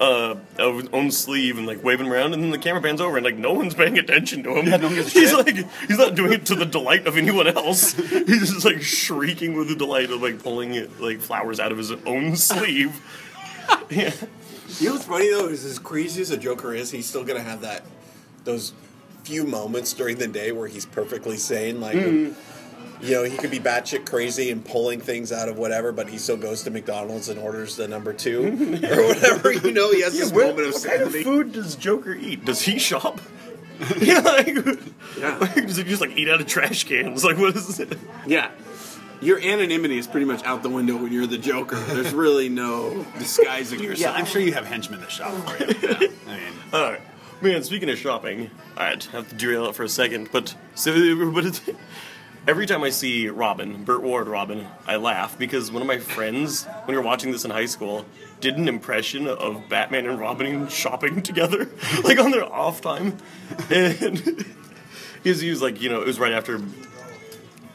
Uh, 0.00 0.34
of 0.58 0.80
his 0.80 0.88
own 0.92 1.08
sleeve 1.08 1.56
and 1.56 1.68
like 1.68 1.84
waving 1.84 2.08
around, 2.08 2.34
and 2.34 2.42
then 2.42 2.50
the 2.50 2.58
camera 2.58 2.82
pans 2.82 3.00
over, 3.00 3.16
and 3.16 3.24
like 3.24 3.38
no 3.38 3.52
one's 3.52 3.74
paying 3.74 3.96
attention 3.96 4.42
to 4.42 4.56
him. 4.56 4.66
Yeah, 4.66 4.76
no 4.78 4.88
one 4.88 4.96
he's 4.96 5.32
like 5.32 5.54
he's 5.86 5.98
not 5.98 6.16
doing 6.16 6.32
it 6.32 6.46
to 6.46 6.56
the 6.56 6.64
delight 6.64 7.06
of 7.06 7.16
anyone 7.16 7.46
else. 7.46 7.92
He's 7.92 8.52
just 8.52 8.64
like 8.64 8.82
shrieking 8.82 9.56
with 9.56 9.68
the 9.68 9.76
delight 9.76 10.10
of 10.10 10.20
like 10.20 10.42
pulling 10.42 10.90
like 10.98 11.20
flowers 11.20 11.60
out 11.60 11.70
of 11.70 11.78
his 11.78 11.92
own 11.92 12.34
sleeve. 12.34 13.00
Yeah. 13.88 14.12
You 14.80 14.88
know 14.88 14.94
what's 14.94 15.06
funny 15.06 15.30
though 15.30 15.46
is 15.46 15.64
as 15.64 15.78
crazy 15.78 16.22
as 16.22 16.30
a 16.30 16.36
Joker 16.36 16.74
is, 16.74 16.90
he's 16.90 17.06
still 17.06 17.22
gonna 17.24 17.38
have 17.38 17.60
that 17.60 17.84
those 18.42 18.72
few 19.24 19.44
moments 19.44 19.92
during 19.92 20.18
the 20.18 20.28
day 20.28 20.52
where 20.52 20.68
he's 20.68 20.86
perfectly 20.86 21.36
sane. 21.36 21.80
Like, 21.80 21.96
Mm. 21.96 22.34
you 23.00 23.10
know, 23.12 23.24
he 23.24 23.36
could 23.36 23.50
be 23.50 23.58
batshit 23.58 24.06
crazy 24.06 24.50
and 24.50 24.64
pulling 24.64 25.00
things 25.00 25.32
out 25.32 25.48
of 25.48 25.58
whatever, 25.58 25.92
but 25.92 26.08
he 26.08 26.18
still 26.18 26.36
goes 26.36 26.62
to 26.62 26.70
McDonald's 26.70 27.28
and 27.28 27.38
orders 27.38 27.76
the 27.76 27.88
number 27.88 28.12
two 28.12 28.44
or 28.90 29.06
whatever. 29.08 29.52
You 29.52 29.72
know, 29.72 29.92
he 29.92 30.02
has 30.02 30.12
this 30.18 30.30
What, 30.32 30.46
moment 30.48 30.68
of 30.68 30.74
what 30.74 30.84
kind 30.84 31.02
of 31.02 31.10
sanity. 31.12 31.24
food 31.24 31.52
does 31.52 31.74
Joker 31.76 32.14
eat? 32.14 32.44
Does 32.44 32.62
he 32.62 32.78
shop? 32.78 33.20
yeah, 33.98 34.20
like, 34.20 34.46
Yeah. 35.18 35.36
like, 35.38 35.54
does 35.66 35.76
he 35.76 35.84
just 35.84 36.00
like 36.00 36.16
eat 36.16 36.28
out 36.28 36.40
of 36.40 36.46
trash 36.46 36.84
cans? 36.84 37.24
Like, 37.24 37.38
what 37.38 37.56
is 37.56 37.80
it? 37.80 37.98
Yeah. 38.26 38.50
Your 39.20 39.38
anonymity 39.40 39.96
is 39.98 40.06
pretty 40.06 40.26
much 40.26 40.44
out 40.44 40.62
the 40.62 40.68
window 40.68 40.96
when 40.96 41.10
you're 41.12 41.26
the 41.26 41.38
Joker. 41.38 41.76
There's 41.76 42.12
really 42.12 42.48
no 42.50 43.06
disguising 43.18 43.80
yourself. 43.80 43.98
Yeah, 43.98 44.06
yourself. 44.08 44.16
I'm 44.18 44.26
sure 44.26 44.40
you 44.42 44.52
have 44.52 44.66
henchmen 44.66 45.00
that 45.00 45.10
shop 45.10 45.32
for 45.48 45.64
you. 45.64 45.74
Yeah. 45.82 46.08
I 46.28 46.36
mean, 46.36 46.52
All 46.74 46.82
right, 46.90 47.00
man. 47.44 47.62
Speaking 47.62 47.90
of 47.90 47.98
shopping, 47.98 48.50
I'd 48.76 49.04
have 49.04 49.28
to 49.28 49.34
derail 49.34 49.66
it 49.66 49.74
for 49.74 49.82
a 49.82 49.88
second, 49.88 50.30
but 50.32 50.56
so 50.74 51.30
but 51.30 51.60
every 52.48 52.66
time 52.66 52.82
I 52.82 52.88
see 52.88 53.28
Robin, 53.28 53.84
Burt 53.84 54.02
Ward 54.02 54.28
Robin, 54.28 54.66
I 54.86 54.96
laugh 54.96 55.38
because 55.38 55.70
one 55.70 55.82
of 55.82 55.86
my 55.86 55.98
friends, 55.98 56.64
when 56.64 56.94
we 56.94 56.96
were 56.96 57.02
watching 57.02 57.32
this 57.32 57.44
in 57.44 57.50
high 57.50 57.66
school, 57.66 58.06
did 58.40 58.56
an 58.56 58.66
impression 58.66 59.26
of 59.28 59.68
Batman 59.68 60.06
and 60.06 60.18
Robin 60.18 60.68
shopping 60.68 61.22
together, 61.22 61.68
like 62.04 62.18
on 62.18 62.30
their 62.30 62.50
off 62.50 62.80
time, 62.80 63.18
and 63.70 64.46
he 65.22 65.28
was, 65.28 65.40
he 65.40 65.50
was 65.50 65.60
like, 65.60 65.82
you 65.82 65.90
know, 65.90 66.00
it 66.00 66.06
was 66.06 66.18
right 66.18 66.32
after 66.32 66.62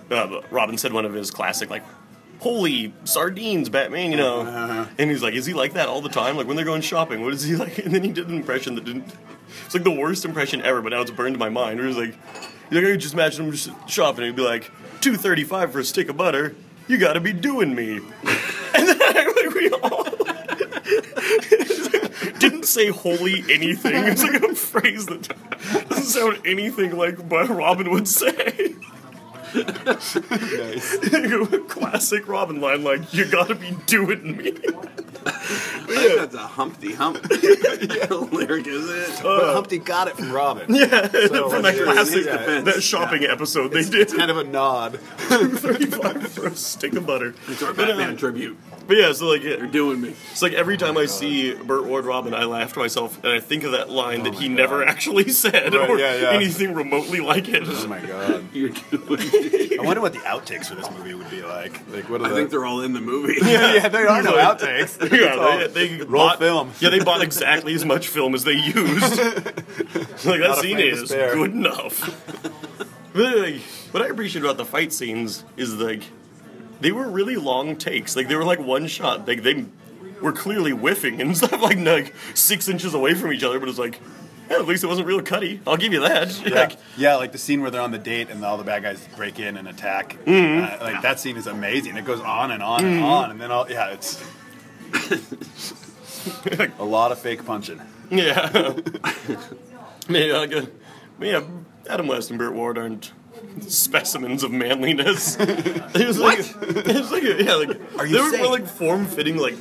uh, 0.10 0.42
Robin 0.50 0.80
said 0.80 0.94
one 0.94 1.06
of 1.06 1.14
his 1.14 1.32
classic 1.32 1.70
like. 1.70 1.84
Holy 2.40 2.94
sardines, 3.04 3.70
Batman! 3.70 4.12
You 4.12 4.18
know, 4.18 4.42
uh-huh. 4.42 4.86
and 4.98 5.10
he's 5.10 5.22
like, 5.22 5.34
"Is 5.34 5.46
he 5.46 5.54
like 5.54 5.74
that 5.74 5.88
all 5.90 6.02
the 6.02 6.10
time? 6.10 6.38
Like 6.38 6.48
when 6.48 6.56
they're 6.56 6.66
going 6.66 6.82
shopping, 6.82 7.22
what 7.22 7.34
is 7.34 7.44
he 7.44 7.56
like?" 7.64 7.78
And 7.80 7.94
then 7.94 8.04
he 8.04 8.12
did 8.12 8.28
an 8.30 8.36
impression 8.36 8.76
that 8.76 8.86
didn't. 8.86 9.14
It's 9.66 9.74
like 9.74 9.84
the 9.84 9.92
worst 9.92 10.26
impression 10.26 10.62
ever, 10.62 10.82
but 10.82 10.90
now 10.90 11.02
it's 11.02 11.12
burned 11.12 11.36
to 11.36 11.40
my 11.40 11.50
mind. 11.50 11.80
Where 11.80 11.88
he's 11.88 11.98
like, 11.98 12.14
he's 12.70 12.78
like, 12.78 12.86
I 12.86 12.92
could 12.92 13.00
just 13.00 13.14
imagine 13.14 13.46
him 13.46 13.52
just 13.52 13.70
shopping. 13.90 14.24
and 14.24 14.28
He'd 14.28 14.36
be 14.36 14.48
like, 14.48 14.72
two 15.02 15.16
thirty 15.18 15.44
five 15.44 15.72
for 15.72 15.80
a 15.80 15.84
stick 15.84 16.10
of 16.10 16.18
butter. 16.18 16.56
You 16.88 16.98
got 16.98 17.14
to 17.14 17.20
be 17.20 17.34
doing 17.34 17.76
me. 17.76 18.00
And 18.72 18.88
then 18.88 19.02
I 19.02 19.26
was 19.26 19.36
like, 19.36 19.56
we 19.56 19.70
all 19.72 20.04
didn't 22.40 22.66
say 22.66 22.90
holy 22.90 23.44
anything. 23.50 24.06
It's 24.06 24.22
like 24.24 24.44
a 24.44 24.54
phrase 24.54 25.08
that 25.08 25.28
doesn't 25.90 26.04
sound 26.06 26.40
anything 26.46 26.96
like 26.96 27.18
what 27.18 27.50
Robin 27.50 27.90
would 27.90 28.08
say. 28.08 28.76
Classic 31.68 32.28
Robin 32.28 32.62
line, 32.62 32.84
like 32.84 33.14
you 33.14 33.26
gotta 33.26 33.56
be 33.56 33.72
doing 33.86 34.38
me. 34.38 34.54
I 35.90 35.96
think 35.96 36.16
that's 36.20 36.36
a 36.36 36.40
Humpty 36.40 36.94
Hump 36.94 37.24
lyric, 37.30 38.68
is 38.68 38.90
it? 38.90 39.24
but 39.24 39.54
Humpty 39.54 39.80
got 39.80 40.08
it 40.08 40.16
from 40.18 40.32
Robin. 40.32 40.74
Yeah, 40.74 41.08
So, 41.10 41.50
from 41.50 41.64
that 41.64 41.76
yeah, 41.76 41.84
classic 41.84 42.26
yeah. 42.26 42.62
that 42.62 42.82
shopping 42.84 43.24
episode 43.26 43.70
they 43.72 43.84
did. 43.84 44.10
Kind 44.16 44.30
of 44.32 44.38
a 44.38 44.44
nod. 44.44 45.00
Thirty-five 45.00 46.28
for 46.32 46.48
a 46.48 46.56
stick 46.56 46.94
of 46.94 47.06
butter. 47.06 47.34
It's 47.48 47.64
our 47.64 47.74
But, 47.74 47.86
uh, 47.90 47.98
Batman 47.98 48.18
tribute. 48.18 48.58
But 48.88 48.98
yeah, 48.98 49.12
so 49.14 49.28
like 49.28 49.44
You're 49.44 49.68
doing 49.68 50.02
me. 50.02 50.16
it's 50.32 50.42
like 50.42 50.54
every 50.54 50.76
time 50.78 50.98
I 50.98 51.06
see 51.06 51.54
Burt 51.54 51.86
Ward 51.86 52.06
Robin, 52.06 52.34
I 52.34 52.46
laugh 52.46 52.74
to 52.74 52.80
myself 52.80 53.24
and 53.24 53.32
I 53.34 53.40
think 53.40 53.64
of 53.64 53.72
that 53.74 53.90
line 53.90 54.24
that 54.24 54.34
he 54.36 54.50
never 54.50 54.84
actually 54.86 55.30
said 55.30 55.74
Right, 55.76 55.90
or 55.90 56.00
yeah, 56.00 56.16
yeah. 56.16 56.32
anything 56.32 56.74
remotely 56.74 57.20
like 57.20 57.48
it. 57.50 57.64
Oh 57.66 57.88
my 57.88 58.00
god. 58.00 58.46
You're 58.54 58.70
doing 58.70 59.20
me. 59.20 59.78
I 59.80 59.84
wonder 59.84 60.02
what 60.02 60.14
the 60.14 60.20
outtakes 60.20 60.68
for 60.68 60.76
this 60.76 60.90
movie 60.92 61.14
would 61.14 61.30
be 61.30 61.42
like. 61.44 61.80
Like, 61.90 62.10
what 62.10 62.22
are 62.22 62.26
I 62.26 62.30
the? 62.30 62.36
think 62.36 62.50
they're 62.50 62.66
all 62.66 62.82
in 62.82 62.94
the 62.94 63.02
movie. 63.02 63.36
yeah, 63.42 63.76
yeah, 63.76 63.88
there 63.90 64.10
are 64.10 64.22
no 64.24 64.34
outtakes. 64.34 64.98
Yeah, 65.12 65.36
they, 65.40 65.68
they 65.98 66.04
Roll 66.04 66.28
bought, 66.28 66.40
film. 66.40 66.72
Yeah, 66.80 66.90
they 66.90 67.00
bought 67.00 67.22
exactly 67.22 67.74
as 67.74 67.86
much 67.86 68.08
film 68.08 68.36
as 68.36 68.44
they 68.44 68.54
used. 68.54 69.18
like 69.18 70.40
that 70.40 70.40
Not 70.40 70.58
a 70.58 70.62
scene 70.62 70.78
frame 70.78 70.94
is 70.94 71.10
spare. 71.10 71.34
good 71.34 71.52
enough. 71.52 72.44
but 73.14 73.38
like, 73.38 73.62
what 73.92 74.04
I 74.04 74.08
appreciate 74.08 74.44
about 74.44 74.58
the 74.58 74.66
fight 74.66 74.94
scenes 74.94 75.44
is 75.58 75.76
like 75.76 76.04
they 76.82 76.92
were 76.92 77.10
really 77.10 77.36
long 77.36 77.76
takes. 77.76 78.16
Like 78.16 78.28
they 78.28 78.36
were 78.36 78.46
like 78.46 78.60
one 78.60 78.88
shot. 78.88 79.28
Like 79.28 79.44
they 79.44 79.66
were 80.22 80.32
clearly 80.32 80.72
whiffing 80.72 81.22
and 81.22 81.36
stuff, 81.38 81.62
like 81.62 81.78
like 81.80 82.14
six 82.34 82.68
inches 82.68 82.94
away 82.94 83.14
from 83.14 83.34
each 83.34 83.44
other. 83.44 83.60
But 83.60 83.70
it's 83.70 83.80
like, 83.80 84.00
yeah, 84.50 84.58
at 84.58 84.66
least 84.66 84.84
it 84.84 84.88
wasn't 84.88 85.08
real 85.08 85.22
cutty. 85.22 85.62
I'll 85.68 85.78
give 85.78 85.94
you 85.94 86.02
that. 86.02 86.40
Yeah. 86.46 86.56
Like, 86.62 86.78
yeah, 86.98 87.16
like 87.16 87.32
the 87.32 87.38
scene 87.38 87.62
where 87.62 87.72
they're 87.72 87.82
on 87.82 87.92
the 87.92 87.98
date 87.98 88.30
and 88.30 88.44
all 88.44 88.58
the 88.58 88.64
bad 88.64 88.84
guys 88.84 89.06
break 89.16 89.40
in 89.40 89.58
and 89.58 89.68
attack. 89.68 90.18
Mm-hmm. 90.26 90.82
Uh, 90.82 90.86
like 90.86 91.02
that 91.02 91.20
scene 91.20 91.38
is 91.38 91.48
amazing. 91.48 91.98
It 91.98 92.06
goes 92.06 92.20
on 92.22 92.52
and 92.52 92.64
on 92.64 92.86
and 92.86 93.04
on, 93.04 93.32
and 93.32 93.40
then 93.42 93.52
all 93.52 93.70
yeah, 93.70 93.90
it's 93.92 94.24
a 96.80 96.84
lot 96.84 97.12
of 97.12 97.20
fake 97.20 97.46
punching. 97.46 97.82
Yeah. 98.10 98.50
Man, 100.10 100.34
like, 100.34 100.54
uh, 100.56 100.66
yeah, 101.22 101.44
Adam 101.90 102.08
West 102.08 102.30
and 102.30 102.40
Burt 102.40 102.54
Ward 102.54 102.78
aren't 102.78 103.12
specimens 103.68 104.44
of 104.44 104.52
manliness. 104.52 105.38
it 105.40 106.08
was 106.08 106.18
like, 106.20 106.40
it 106.40 106.88
was 106.88 107.12
like, 107.12 107.24
yeah, 107.24 107.54
like 107.56 107.80
Are 108.00 108.06
you 108.06 108.14
they 108.16 108.22
were 108.22 108.30
saying- 108.32 108.44
more 108.44 108.52
like 108.52 108.68
form-fitting, 108.68 109.38
like 109.38 109.56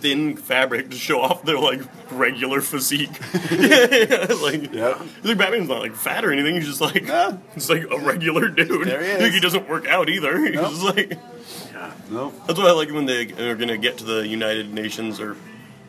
thin 0.00 0.36
fabric 0.36 0.90
to 0.90 0.96
show 0.96 1.20
off 1.20 1.42
their 1.42 1.58
like 1.58 1.80
regular 2.12 2.60
physique. 2.60 3.10
yeah, 3.50 4.26
like, 4.40 4.72
Yeah. 4.72 5.02
like 5.24 5.36
Batman's 5.38 5.68
not 5.68 5.80
like 5.82 5.96
fat 5.96 6.24
or 6.24 6.32
anything. 6.32 6.54
He's 6.54 6.66
just 6.68 6.80
like 6.80 7.02
No. 7.04 7.40
he's 7.54 7.68
like 7.68 7.82
a 7.90 7.98
regular 7.98 8.46
dude. 8.48 8.86
There 8.86 9.02
he 9.02 9.12
Like, 9.14 9.22
is. 9.22 9.34
he 9.34 9.40
doesn't 9.40 9.68
work 9.68 9.88
out 9.88 10.08
either. 10.08 10.38
He's 10.38 10.54
No. 10.54 10.70
just 10.70 10.82
like 10.84 11.18
No. 12.10 12.32
that's 12.46 12.58
why 12.58 12.66
I 12.68 12.72
like 12.72 12.90
when 12.90 13.06
they 13.06 13.32
are 13.32 13.54
gonna 13.54 13.78
get 13.78 13.98
to 13.98 14.04
the 14.04 14.26
United 14.26 14.72
Nations 14.72 15.20
or 15.20 15.36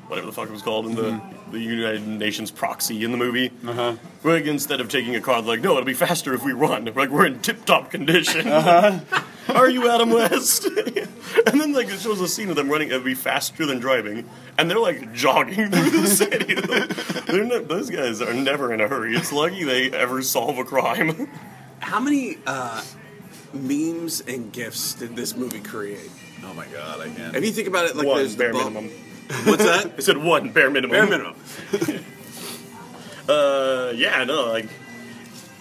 whatever 0.07 0.25
the 0.27 0.33
fuck 0.33 0.49
it 0.49 0.51
was 0.51 0.61
called 0.61 0.85
in 0.87 0.95
the 0.95 1.21
the 1.51 1.59
United 1.59 2.07
Nations 2.07 2.51
proxy 2.51 3.03
in 3.03 3.11
the 3.11 3.17
movie. 3.17 3.49
Mm-hmm. 3.49 3.69
Uh-huh. 3.69 3.95
Where 4.21 4.35
like, 4.35 4.45
instead 4.45 4.81
of 4.81 4.89
taking 4.89 5.15
a 5.15 5.21
car, 5.21 5.41
they're 5.41 5.51
like, 5.55 5.61
no, 5.61 5.71
it'll 5.71 5.83
be 5.83 5.93
faster 5.93 6.33
if 6.33 6.43
we 6.43 6.53
run. 6.53 6.85
Like 6.85 7.09
we're 7.09 7.25
in 7.25 7.39
tip 7.39 7.65
top 7.65 7.89
condition. 7.91 8.47
Uh-huh. 8.47 8.99
Are 9.55 9.67
you 9.69 9.89
Adam 9.89 10.11
West? 10.11 10.65
and 11.47 11.59
then 11.59 11.73
like 11.73 11.87
it 11.89 11.99
shows 11.99 12.21
a 12.21 12.27
scene 12.27 12.49
of 12.49 12.55
them 12.55 12.69
running. 12.69 12.89
It'll 12.89 12.99
be 13.01 13.15
faster 13.15 13.65
than 13.65 13.79
driving, 13.79 14.29
and 14.59 14.69
they're 14.69 14.79
like 14.79 15.11
jogging 15.13 15.71
through 15.71 15.89
the 15.89 16.07
city. 16.07 16.53
they're 17.31 17.45
not, 17.45 17.67
those 17.67 17.89
guys 17.89 18.21
are 18.21 18.33
never 18.33 18.71
in 18.73 18.79
a 18.81 18.87
hurry. 18.87 19.15
It's 19.15 19.31
lucky 19.31 19.63
they 19.63 19.91
ever 19.91 20.21
solve 20.21 20.59
a 20.59 20.63
crime. 20.63 21.29
How 21.79 21.99
many 21.99 22.37
uh, 22.45 22.83
memes 23.53 24.21
and 24.21 24.51
gifs 24.51 24.93
did 24.93 25.15
this 25.15 25.35
movie 25.35 25.59
create? 25.61 26.09
Oh 26.43 26.53
my 26.53 26.65
god, 26.67 27.01
I 27.01 27.09
can't. 27.09 27.35
If 27.35 27.43
you 27.45 27.51
think 27.51 27.67
about 27.67 27.85
it, 27.85 27.95
like 27.95 28.07
One 28.07 28.17
there's 28.17 28.35
bare 28.35 28.53
the 28.53 28.59
bump- 28.59 28.73
minimum. 28.75 28.97
What's 29.45 29.63
that? 29.63 29.93
I 29.97 30.01
said 30.01 30.17
one 30.17 30.51
bare 30.51 30.69
minimum. 30.69 30.91
bare 30.91 31.07
minimum. 31.07 31.35
Uh, 33.27 33.91
yeah, 33.95 34.23
no, 34.23 34.47
like, 34.47 34.67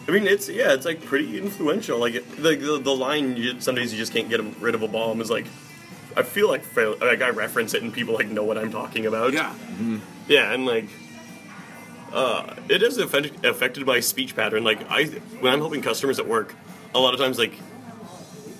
I 0.07 0.11
mean, 0.11 0.27
it's 0.27 0.49
yeah, 0.49 0.73
it's 0.73 0.87
like 0.87 1.05
pretty 1.05 1.37
influential. 1.39 1.99
Like, 1.99 2.15
it- 2.15 2.37
the 2.43 2.57
the, 2.57 2.79
the 2.79 2.95
line 2.95 3.37
you, 3.37 3.61
some 3.61 3.75
days 3.75 3.93
you 3.93 3.99
just 3.99 4.13
can't 4.13 4.29
get 4.31 4.41
rid 4.61 4.75
of 4.75 4.83
a 4.83 4.89
bomb 4.89 5.21
is 5.21 5.29
like, 5.31 5.47
I 6.17 6.23
feel 6.23 6.49
like 6.49 6.65
fair, 6.65 6.95
like 6.95 7.21
I 7.21 7.29
reference 7.29 7.75
it 7.75 7.83
and 7.83 7.93
people 7.93 8.15
like 8.15 8.29
know 8.29 8.43
what 8.45 8.57
I'm 8.57 8.71
talking 8.73 9.05
about. 9.05 9.35
Yeah. 9.35 9.55
yeah, 10.29 10.53
and 10.55 10.65
like, 10.65 10.89
uh, 12.13 12.55
it 12.71 12.83
is 12.83 12.97
affected 12.97 13.45
affected 13.45 13.85
by 13.85 14.01
speech 14.01 14.35
pattern. 14.35 14.65
Like, 14.65 14.91
I 14.91 15.05
when 15.41 15.53
I'm 15.53 15.61
helping 15.61 15.83
customers 15.83 16.19
at 16.19 16.27
work, 16.27 16.55
a 16.95 16.99
lot 16.99 17.13
of 17.13 17.21
times 17.21 17.39
like, 17.39 17.53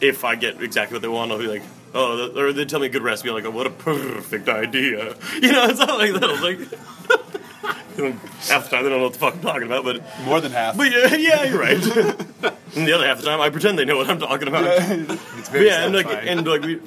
if 0.01 0.25
I 0.25 0.35
get 0.37 0.63
exactly 0.63 0.95
what 0.97 1.03
they 1.03 1.09
want, 1.09 1.33
I'll 1.33 1.39
be 1.39 1.47
like. 1.47 1.63
Oh, 1.95 2.31
or 2.37 2.53
they 2.53 2.67
tell 2.67 2.81
me 2.81 2.87
a 2.87 2.91
good 2.91 3.03
recipe. 3.03 3.31
I'm 3.31 3.35
like, 3.35 3.47
oh, 3.47 3.51
what 3.51 3.67
a 3.67 3.71
perfect 3.71 4.47
idea. 4.49 5.15
You 5.41 5.53
know, 5.53 5.65
it's 5.65 5.79
not 5.79 5.99
like 5.99 6.13
that. 6.13 6.23
I 6.25 6.33
was 6.33 6.43
like, 6.43 6.59
half 8.51 8.65
the 8.65 8.71
time 8.77 8.85
they 8.85 8.91
don't 8.91 8.99
know 8.99 9.05
what 9.05 9.15
the 9.15 9.19
fuck 9.19 9.35
I'm 9.37 9.41
talking 9.41 9.63
about, 9.63 9.85
but 9.85 10.03
More 10.25 10.39
than 10.43 10.53
half. 10.53 10.77
but 10.77 10.93
yeah, 10.93 11.15
yeah, 11.15 11.45
you're 11.45 11.59
right. 11.59 11.83
and 12.77 12.87
the 12.87 12.93
other 12.93 13.07
half 13.07 13.17
of 13.19 13.25
the 13.25 13.31
time, 13.31 13.41
I 13.41 13.49
pretend 13.49 13.79
they 13.79 13.87
know 13.87 13.97
what 13.97 14.11
I'm 14.11 14.19
talking 14.21 14.49
about. 14.49 14.65
it's 14.67 15.07
But 15.07 15.49
very 15.49 15.67
yeah, 15.67 15.87
and 15.87 15.95
like, 15.95 16.07
and 16.09 16.47
like 16.47 16.63
we, 16.63 16.79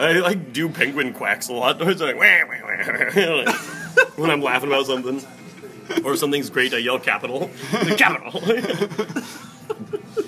I 0.00 0.12
like 0.14 0.52
do 0.52 0.68
penguin 0.68 1.12
quacks 1.14 1.48
a 1.48 1.52
lot. 1.52 1.80
It's 1.82 2.00
like, 2.00 2.16
wah, 2.16 2.24
wah, 2.48 2.56
wah, 2.64 3.44
like, 3.44 4.18
when 4.18 4.30
I'm 4.30 4.42
laughing 4.42 4.68
about 4.68 4.86
something, 4.86 5.22
or 6.04 6.16
something's 6.16 6.50
great, 6.50 6.74
I 6.74 6.78
yell 6.78 6.98
capital, 6.98 7.50
capital. 7.96 8.40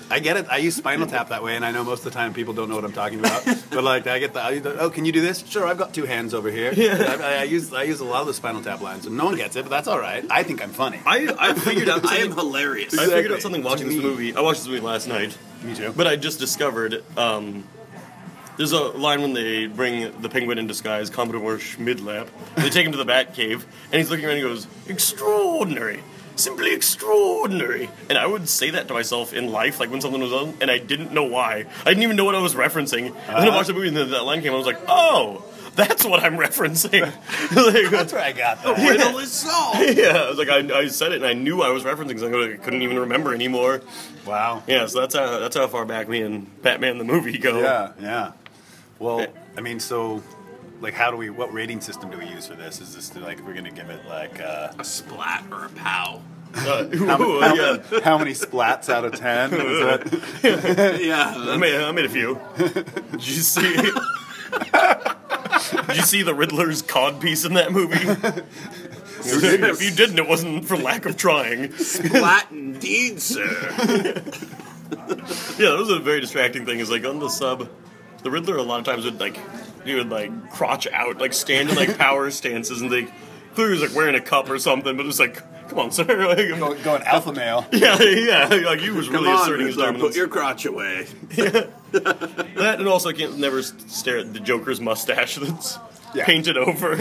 I 0.09 0.19
get 0.19 0.37
it. 0.37 0.45
I 0.49 0.57
use 0.57 0.75
Spinal 0.75 1.07
Tap 1.07 1.29
that 1.29 1.41
way, 1.43 1.55
and 1.55 1.65
I 1.65 1.71
know 1.71 1.83
most 1.83 1.99
of 1.99 2.05
the 2.05 2.11
time 2.11 2.33
people 2.33 2.53
don't 2.53 2.69
know 2.69 2.75
what 2.75 2.85
I'm 2.85 2.91
talking 2.93 3.19
about. 3.19 3.43
but 3.71 3.83
like, 3.83 4.05
I 4.05 4.19
get 4.19 4.33
the, 4.33 4.41
I, 4.41 4.61
oh, 4.79 4.89
can 4.91 5.05
you 5.05 5.11
do 5.11 5.21
this? 5.21 5.43
Sure, 5.47 5.65
I've 5.65 5.77
got 5.79 5.93
two 5.93 6.05
hands 6.05 6.33
over 6.33 6.51
here. 6.51 6.73
Yeah. 6.73 7.17
I, 7.21 7.39
I 7.39 7.43
use 7.43 7.73
I 7.73 7.83
use 7.83 7.99
a 8.01 8.05
lot 8.05 8.21
of 8.21 8.27
the 8.27 8.33
Spinal 8.33 8.61
Tap 8.61 8.81
lines, 8.81 9.05
and 9.05 9.17
no 9.17 9.25
one 9.25 9.35
gets 9.35 9.55
it, 9.55 9.63
but 9.63 9.69
that's 9.69 9.87
all 9.87 9.99
right. 9.99 10.23
I 10.29 10.43
think 10.43 10.61
I'm 10.61 10.69
funny. 10.71 10.99
I 11.05 11.33
I 11.39 11.53
figured 11.53 11.89
out 11.89 12.05
I 12.05 12.17
am 12.17 12.27
something. 12.29 12.37
hilarious. 12.37 12.97
I 12.97 13.07
figured 13.07 13.31
out 13.31 13.41
something 13.41 13.63
watching 13.63 13.87
this 13.87 14.01
movie. 14.01 14.35
I 14.35 14.41
watched 14.41 14.59
this 14.61 14.67
movie 14.67 14.81
last 14.81 15.07
night. 15.07 15.37
Me 15.63 15.73
too. 15.73 15.93
But 15.95 16.05
I 16.05 16.15
just 16.15 16.37
discovered 16.39 17.03
um, 17.17 17.63
there's 18.57 18.71
a 18.73 18.79
line 18.79 19.21
when 19.21 19.33
they 19.33 19.65
bring 19.67 20.21
the 20.21 20.29
penguin 20.29 20.57
in 20.59 20.67
disguise, 20.67 21.09
Commodore 21.09 21.57
Schmidlap. 21.57 22.27
They 22.55 22.69
take 22.69 22.85
him 22.85 22.91
to 22.91 22.97
the 22.97 23.05
Bat 23.05 23.33
Cave, 23.33 23.65
and 23.91 23.95
he's 23.95 24.09
looking 24.09 24.25
around 24.25 24.35
and 24.37 24.43
he 24.43 24.49
goes, 24.49 24.67
Extraordinary! 24.87 26.03
Simply 26.35 26.73
extraordinary! 26.73 27.89
And 28.09 28.17
I 28.17 28.25
would 28.25 28.49
say 28.49 28.69
that 28.71 28.87
to 28.89 28.93
myself 28.93 29.33
in 29.33 29.51
life, 29.51 29.79
like 29.79 29.89
when 29.89 30.01
something 30.01 30.21
was 30.21 30.33
on, 30.33 30.53
and 30.61 30.69
I 30.69 30.77
didn't 30.77 31.13
know 31.13 31.23
why. 31.23 31.65
I 31.81 31.89
didn't 31.89 32.03
even 32.03 32.15
know 32.15 32.25
what 32.25 32.35
I 32.35 32.41
was 32.41 32.55
referencing. 32.55 33.07
And 33.07 33.15
then 33.15 33.35
I 33.35 33.47
uh-huh. 33.47 33.57
watched 33.57 33.67
the 33.67 33.73
movie, 33.73 33.87
and 33.87 33.97
then 33.97 34.11
that 34.11 34.25
line 34.25 34.39
came, 34.39 34.47
and 34.47 34.55
I 34.55 34.57
was 34.57 34.67
like, 34.67 34.81
oh! 34.87 35.43
That's 35.75 36.05
what 36.05 36.23
I'm 36.23 36.37
referencing. 36.37 37.01
Like, 37.55 37.91
That's 37.91 38.13
where 38.13 38.21
I 38.21 38.31
got 38.31 38.63
that. 38.63 38.77
Riddle 38.77 39.19
is 39.19 39.31
solved. 39.31 39.97
yeah, 39.97 40.23
I 40.23 40.29
was 40.29 40.37
like, 40.37 40.49
I, 40.49 40.79
I 40.79 40.87
said 40.87 41.11
it, 41.11 41.15
and 41.15 41.25
I 41.25 41.33
knew 41.33 41.61
I 41.61 41.69
was 41.69 41.83
referencing 41.83 42.19
something. 42.19 42.53
I 42.53 42.55
couldn't 42.57 42.81
even 42.81 42.99
remember 42.99 43.33
anymore. 43.33 43.81
Wow. 44.25 44.63
Yeah, 44.67 44.87
so 44.87 45.01
that's 45.01 45.15
how 45.15 45.39
that's 45.39 45.55
how 45.55 45.67
far 45.67 45.85
back 45.85 46.07
me 46.09 46.21
and 46.21 46.61
Batman 46.61 46.97
the 46.97 47.03
movie 47.03 47.37
go. 47.37 47.59
Yeah, 47.59 47.91
yeah. 47.99 48.31
Well, 48.99 49.27
I 49.57 49.61
mean, 49.61 49.79
so 49.79 50.23
like, 50.81 50.93
how 50.93 51.11
do 51.11 51.17
we? 51.17 51.29
What 51.29 51.53
rating 51.53 51.81
system 51.81 52.09
do 52.11 52.17
we 52.17 52.25
use 52.27 52.47
for 52.47 52.55
this? 52.55 52.81
Is 52.81 52.95
this 52.95 53.15
like 53.15 53.45
we're 53.45 53.53
gonna 53.53 53.71
give 53.71 53.89
it 53.89 54.05
like 54.07 54.39
uh, 54.41 54.71
A 54.79 54.83
splat 54.83 55.45
or 55.51 55.65
a 55.65 55.69
pow. 55.69 56.21
Uh, 56.53 56.85
how, 56.97 57.21
ooh, 57.21 57.41
how- 57.41 57.53
yeah. 57.53 57.99
how 58.03 58.17
many 58.17 58.31
splats 58.31 58.87
out 58.89 59.03
of 59.05 59.13
ten? 59.15 59.53
Is 59.53 59.59
that, 60.41 60.99
Yeah. 61.01 61.33
I 61.35 61.57
made, 61.57 61.75
I 61.75 61.91
made 61.91 62.05
a 62.05 62.09
few. 62.09 62.39
Did 62.57 63.27
you 63.27 63.41
see? 63.41 63.75
Did 65.87 65.95
you 65.95 66.01
see 66.03 66.21
the 66.23 66.33
Riddler's 66.35 66.81
cod 66.81 67.19
piece 67.19 67.45
in 67.45 67.53
that 67.55 67.71
movie? 67.71 67.97
if 69.27 69.81
you 69.81 69.91
didn't, 69.91 70.19
it 70.19 70.27
wasn't 70.27 70.65
for 70.65 70.77
lack 70.77 71.05
of 71.05 71.17
trying. 71.17 71.73
Splat 71.73 72.47
indeed, 72.51 73.19
sir. 73.21 73.43
Yeah, 75.57 75.71
that 75.71 75.75
was 75.77 75.89
a 75.89 75.99
very 75.99 76.21
distracting 76.21 76.65
thing. 76.65 76.79
Is 76.79 76.89
like 76.91 77.05
on 77.05 77.19
the 77.19 77.29
sub, 77.29 77.69
the 78.23 78.29
Riddler 78.31 78.57
a 78.57 78.63
lot 78.63 78.79
of 78.79 78.85
times 78.85 79.03
would 79.05 79.19
like 79.19 79.37
he 79.85 79.95
would 79.95 80.09
like 80.09 80.51
crotch 80.51 80.87
out, 80.87 81.17
like 81.19 81.33
stand 81.33 81.69
in 81.69 81.75
like 81.75 81.97
power 81.97 82.29
stances, 82.31 82.81
and 82.81 82.91
they 82.91 83.07
clearly 83.53 83.75
he 83.75 83.81
was 83.81 83.89
like 83.89 83.95
wearing 83.97 84.15
a 84.15 84.21
cup 84.21 84.49
or 84.49 84.59
something. 84.59 84.97
But 84.97 85.05
it's 85.05 85.19
like, 85.19 85.35
come 85.69 85.79
on, 85.79 85.91
sir. 85.91 86.03
Like, 86.27 86.37
go, 86.59 86.73
going 86.83 87.03
alpha 87.03 87.31
male? 87.33 87.65
yeah, 87.71 88.01
yeah. 88.01 88.47
Like 88.65 88.79
he 88.79 88.89
was 88.89 89.07
Come 89.07 89.17
really 89.23 89.29
on, 89.29 89.41
asserting 89.41 89.67
his 89.67 89.75
Riddler, 89.75 89.91
dominance. 89.93 90.09
put 90.09 90.17
your 90.17 90.27
crotch 90.27 90.65
away. 90.65 91.07
That 91.95 92.79
and 92.79 92.87
also 92.89 93.09
I 93.09 93.13
can't 93.13 93.37
never 93.37 93.61
stare 93.63 94.17
at 94.17 94.33
the 94.33 94.39
Joker's 94.41 94.81
mustache 94.81 95.35
that's 95.35 95.77
Yeah. 96.13 96.25
painted 96.25 96.57
over. 96.57 96.91
I, 96.93 96.97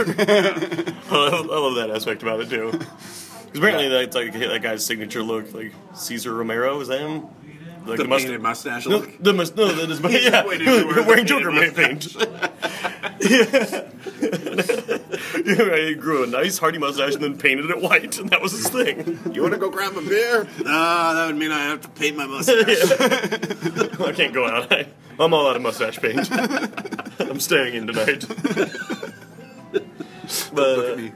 love, 1.11 1.51
I 1.51 1.59
love 1.59 1.75
that 1.77 1.91
aspect 1.93 2.23
about 2.23 2.41
it 2.41 2.51
too. 2.51 2.71
'Cause 2.71 3.57
apparently 3.57 3.89
that's 3.89 4.15
like 4.15 4.33
that 4.35 4.63
guy's 4.63 4.85
signature 4.87 5.23
look, 5.23 5.53
like 5.53 5.73
Cesar 5.97 6.33
Romero. 6.35 6.79
Is 6.81 6.89
that 6.89 7.01
him? 7.01 7.23
Like 7.87 7.99
The 7.99 8.05
must- 8.05 8.25
painted 8.25 8.41
mustache 8.41 8.87
No, 8.87 8.99
look. 8.99 9.19
the 9.23 9.33
mus- 9.35 9.55
no, 9.55 9.67
that 9.73 9.91
is 9.91 10.01
yeah, 10.25 10.47
waiting 10.47 10.67
to 10.67 10.85
wear 10.87 11.03
wearing 11.07 11.27
Joker 11.27 11.51
paint. 11.73 12.15
yeah. 13.21 13.85
yeah, 15.45 15.77
he 15.89 15.95
grew 15.95 16.23
a 16.25 16.27
nice 16.27 16.57
hearty 16.59 16.79
mustache 16.79 17.15
and 17.15 17.23
then 17.23 17.37
painted 17.37 17.69
it 17.71 17.81
white, 17.81 18.19
and 18.19 18.31
that 18.31 18.41
was 18.41 18.53
his 18.53 18.69
thing. 18.69 19.19
You 19.35 19.43
want 19.43 19.53
to 19.55 19.61
go 19.61 19.69
grab 19.71 19.97
a 19.97 20.03
beer? 20.03 20.47
Ah, 20.67 21.13
that 21.15 21.27
would 21.27 21.37
mean 21.37 21.53
I 21.53 21.65
have 21.65 21.83
to 21.83 21.89
paint 21.91 22.17
my 22.17 22.27
mustache. 22.27 22.67
I 24.01 24.13
can't 24.13 24.33
go 24.33 24.47
out. 24.47 24.73
I, 24.73 24.87
I'm 25.19 25.35
all 25.35 25.47
out 25.49 25.57
of 25.57 25.63
mustache 25.63 25.99
paint. 26.01 26.27
I'm 27.21 27.41
staying 27.41 27.75
in 27.75 27.87
tonight. 27.87 28.25
but 29.73 29.83
Look 30.55 30.89
uh, 30.89 30.93
at 30.93 30.99
me. 30.99 31.13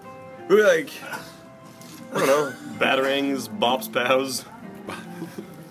we're 0.49 0.67
like, 0.67 0.91
I 2.13 2.19
don't 2.19 2.27
know, 2.27 2.53
batarangs, 2.79 3.49
bops, 3.49 3.91
pows. 3.93 4.43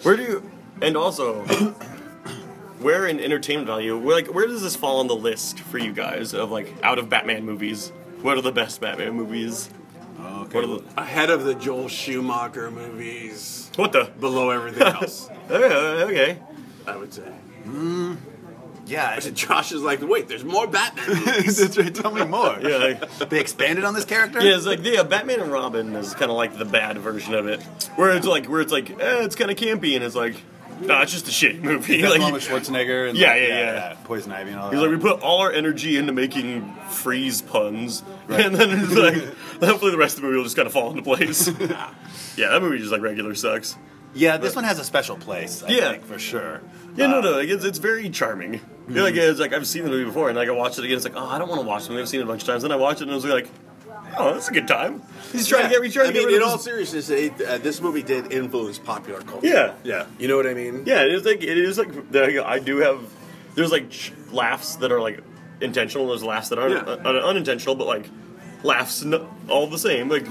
Where 0.04 0.18
do 0.18 0.24
you? 0.24 0.52
And 0.82 0.96
also, 0.96 1.44
where 2.80 3.08
in 3.08 3.20
entertainment 3.20 3.68
value? 3.68 3.98
Where 3.98 4.16
like 4.16 4.28
where 4.34 4.48
does 4.48 4.62
this 4.62 4.76
fall 4.76 5.00
on 5.00 5.08
the 5.08 5.16
list 5.16 5.60
for 5.60 5.78
you 5.78 5.92
guys 5.94 6.34
of 6.34 6.52
like 6.52 6.74
out 6.84 7.00
of 7.00 7.10
Batman 7.10 7.46
movies? 7.46 7.92
What 8.22 8.38
are 8.38 8.42
the 8.42 8.52
best 8.52 8.82
Batman 8.82 9.14
movies? 9.14 9.70
Okay. 10.20 10.56
What 10.60 10.64
are 10.64 10.68
the 10.68 10.84
Ahead 11.02 11.30
of 11.30 11.44
the 11.44 11.56
Joel 11.56 11.88
Schumacher 11.90 12.72
movies, 12.72 13.70
what 13.76 13.92
the? 13.92 14.12
below 14.20 14.50
everything 14.50 14.82
else, 14.88 15.30
Okay, 15.50 16.04
okay. 16.04 16.40
I 16.88 16.96
would 16.96 17.14
say. 17.14 17.32
Yeah, 18.86 19.10
I- 19.18 19.20
Josh 19.20 19.74
is 19.74 19.82
like, 19.82 20.02
wait, 20.02 20.28
there's 20.30 20.46
more 20.46 20.66
Batman 20.66 21.10
movies. 21.26 21.58
that's 21.58 21.78
right. 21.78 21.94
Tell 21.94 22.12
me 22.12 22.24
more. 22.26 22.58
Yeah. 22.62 22.78
Like, 22.78 23.30
They 23.30 23.40
expanded 23.40 23.84
on 23.84 23.94
this 23.94 24.06
character. 24.06 24.42
Yeah, 24.42 24.56
it's 24.56 24.66
like 24.66 24.80
yeah, 24.84 25.04
Batman 25.04 25.42
and 25.42 25.52
Robin 25.52 25.94
is 25.96 26.14
kind 26.14 26.32
of 26.32 26.38
like 26.38 26.58
the 26.58 26.66
bad 26.66 26.98
version 27.00 27.34
of 27.36 27.48
it, 27.48 27.62
where 27.96 28.12
it's 28.16 28.26
like 28.26 28.46
where 28.48 28.62
it's 28.62 28.72
like 28.72 28.90
eh, 28.92 29.24
it's 29.24 29.36
kind 29.36 29.52
of 29.52 29.58
campy 29.58 29.96
and 29.96 30.04
it's 30.04 30.16
like, 30.16 30.36
no, 30.82 31.02
it's 31.02 31.12
just 31.12 31.28
a 31.28 31.32
shitty 31.32 31.62
movie. 31.62 32.02
Like, 32.04 32.32
with 32.34 32.44
Schwarzenegger 32.48 33.10
and 33.10 33.18
Yeah, 33.18 33.30
like, 33.32 33.42
yeah, 33.42 33.48
yeah. 33.48 33.98
Poison 34.04 34.32
Ivy 34.32 34.52
and 34.52 34.60
all 34.60 34.70
that. 34.70 34.76
he's 34.76 34.82
that. 34.84 34.90
like 34.92 35.04
we 35.04 35.10
put 35.10 35.22
all 35.22 35.40
our 35.42 35.52
energy 35.52 35.98
into 35.98 36.14
making 36.14 36.74
freeze 36.90 37.42
puns, 37.42 38.04
and 38.30 38.56
then 38.56 38.70
it's 38.72 38.94
like 38.94 39.16
hopefully 39.70 39.92
the 39.92 39.98
rest 39.98 40.16
of 40.18 40.22
the 40.22 40.28
movie 40.28 40.38
will 40.38 40.44
just 40.44 40.56
kind 40.56 40.66
of 40.68 40.74
fall 40.74 40.90
into 40.92 41.02
place. 41.04 41.48
yeah, 42.38 42.50
that 42.50 42.62
movie 42.62 42.78
just 42.80 42.92
like 42.92 43.02
regular 43.02 43.36
sucks. 43.36 43.76
yeah, 44.14 44.38
this 44.38 44.56
one 44.56 44.64
has 44.64 44.80
a 44.80 44.84
special 44.84 45.18
place. 45.18 45.64
I 45.64 45.70
Yeah. 45.70 45.92
think, 45.92 46.06
for 46.06 46.20
sure. 46.20 46.62
Yeah, 46.96 47.08
no, 47.08 47.20
um, 47.20 47.24
no, 47.26 47.32
like, 47.34 47.50
it's, 47.50 47.64
it's 47.64 47.78
very 47.78 48.10
charming. 48.10 48.60
Yeah, 48.90 49.04
like 49.04 49.14
mhm. 49.16 49.30
it's 49.30 49.40
like 49.40 49.54
I've 49.54 49.68
seen 49.68 49.84
the 49.84 49.90
movie 49.90 50.06
before, 50.06 50.30
and 50.30 50.38
like 50.38 50.48
I 50.48 50.52
watched 50.52 50.80
it 50.80 50.86
again. 50.86 50.96
It's 50.98 51.06
like, 51.06 51.16
oh, 51.16 51.26
I 51.28 51.38
don't 51.38 51.50
want 51.50 51.62
to 51.62 51.68
watch 51.68 51.84
the 51.86 51.90
movie. 51.92 52.02
I've 52.02 52.10
seen 52.10 52.22
it 52.22 52.24
a 52.24 52.28
bunch 52.28 52.42
of 52.44 52.48
times. 52.48 52.64
Then 52.64 52.72
I 52.72 52.76
watched 52.78 53.02
it, 53.02 53.04
and 53.04 53.12
I 53.12 53.16
was 53.16 53.26
like, 53.26 53.48
oh, 54.18 54.34
that's 54.34 54.50
a 54.50 54.54
good 54.54 54.68
time. 54.68 55.02
He's 55.32 55.48
trying 55.48 55.64
to 55.64 55.70
get, 55.70 55.84
he's 55.84 55.94
trying 55.94 56.08
I 56.08 56.12
to 56.12 56.14
get 56.14 56.20
mean, 56.20 56.28
rid 56.28 56.36
in 56.38 56.42
of 56.42 56.48
all 56.48 56.56
his- 56.56 56.64
seriousness, 56.66 57.10
it, 57.10 57.42
uh, 57.42 57.58
this 57.58 57.82
movie 57.82 58.04
did 58.04 58.32
influence 58.32 58.78
popular 58.80 59.22
culture. 59.22 59.48
Yeah, 59.48 59.74
Yeah. 59.84 60.06
You 60.20 60.28
know 60.28 60.38
what 60.38 60.48
I 60.48 60.54
mean? 60.54 60.84
Yeah, 60.86 61.04
it 61.04 61.12
is 61.12 61.26
like 61.26 61.44
it 61.44 61.58
is 61.58 61.78
like 61.78 61.90
I 62.16 62.60
do 62.60 62.78
have. 62.78 63.00
There's 63.56 63.72
like 63.72 63.92
laughs 64.32 64.76
that 64.78 64.92
are 64.92 65.02
like 65.02 65.20
intentional. 65.62 66.08
There's 66.08 66.24
laughs 66.24 66.50
that 66.50 66.60
aren't 66.60 66.88
Yeah. 66.88 66.94
uh, 66.94 67.28
unintentional, 67.28 67.76
but 67.76 67.88
like 67.88 68.06
laughs 68.64 69.04
n- 69.04 69.26
all 69.50 69.68
the 69.68 69.80
same. 69.80 70.10
Like 70.10 70.26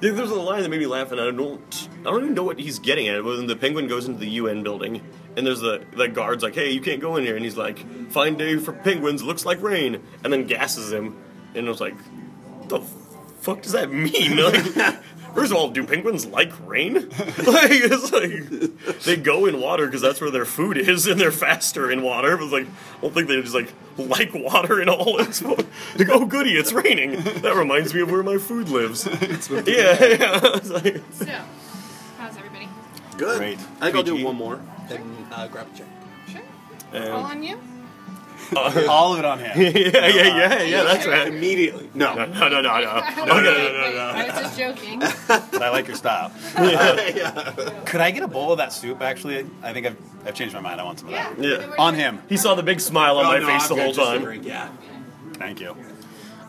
there- 0.00 0.12
there's 0.12 0.30
a 0.30 0.34
line 0.34 0.62
that 0.62 0.68
made 0.68 0.80
me 0.80 0.86
laugh, 0.86 1.12
and 1.12 1.20
I 1.20 1.30
don't 1.30 1.88
I 2.00 2.04
don't 2.10 2.22
even 2.22 2.34
know 2.34 2.44
what 2.44 2.58
he's 2.58 2.78
getting 2.78 3.08
at. 3.08 3.22
When 3.24 3.46
the 3.46 3.56
penguin 3.56 3.86
goes 3.88 4.06
into 4.06 4.20
the 4.20 4.28
UN 4.30 4.62
building, 4.62 5.00
and 5.36 5.46
there's 5.46 5.60
the 5.60 5.82
the 5.96 6.08
guards 6.08 6.42
like, 6.42 6.54
"Hey, 6.54 6.70
you 6.70 6.80
can't 6.80 7.00
go 7.00 7.16
in 7.16 7.24
here," 7.24 7.36
and 7.36 7.44
he's 7.44 7.56
like, 7.56 7.78
"Fine 8.10 8.36
day 8.36 8.56
for 8.56 8.72
penguins. 8.72 9.22
Looks 9.22 9.44
like 9.44 9.60
rain," 9.62 10.00
and 10.24 10.32
then 10.32 10.46
gasses 10.46 10.92
him, 10.92 11.16
and 11.54 11.66
I 11.66 11.68
was 11.70 11.80
like, 11.80 11.96
"The 12.68 12.80
fuck 13.40 13.62
does 13.62 13.72
that 13.72 13.90
mean?" 13.92 14.36
Like, 15.30 15.34
First 15.34 15.52
of 15.52 15.58
all, 15.58 15.70
do 15.70 15.86
penguins 15.86 16.26
like 16.26 16.50
rain? 16.66 16.94
like, 17.08 17.70
it's 17.70 18.10
like 18.12 18.98
they 19.04 19.16
go 19.16 19.46
in 19.46 19.60
water 19.60 19.86
because 19.86 20.00
that's 20.00 20.20
where 20.20 20.32
their 20.32 20.44
food 20.44 20.76
is, 20.76 21.06
and 21.06 21.20
they're 21.20 21.30
faster 21.30 21.88
in 21.88 22.02
water. 22.02 22.36
But 22.36 22.46
like, 22.46 22.66
I 22.66 23.00
don't 23.00 23.14
think 23.14 23.28
they 23.28 23.40
just 23.40 23.54
like 23.54 23.72
like 23.96 24.34
water 24.34 24.82
in 24.82 24.88
all 24.88 25.20
its. 25.20 25.40
Like, 25.40 26.08
oh, 26.08 26.26
goody, 26.26 26.54
it's 26.56 26.72
raining. 26.72 27.12
That 27.42 27.54
reminds 27.54 27.94
me 27.94 28.00
of 28.00 28.10
where 28.10 28.24
my 28.24 28.38
food 28.38 28.70
lives. 28.70 29.06
yeah, 29.06 29.14
yeah. 29.68 30.40
It's 30.56 30.68
like- 30.70 31.00
So, 31.12 31.26
how's 32.18 32.36
everybody? 32.36 32.68
Good. 33.16 33.38
Great. 33.38 33.58
I 33.80 33.84
think 33.84 33.94
I'll 33.96 34.02
do 34.02 34.24
one 34.24 34.34
more. 34.34 34.60
Then 34.88 35.26
uh, 35.30 35.46
grab 35.46 35.68
a 35.72 35.78
check. 35.78 35.86
Sure. 36.28 36.42
Um, 37.04 37.12
All 37.12 37.22
on 37.26 37.44
you? 37.44 37.56
All 38.88 39.12
of 39.12 39.18
it 39.18 39.24
on 39.24 39.38
him. 39.38 39.52
yeah, 39.60 39.68
yeah, 39.70 40.08
yeah, 40.08 40.62
yeah. 40.62 40.82
That's 40.84 41.06
right. 41.06 41.28
Immediately. 41.28 41.90
No. 41.94 42.14
No, 42.14 42.26
no, 42.26 42.48
no, 42.48 42.60
no, 42.60 42.60
no. 42.60 43.24
No, 43.24 43.40
no, 43.40 43.42
no, 43.42 43.92
no, 43.92 44.12
I 44.14 44.24
was 44.26 44.34
just 44.42 44.58
joking. 44.58 44.98
But 44.98 45.62
I 45.62 45.70
like 45.70 45.86
your 45.86 45.96
style. 45.96 46.32
Uh, 46.56 47.70
Could 47.86 48.00
I 48.00 48.10
get 48.10 48.22
a 48.22 48.28
bowl 48.28 48.52
of 48.52 48.58
that 48.58 48.72
soup? 48.72 49.00
Actually, 49.02 49.46
I 49.62 49.72
think 49.72 49.86
I've, 49.86 49.96
I've 50.26 50.34
changed 50.34 50.54
my 50.54 50.60
mind. 50.60 50.80
I 50.80 50.84
want 50.84 50.98
some 51.00 51.08
of 51.08 51.14
that. 51.14 51.38
Yeah. 51.38 51.74
On 51.78 51.94
him. 51.94 52.22
He 52.28 52.36
saw 52.36 52.54
the 52.54 52.62
big 52.62 52.80
smile 52.80 53.18
on 53.18 53.26
Oh, 53.26 53.28
my 53.28 53.38
no, 53.38 53.46
face 53.46 53.62
I've 53.62 53.68
the 53.68 53.74
got 53.76 53.82
whole 53.84 53.92
just 53.94 54.08
a 54.08 54.12
time. 54.14 54.22
drink, 54.22 54.44
Yeah. 54.44 54.68
Thank 55.34 55.60
you. 55.60 55.76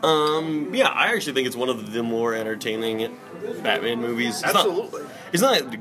Um, 0.03 0.73
yeah, 0.73 0.87
I 0.89 1.13
actually 1.13 1.33
think 1.33 1.47
it's 1.47 1.55
one 1.55 1.69
of 1.69 1.93
the 1.93 2.01
more 2.03 2.33
entertaining 2.33 3.15
Batman 3.61 4.01
movies. 4.01 4.41
It's 4.43 4.53
not- 4.53 4.65
Absolutely. 4.65 5.01
It's 5.31 5.41
not, 5.41 5.73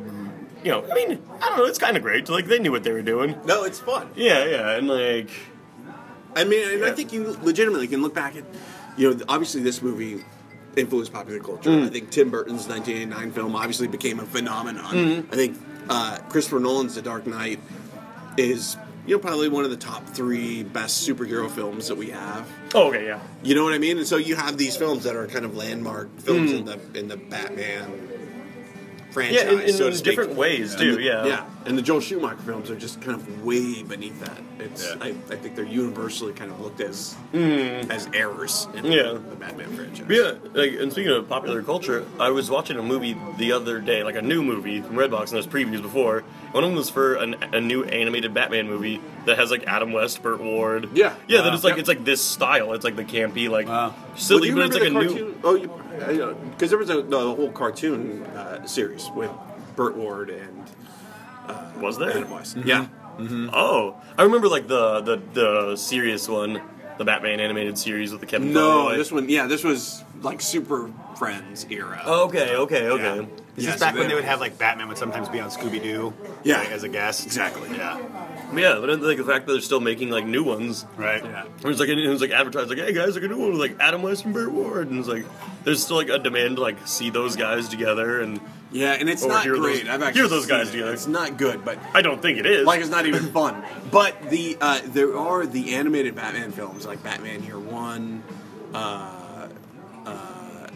you 0.63 0.71
know, 0.71 0.85
I 0.91 0.95
mean, 0.95 1.23
I 1.41 1.49
don't 1.49 1.59
know, 1.59 1.65
it's 1.65 1.79
kind 1.79 1.97
of 1.97 2.03
great. 2.03 2.29
Like, 2.29 2.47
they 2.47 2.59
knew 2.59 2.71
what 2.71 2.85
they 2.85 2.93
were 2.93 3.03
doing. 3.03 3.35
No, 3.47 3.65
it's 3.65 3.81
fun. 3.81 4.11
Yeah, 4.15 4.45
yeah, 4.45 4.71
and 4.77 4.89
like, 4.89 5.31
I 6.37 6.45
mean, 6.45 6.69
and 6.75 6.85
I 6.85 6.93
think 6.93 7.13
you 7.13 7.37
legitimately 7.43 7.89
can 7.89 8.03
look 8.03 8.15
back 8.15 8.37
at, 8.37 8.45
you 8.97 9.13
know, 9.15 9.25
obviously 9.29 9.63
this 9.63 9.83
movie 9.83 10.25
influenced 10.77 11.13
popular 11.13 11.41
culture. 11.41 11.71
Mm. 11.71 11.87
I 11.87 11.89
think 11.89 12.11
Tim 12.11 12.31
Burton's 12.31 12.69
1989 12.69 13.33
film 13.33 13.57
obviously 13.57 13.89
became 13.89 14.21
a 14.21 14.27
phenomenon. 14.27 14.95
Mm-hmm. 14.95 15.33
I 15.33 15.37
think 15.37 15.59
uh, 15.89 16.19
Christopher 16.29 16.61
Nolan's 16.61 16.95
The 16.95 17.03
Dark 17.03 17.27
Knight 17.27 17.59
is, 18.37 18.77
you 19.07 19.17
know, 19.17 19.21
probably 19.21 19.49
one 19.49 19.65
of 19.65 19.71
the 19.71 19.77
top 19.77 20.07
three 20.07 20.63
best 20.63 21.07
superhero 21.09 21.51
films 21.51 21.89
that 21.89 21.97
we 21.97 22.11
have. 22.11 22.49
oh, 22.75 22.89
okay, 22.89 23.07
yeah. 23.07 23.21
You 23.43 23.55
know 23.57 23.65
what 23.65 23.73
I 23.73 23.79
mean? 23.79 23.99
And 23.99 24.07
so 24.07 24.17
you 24.17 24.37
have 24.37 24.57
these 24.57 24.77
films 24.77 25.03
that 25.05 25.17
are 25.17 25.27
kind 25.27 25.45
of 25.45 25.57
landmark 25.57 26.17
films 26.21 26.53
Mm. 26.53 26.59
in 26.59 26.65
the 26.67 26.99
in 27.01 27.09
the 27.09 27.17
Batman 27.17 28.09
franchise, 29.13 29.43
Yeah, 29.45 29.51
in, 29.53 29.61
in, 29.61 29.73
so 29.73 29.87
in 29.89 29.97
different 29.99 30.35
ways, 30.35 30.75
too, 30.77 30.97
the- 30.97 31.03
yeah. 31.03 31.25
yeah. 31.27 31.45
And 31.67 31.77
the 31.77 31.83
Joel 31.83 32.01
Schumacher 32.01 32.39
films 32.39 32.71
are 32.71 32.77
just 32.77 33.03
kind 33.03 33.21
of 33.21 33.45
way 33.45 33.83
beneath 33.83 34.19
that. 34.21 34.39
It's 34.59 34.87
Yeah. 34.89 34.95
I, 35.03 35.09
I 35.09 35.37
think 35.37 35.57
they're 35.57 35.65
universally 35.67 36.33
kind 36.33 36.51
of 36.51 36.59
looked 36.61 36.81
as 36.81 37.15
as 37.35 38.09
errors 38.15 38.67
in 38.75 38.85
Mm. 38.85 38.93
Yeah. 38.95 39.13
the 39.13 39.37
Batman 39.37 39.75
franchise. 39.77 40.07
Yeah, 40.09 40.33
like, 40.55 40.73
and 40.81 40.91
speaking 40.93 41.13
of 41.13 41.29
popular 41.29 41.63
culture, 41.63 42.05
I 42.19 42.31
was 42.31 42.51
watching 42.51 42.79
a 42.79 42.83
movie 42.83 43.17
the 43.39 43.53
other 43.53 43.79
day, 43.81 44.03
like 44.05 44.17
a 44.17 44.23
new 44.23 44.43
movie 44.43 44.81
from 44.81 44.97
Redbox, 44.97 45.29
and 45.29 45.33
there's 45.33 45.47
previews 45.47 45.83
before. 45.83 46.23
One 46.53 46.65
of 46.65 46.71
them 46.71 46.77
was 46.77 46.89
for 46.91 47.15
an, 47.17 47.35
a 47.53 47.61
new 47.61 47.85
animated 47.85 48.33
Batman 48.35 48.67
movie 48.67 49.01
that 49.27 49.39
has 49.39 49.51
like 49.51 49.65
Adam 49.67 49.93
West, 49.93 50.23
Burt 50.23 50.41
Ward. 50.41 50.89
Yeah. 50.95 51.15
yeah. 51.29 51.43
That 51.43 51.49
Wow. 51.51 51.55
it's 51.55 51.65
like 51.65 51.73
Yep. 51.73 51.79
it's 51.81 51.89
like 51.89 52.05
this 52.05 52.23
style. 52.23 52.73
It's 52.73 52.85
like 52.85 52.97
the 52.97 53.05
campy, 53.05 53.49
like 53.51 53.69
Wow. 53.69 53.95
silly, 54.17 54.49
Well, 54.53 54.59
but 54.59 54.67
it's 54.67 54.75
like 54.75 54.83
a 54.91 54.95
remember 54.95 55.15
new. 55.15 55.35
the 55.35 55.41
cartoon? 55.43 55.71
Because 56.07 56.71
there 56.71 56.79
was 56.79 56.91
a 56.91 57.03
the 57.03 57.19
whole 57.19 57.51
cartoon 57.53 58.23
uh, 58.25 58.67
series 58.67 59.09
with 59.15 59.31
Burt 59.77 59.97
Ward 59.97 60.31
and 60.31 60.65
uh, 61.47 61.71
Was 61.79 61.99
there? 61.99 62.25
West. 62.27 62.57
Mm-hmm. 62.57 62.69
Yeah. 62.69 62.87
Mm-hmm. 63.19 63.51
Oh, 63.53 63.97
I 64.17 64.23
remember 64.23 64.49
like 64.49 64.67
the 64.67 65.01
the 65.01 65.21
the 65.35 65.77
serious 65.77 66.29
one, 66.29 66.61
the 67.01 67.05
Batman 67.07 67.41
animated 67.41 67.79
series 67.79 68.13
with 68.13 68.21
the 68.21 68.27
Kevin. 68.27 68.53
No, 68.53 68.83
Conroy. 68.83 68.97
this 68.99 69.11
one. 69.11 69.27
Yeah, 69.31 69.47
this 69.47 69.65
was 69.65 70.05
like 70.21 70.43
Super 70.43 70.91
Friends 71.17 71.65
era. 71.71 72.03
Okay, 72.07 72.55
okay, 72.57 72.89
okay. 72.89 73.17
Yeah. 73.17 73.23
Is 73.57 73.65
Yeah, 73.65 73.71
this 73.73 73.81
so 73.81 73.87
back 73.87 73.95
when 73.95 74.03
they- 74.03 74.09
they 74.11 74.15
would 74.17 74.25
have 74.25 74.39
like 74.39 74.59
Batman 74.59 74.87
would 74.89 74.99
sometimes 74.99 75.31
be 75.31 75.41
on 75.41 75.49
Scooby 75.49 75.83
Doo? 75.83 76.13
Yeah. 76.45 76.59
like, 76.59 76.73
as 76.73 76.83
a 76.83 76.91
guest. 76.91 77.25
Exactly. 77.25 77.71
Yeah. 77.75 77.99
Yeah, 78.55 78.77
but 78.81 78.87
then, 78.89 79.03
like 79.03 79.17
the 79.17 79.25
fact 79.25 79.47
that 79.47 79.53
they're 79.53 79.63
still 79.63 79.81
making 79.81 80.11
like 80.11 80.27
new 80.27 80.45
ones. 80.45 80.85
Right. 80.99 81.25
Yeah. 81.25 81.45
It 81.63 81.65
was 81.67 81.81
like 81.81 81.89
it 81.89 82.07
was 82.09 82.21
like 82.21 82.33
advertised 82.33 82.69
like, 82.69 82.79
hey 82.79 82.93
guys, 82.93 83.15
like 83.15 83.25
a 83.25 83.29
new 83.29 83.39
one 83.39 83.53
with 83.53 83.61
like 83.61 83.77
Adam 83.81 84.03
West 84.03 84.27
and 84.27 84.35
Burt 84.35 84.53
Ward, 84.53 84.91
and 84.91 84.99
it's 84.99 85.09
like 85.09 85.25
there's 85.65 85.83
still 85.83 85.97
like 85.97 86.11
a 86.11 86.19
demand 86.19 86.57
to 86.57 86.63
like 86.63 86.87
see 86.87 87.09
those 87.09 87.35
guys 87.35 87.67
together, 87.71 88.21
and 88.21 88.41
Yeah, 88.73 88.93
and 88.93 89.09
it's 89.11 89.25
Or 89.25 89.29
not 89.29 89.43
hear 89.43 89.53
those- 89.57 89.61
great. 89.81 89.89
I've 89.89 90.03
actually 90.03 90.21
hear 90.21 90.29
those 90.29 90.47
guys 90.47 90.69
it. 90.69 90.73
together. 90.73 90.93
It's 90.93 91.07
not 91.09 91.37
good, 91.37 91.65
but 91.65 91.79
I 91.93 92.03
don't 92.03 92.23
think 92.23 92.39
it 92.39 92.47
is. 92.47 92.65
like 92.67 92.81
it's 92.81 92.89
not 92.91 93.07
even 93.07 93.33
fun. 93.33 93.63
But 93.91 94.31
the 94.31 94.57
uh, 94.61 94.81
there 94.87 95.17
are 95.19 95.45
the 95.47 95.75
animated 95.75 96.15
Batman 96.15 96.53
films 96.53 96.87
like 96.87 97.03
Batman 97.03 97.43
Year 97.43 97.59
One, 97.59 98.23
uh, 98.73 99.49
uh, 100.07 100.67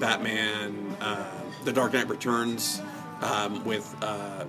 Batman, 0.00 0.96
uh, 1.00 1.24
The 1.64 1.72
Dark 1.72 1.92
Knight 1.92 2.08
Returns, 2.08 2.82
um, 3.22 3.64
with 3.64 3.94
uh, 4.02 4.44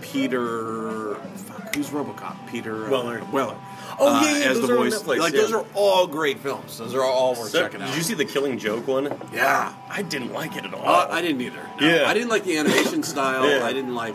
Peter. 0.00 1.14
Fuck, 1.36 1.74
who's 1.74 1.90
RoboCop? 1.90 2.48
Peter 2.48 2.86
uh, 2.86 2.90
Weller. 2.90 3.22
Weller. 3.32 3.56
Oh, 3.98 4.08
uh, 4.08 4.22
yeah, 4.22 4.38
yeah, 4.38 4.44
as 4.50 4.58
those 4.60 4.68
the 4.68 4.74
are 4.74 4.78
on. 4.78 4.86
Netflix, 4.88 5.18
like 5.18 5.32
yeah. 5.34 5.40
those 5.40 5.52
are 5.52 5.66
all 5.74 6.06
great 6.06 6.38
films. 6.38 6.78
Those 6.78 6.94
are 6.94 7.02
all 7.02 7.34
worth 7.34 7.50
So, 7.50 7.62
checking 7.62 7.82
out. 7.82 7.88
Did 7.88 7.96
you 7.96 8.02
see 8.02 8.14
the 8.14 8.24
Killing 8.24 8.58
Joke 8.58 8.86
one? 8.86 9.04
Yeah. 9.32 9.72
I 9.88 10.02
didn't 10.02 10.32
like 10.32 10.56
it 10.56 10.64
at 10.64 10.72
all. 10.74 10.86
Uh, 10.86 11.08
I 11.10 11.20
didn't 11.22 11.40
either. 11.40 11.62
No. 11.80 11.86
Yeah. 11.86 12.08
I 12.08 12.14
didn't 12.14 12.28
like 12.28 12.44
the 12.44 12.56
animation 12.58 13.02
style. 13.12 13.48
Yeah. 13.48 13.64
I 13.64 13.72
didn't 13.72 13.94
like. 13.94 14.14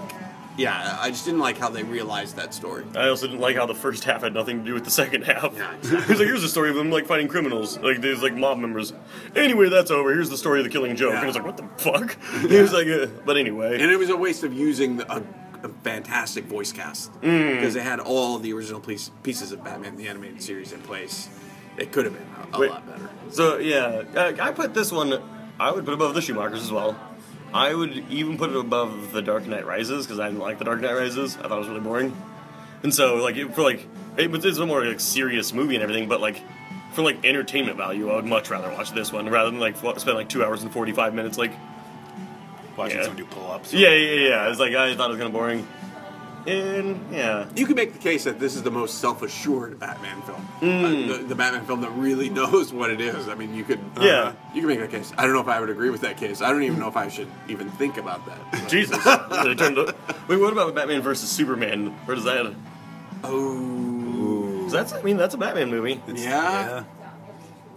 Yeah, 0.57 0.97
I 1.01 1.09
just 1.09 1.25
didn't 1.25 1.41
like 1.41 1.57
how 1.57 1.67
they 1.69 1.83
realized 1.83 2.37
that 2.37 2.53
story. 2.53 2.85
I 2.95 3.09
also 3.09 3.27
didn't 3.27 3.41
like 3.41 3.57
how 3.57 3.65
the 3.65 3.75
first 3.75 4.05
half 4.05 4.21
had 4.21 4.33
nothing 4.33 4.59
to 4.59 4.63
do 4.63 4.73
with 4.73 4.85
the 4.85 4.89
second 4.89 5.23
half. 5.23 5.53
Yeah, 5.53 5.73
It 5.83 6.07
was 6.07 6.07
like, 6.07 6.17
here's 6.19 6.43
the 6.43 6.47
story 6.47 6.69
of 6.69 6.77
them 6.77 6.89
like 6.89 7.07
fighting 7.07 7.27
criminals, 7.27 7.77
like 7.79 7.99
there's 7.99 8.23
like 8.23 8.33
mob 8.35 8.57
members. 8.59 8.93
Anyway, 9.35 9.67
that's 9.67 9.91
over. 9.91 10.13
Here's 10.13 10.29
the 10.29 10.37
story 10.37 10.59
of 10.61 10.63
the 10.63 10.69
Killing 10.71 10.95
Joke, 10.95 11.11
Yeah. 11.11 11.19
and 11.19 11.27
it's 11.27 11.35
like, 11.35 11.45
what 11.45 11.57
the 11.57 11.67
fuck? 11.83 12.15
He 12.49 12.55
was 12.61 12.71
like, 12.71 12.87
uh, 12.87 13.07
but 13.25 13.35
anyway, 13.35 13.81
And 13.81 13.91
it 13.91 13.97
was 13.97 14.09
a 14.09 14.15
waste 14.15 14.45
of 14.45 14.53
using 14.53 14.95
the, 14.95 15.13
a, 15.13 15.21
a 15.65 15.69
fantastic 15.83 16.45
voice 16.45 16.71
cast 16.71 17.11
Mm. 17.21 17.55
because 17.55 17.73
they 17.73 17.81
had 17.81 17.99
all 17.99 18.37
the 18.39 18.53
original 18.53 18.79
piece, 18.79 19.11
pieces 19.23 19.51
of 19.51 19.63
Batman 19.63 19.95
the 19.97 20.07
animated 20.07 20.41
series 20.41 20.71
in 20.71 20.79
place. 20.81 21.27
It 21.77 21.91
could 21.91 22.05
have 22.05 22.13
been 22.13 22.27
a, 22.53 22.57
a 22.57 22.59
Wait. 22.59 22.69
lot 22.71 22.87
better. 22.87 23.09
So 23.31 23.57
yeah, 23.57 24.03
uh, 24.15 24.33
I 24.39 24.51
put 24.51 24.73
this 24.73 24.91
one. 24.91 25.21
I 25.59 25.71
would 25.71 25.83
put 25.85 25.91
it 25.91 25.95
above 25.95 26.13
the 26.13 26.21
Schumachers 26.21 26.55
as 26.63 26.71
well. 26.71 26.97
I 27.53 27.73
would 27.73 27.95
even 28.09 28.37
put 28.37 28.49
it 28.49 28.55
above 28.57 29.11
the 29.13 29.21
Dark 29.21 29.45
Knight 29.47 29.65
Rises 29.65 30.05
because 30.05 30.19
I 30.19 30.27
didn't 30.27 30.41
like 30.41 30.57
the 30.59 30.65
Dark 30.65 30.81
Knight 30.81 30.93
Rises. 30.93 31.37
I 31.37 31.43
thought 31.47 31.53
it 31.57 31.59
was 31.59 31.67
really 31.67 31.79
boring. 31.81 32.15
And 32.83 32.93
so 32.93 33.15
like 33.15 33.35
it, 33.37 33.53
for 33.55 33.61
like 33.63 33.87
it, 34.17 34.29
was- 34.31 34.45
it's 34.45 34.57
a 34.57 34.65
more 34.65 34.85
like 34.85 34.99
serious 34.99 35.53
movie 35.53 35.75
and 35.75 35.83
everything, 35.83 36.07
but 36.09 36.21
like 36.21 36.41
for 36.93 37.01
like 37.01 37.25
entertainment 37.25 37.77
value, 37.77 38.09
I 38.09 38.15
would 38.15 38.25
much 38.25 38.49
rather 38.49 38.69
watch 38.69 38.91
this 38.91 39.11
one 39.11 39.27
rather 39.29 39.51
than 39.51 39.59
like 39.59 39.75
f- 39.83 39.99
spend 39.99 40.17
like 40.17 40.29
two 40.29 40.43
hours 40.45 40.63
and 40.63 40.71
forty 40.71 40.91
five 40.93 41.13
minutes 41.13 41.37
like 41.37 41.51
Watching 42.77 42.97
Yeah. 42.97 43.03
someone 43.03 43.17
do 43.17 43.25
pull 43.25 43.49
ups. 43.51 43.73
yeah 43.73 43.89
yeah 43.89 44.27
yeah. 44.29 44.49
It's 44.49 44.59
like 44.59 44.73
I 44.73 44.95
thought 44.95 45.05
it 45.09 45.13
was 45.13 45.17
kind 45.17 45.27
of 45.27 45.33
boring. 45.33 45.67
And 46.47 47.03
yeah, 47.11 47.47
You 47.55 47.65
could 47.65 47.75
make 47.75 47.93
the 47.93 47.97
case 47.99 48.25
that 48.25 48.39
this 48.39 48.55
is 48.55 48.61
the 48.61 48.69
most 48.69 48.99
self-assured 48.99 49.79
Batman 49.79 50.21
film, 50.21 50.47
Mm. 50.61 50.83
uh, 50.83 51.17
the, 51.17 51.23
the 51.23 51.33
Batman 51.35 51.65
film 51.65 51.81
that 51.81 51.89
really 51.93 52.29
knows 52.39 52.71
what 52.71 52.91
it 52.91 53.01
is. 53.01 53.27
I 53.27 53.33
mean, 53.33 53.55
you 53.55 53.63
could, 53.63 53.79
uh, 53.97 54.01
Yeah. 54.03 54.33
you 54.53 54.61
can 54.61 54.67
make 54.69 54.79
that 54.79 54.91
case. 54.91 55.11
I 55.17 55.23
don't 55.23 55.33
know 55.33 55.39
if 55.41 55.47
I 55.47 55.59
would 55.59 55.71
agree 55.71 55.89
with 55.89 56.01
that 56.01 56.17
case. 56.17 56.43
I 56.43 56.51
don't 56.51 56.61
even 56.61 56.77
know 56.77 56.87
if 56.87 56.97
I 56.97 57.07
should 57.07 57.29
even 57.47 57.71
think 57.71 57.97
about 57.97 58.21
that. 58.27 58.69
Jesus. 58.69 59.03
They 59.03 59.55
turned 59.55 59.79
up- 59.79 59.97
Wait, 60.29 60.37
what 60.39 60.53
about 60.53 60.75
Batman 60.75 61.01
versus 61.01 61.29
Superman? 61.31 61.87
Where 62.05 62.13
does 62.13 62.25
that? 62.25 62.53
Oh, 63.23 64.67
that's 64.69 64.93
I 64.93 65.01
mean 65.01 65.17
that's 65.17 65.33
a 65.33 65.37
Batman 65.37 65.69
movie. 65.71 65.99
yeah. 66.09 66.13
Yeah. 66.15 66.83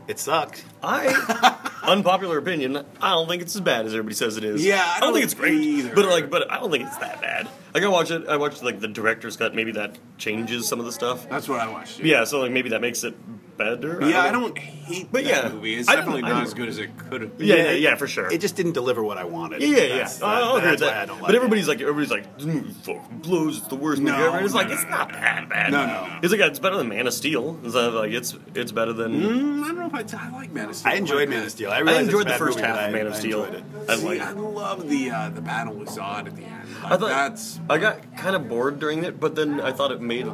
It 0.08 0.18
sucked. 0.18 0.64
I 0.82 1.68
unpopular 1.82 2.38
opinion. 2.38 2.84
I 3.00 3.10
don't 3.10 3.28
think 3.28 3.42
it's 3.42 3.54
as 3.54 3.60
bad 3.60 3.84
as 3.84 3.92
everybody 3.92 4.14
says 4.14 4.38
it 4.38 4.44
is. 4.44 4.64
Yeah, 4.64 4.82
I 4.82 5.00
don't, 5.00 5.12
think 5.12 5.24
it's 5.24 5.34
great, 5.34 5.52
either. 5.52 5.94
but 5.94 6.06
like, 6.06 6.30
but 6.30 6.50
I 6.50 6.58
don't 6.58 6.70
think 6.70 6.86
it's 6.86 6.96
that 6.96 7.20
bad. 7.20 7.46
Like 7.74 7.82
I 7.82 7.88
watch 7.88 8.10
it. 8.10 8.28
I 8.28 8.36
watched 8.36 8.62
like 8.62 8.80
the 8.80 8.88
director's 8.88 9.36
cut. 9.36 9.54
Maybe 9.54 9.72
that 9.72 9.98
changes 10.18 10.66
some 10.66 10.80
of 10.80 10.86
the 10.86 10.92
stuff. 10.92 11.28
That's 11.28 11.48
what 11.48 11.60
I 11.60 11.68
watched. 11.70 12.00
Yeah, 12.00 12.24
so 12.24 12.40
like 12.40 12.52
maybe 12.52 12.70
that 12.70 12.80
makes 12.80 13.04
it 13.04 13.14
better. 13.58 13.98
Yeah, 14.00 14.22
I 14.22 14.30
know. 14.30 14.40
don't 14.40 14.56
hate 14.58 15.08
But 15.10 15.24
that 15.24 15.44
yeah, 15.44 15.48
movie. 15.52 15.74
It's 15.74 15.88
I 15.88 15.96
definitely 15.96 16.22
not 16.22 16.44
as 16.44 16.54
good 16.54 16.68
as 16.68 16.78
it 16.78 16.96
could 16.96 17.20
have 17.22 17.36
been. 17.36 17.46
Yeah, 17.48 17.56
yeah, 17.56 17.70
yeah, 17.72 17.94
for 17.96 18.06
sure. 18.06 18.32
It 18.32 18.40
just 18.40 18.54
didn't 18.56 18.72
deliver 18.72 19.02
what 19.02 19.18
I 19.18 19.24
wanted. 19.24 19.60
yeah, 19.60 19.68
yeah, 19.68 19.76
yeah. 19.76 19.88
That's- 19.88 20.22
I'll 20.22 20.56
agree 20.56 20.70
with 20.70 20.78
that's 20.78 20.82
why 20.90 20.94
that. 20.94 21.02
I 21.02 21.06
don't 21.06 21.16
like 21.18 21.26
but 21.26 21.34
it. 21.34 21.36
everybody's 21.36 21.68
like, 21.68 21.80
everybody's 21.80 22.10
like, 22.10 22.36
this 22.36 22.46
movie 22.46 22.72
fucking 22.72 23.18
blows. 23.18 23.58
It's 23.58 23.66
the 23.66 23.74
worst 23.74 24.00
movie 24.00 24.16
ever. 24.16 24.36
And 24.36 24.44
it's 24.46 24.54
no, 24.54 24.60
like, 24.60 24.68
no, 24.68 24.74
it's 24.74 24.84
no, 24.84 24.90
not 24.90 25.12
that 25.12 25.48
bad. 25.48 25.72
No, 25.72 25.86
no, 25.86 26.06
no. 26.06 26.18
It's 26.22 26.30
like 26.32 26.40
it's 26.40 26.58
better 26.60 26.76
than 26.76 26.88
Man 26.88 27.06
of 27.08 27.12
Steel. 27.12 27.58
It's 27.64 27.74
like 27.74 28.12
it's 28.12 28.36
it's 28.54 28.70
better 28.72 28.92
than. 28.92 29.20
Mm, 29.20 29.64
I 29.64 29.66
don't 29.66 29.76
know 29.76 29.86
if 29.98 30.14
I, 30.14 30.18
I 30.26 30.30
like 30.30 30.52
Man 30.52 30.68
of 30.68 30.76
Steel. 30.76 30.92
I 30.92 30.94
enjoyed 30.94 31.28
Man 31.28 31.42
of 31.44 31.50
Steel. 31.50 31.70
I, 31.70 31.76
I 31.76 31.78
realized 31.80 31.98
it's 32.06 32.14
a 32.14 32.18
enjoyed 32.18 32.32
the 32.32 32.38
first 32.38 32.60
half 32.60 32.78
of 32.86 32.92
Man 32.92 33.06
of 33.08 33.16
Steel. 33.16 33.62
I 33.88 33.96
See, 33.96 34.06
like. 34.06 34.20
I 34.20 34.30
love 34.32 34.88
the 34.88 35.10
uh, 35.10 35.30
the 35.30 35.40
battle 35.42 35.74
with 35.74 35.88
Zod 35.88 36.26
at 36.28 36.36
the 36.36 36.44
end. 36.44 36.68
I 36.84 36.96
thought 36.96 37.08
that's 37.08 37.57
I 37.70 37.78
got 37.78 38.16
kind 38.16 38.34
of 38.34 38.48
bored 38.48 38.78
during 38.78 39.04
it, 39.04 39.20
but 39.20 39.34
then 39.34 39.60
I 39.60 39.72
thought 39.72 39.92
it 39.92 40.00
made 40.00 40.26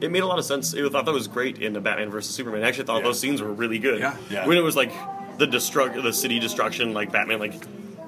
it 0.00 0.10
made 0.10 0.22
a 0.22 0.26
lot 0.26 0.38
of 0.38 0.44
sense. 0.44 0.74
I 0.74 0.88
thought 0.88 1.06
that 1.06 1.12
was 1.12 1.26
great 1.26 1.58
in 1.58 1.72
the 1.72 1.80
Batman 1.80 2.10
versus 2.10 2.34
Superman. 2.34 2.62
I 2.62 2.68
actually 2.68 2.84
thought 2.84 3.02
those 3.02 3.18
scenes 3.18 3.40
were 3.40 3.52
really 3.52 3.78
good. 3.78 3.98
Yeah. 4.00 4.16
Yeah. 4.30 4.46
When 4.46 4.56
it 4.58 4.62
was 4.62 4.76
like 4.76 4.92
the 5.38 5.46
destruct, 5.46 6.02
the 6.02 6.12
city 6.12 6.38
destruction, 6.38 6.92
like 6.94 7.10
Batman, 7.12 7.38
like 7.40 7.54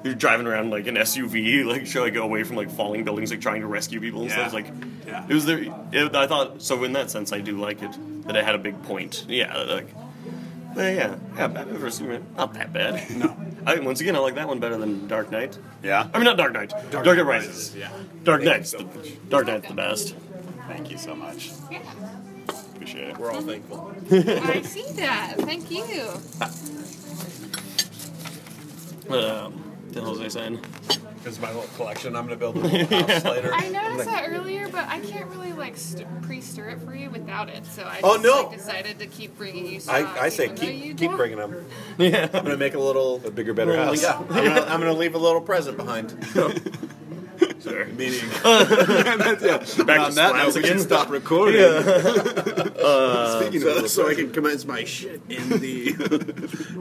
you're 0.03 0.13
driving 0.13 0.47
around 0.47 0.69
like 0.69 0.87
an 0.87 0.95
SUV, 0.95 1.65
like 1.73 1.85
trying 1.85 2.05
to 2.05 2.11
go 2.11 2.23
away 2.23 2.43
from 2.43 2.55
like 2.55 2.69
falling 2.69 3.03
buildings, 3.03 3.31
like 3.31 3.41
trying 3.41 3.61
to 3.61 3.67
rescue 3.67 3.99
people 3.99 4.21
and 4.21 4.29
Yeah. 4.29 4.35
stuff. 4.37 4.53
Like 4.53 4.67
Yeah. 5.07 5.25
it 5.27 5.33
was 5.33 5.45
there. 5.45 5.59
It, 5.91 6.15
I 6.15 6.27
thought 6.27 6.61
so. 6.61 6.83
In 6.83 6.93
that 6.93 7.09
sense, 7.09 7.33
I 7.33 7.41
do 7.41 7.57
like 7.59 7.81
it 7.81 7.91
that 8.27 8.35
it 8.35 8.45
had 8.45 8.55
a 8.55 8.59
big 8.59 8.81
point. 8.83 9.25
Yeah, 9.27 9.57
like. 9.63 9.87
Uh, 10.77 10.81
yeah, 10.81 11.15
yeah, 11.35 11.47
Batman 11.47 11.77
vs 11.77 11.95
Superman, 11.95 12.25
not 12.37 12.53
that 12.53 12.71
bad. 12.71 13.09
No, 13.15 13.35
I 13.65 13.79
once 13.79 14.01
again 14.01 14.15
I 14.15 14.19
like 14.19 14.35
that 14.35 14.47
one 14.47 14.59
better 14.59 14.77
than 14.77 15.07
Dark 15.07 15.31
Knight. 15.31 15.57
Yeah. 15.83 16.07
I 16.13 16.17
mean 16.17 16.25
not 16.25 16.37
Dark 16.37 16.53
Knight. 16.53 16.73
Dark, 16.91 17.05
Knight 17.05 17.25
Rises. 17.25 17.75
Yeah. 17.75 17.91
Dark 18.23 18.43
Knight's 18.43 18.71
the, 18.71 18.85
Dark 19.29 19.47
Knight's 19.47 19.67
the 19.67 19.73
best. 19.73 20.15
Thank 20.67 20.91
you 20.91 20.97
so 20.97 21.15
much. 21.15 21.51
Yeah. 21.71 21.81
Appreciate 22.75 23.09
it. 23.09 23.17
We're 23.17 23.31
all 23.31 23.41
thankful. 23.41 23.93
I 24.11 24.61
see 24.61 24.85
that. 24.93 25.35
Thank 25.39 25.69
you. 25.71 25.83
Um, 29.09 29.53
what 29.53 29.93
the 29.93 30.01
hell 30.01 30.11
was 30.11 30.21
I 30.21 30.27
saying? 30.27 30.59
Because 31.23 31.39
my 31.39 31.47
little 31.49 31.69
collection, 31.75 32.15
I'm 32.15 32.23
gonna 32.23 32.37
build 32.37 32.55
a 32.55 32.59
little 32.61 32.97
house 33.07 33.25
later. 33.25 33.51
I 33.53 33.67
noticed 33.69 34.05
that 34.05 34.25
earlier, 34.29 34.69
but 34.69 34.85
I 34.87 34.99
can't 35.01 35.29
really 35.29 35.51
like 35.53 35.75
st- 35.75 36.07
pre-stir 36.21 36.69
it 36.69 36.81
for 36.81 36.95
you 36.95 37.09
without 37.09 37.49
it. 37.49 37.65
So 37.65 37.83
I 37.83 37.99
Oh, 38.03 38.13
just 38.13 38.23
no. 38.23 38.43
like, 38.47 38.57
decided 38.57 38.99
to 38.99 39.07
keep 39.07 39.37
bringing 39.37 39.65
you 39.65 39.79
stuff. 39.81 39.95
I, 40.17 40.25
I 40.25 40.29
say 40.29 40.45
even 40.45 40.55
though 40.55 40.63
you 40.63 40.71
keep 40.93 40.97
keep 40.97 41.09
don't. 41.09 41.17
bringing 41.17 41.37
them. 41.37 41.65
Yeah. 41.97 42.29
I'm 42.33 42.43
gonna 42.45 42.55
make 42.57 42.73
a 42.75 42.79
little 42.79 43.21
A 43.25 43.31
bigger, 43.31 43.53
better 43.53 43.75
house. 43.75 44.01
Yeah, 44.01 44.17
I'm 44.17 44.27
gonna, 44.27 44.61
I'm 44.61 44.79
gonna 44.79 44.93
leave 44.93 45.15
a 45.15 45.17
little 45.19 45.41
present 45.41 45.75
behind. 45.77 46.11
Sure. 47.61 47.85
Meaning, 47.97 48.19
Back 48.43 48.69
On 48.69 49.19
to 49.19 49.85
that 49.85 49.85
note, 49.85 50.13
slams 50.13 50.55
we 50.55 50.61
again. 50.61 50.77
should 50.77 50.81
stop 50.81 51.09
recording. 51.09 51.59
Speaking 53.39 53.61
so, 53.61 53.77
of 53.83 53.89
so 53.89 54.07
I 54.09 54.15
can 54.15 54.31
commence 54.31 54.65
my 54.65 54.83
shit 54.83 55.21
in 55.29 55.49
the 55.49 55.89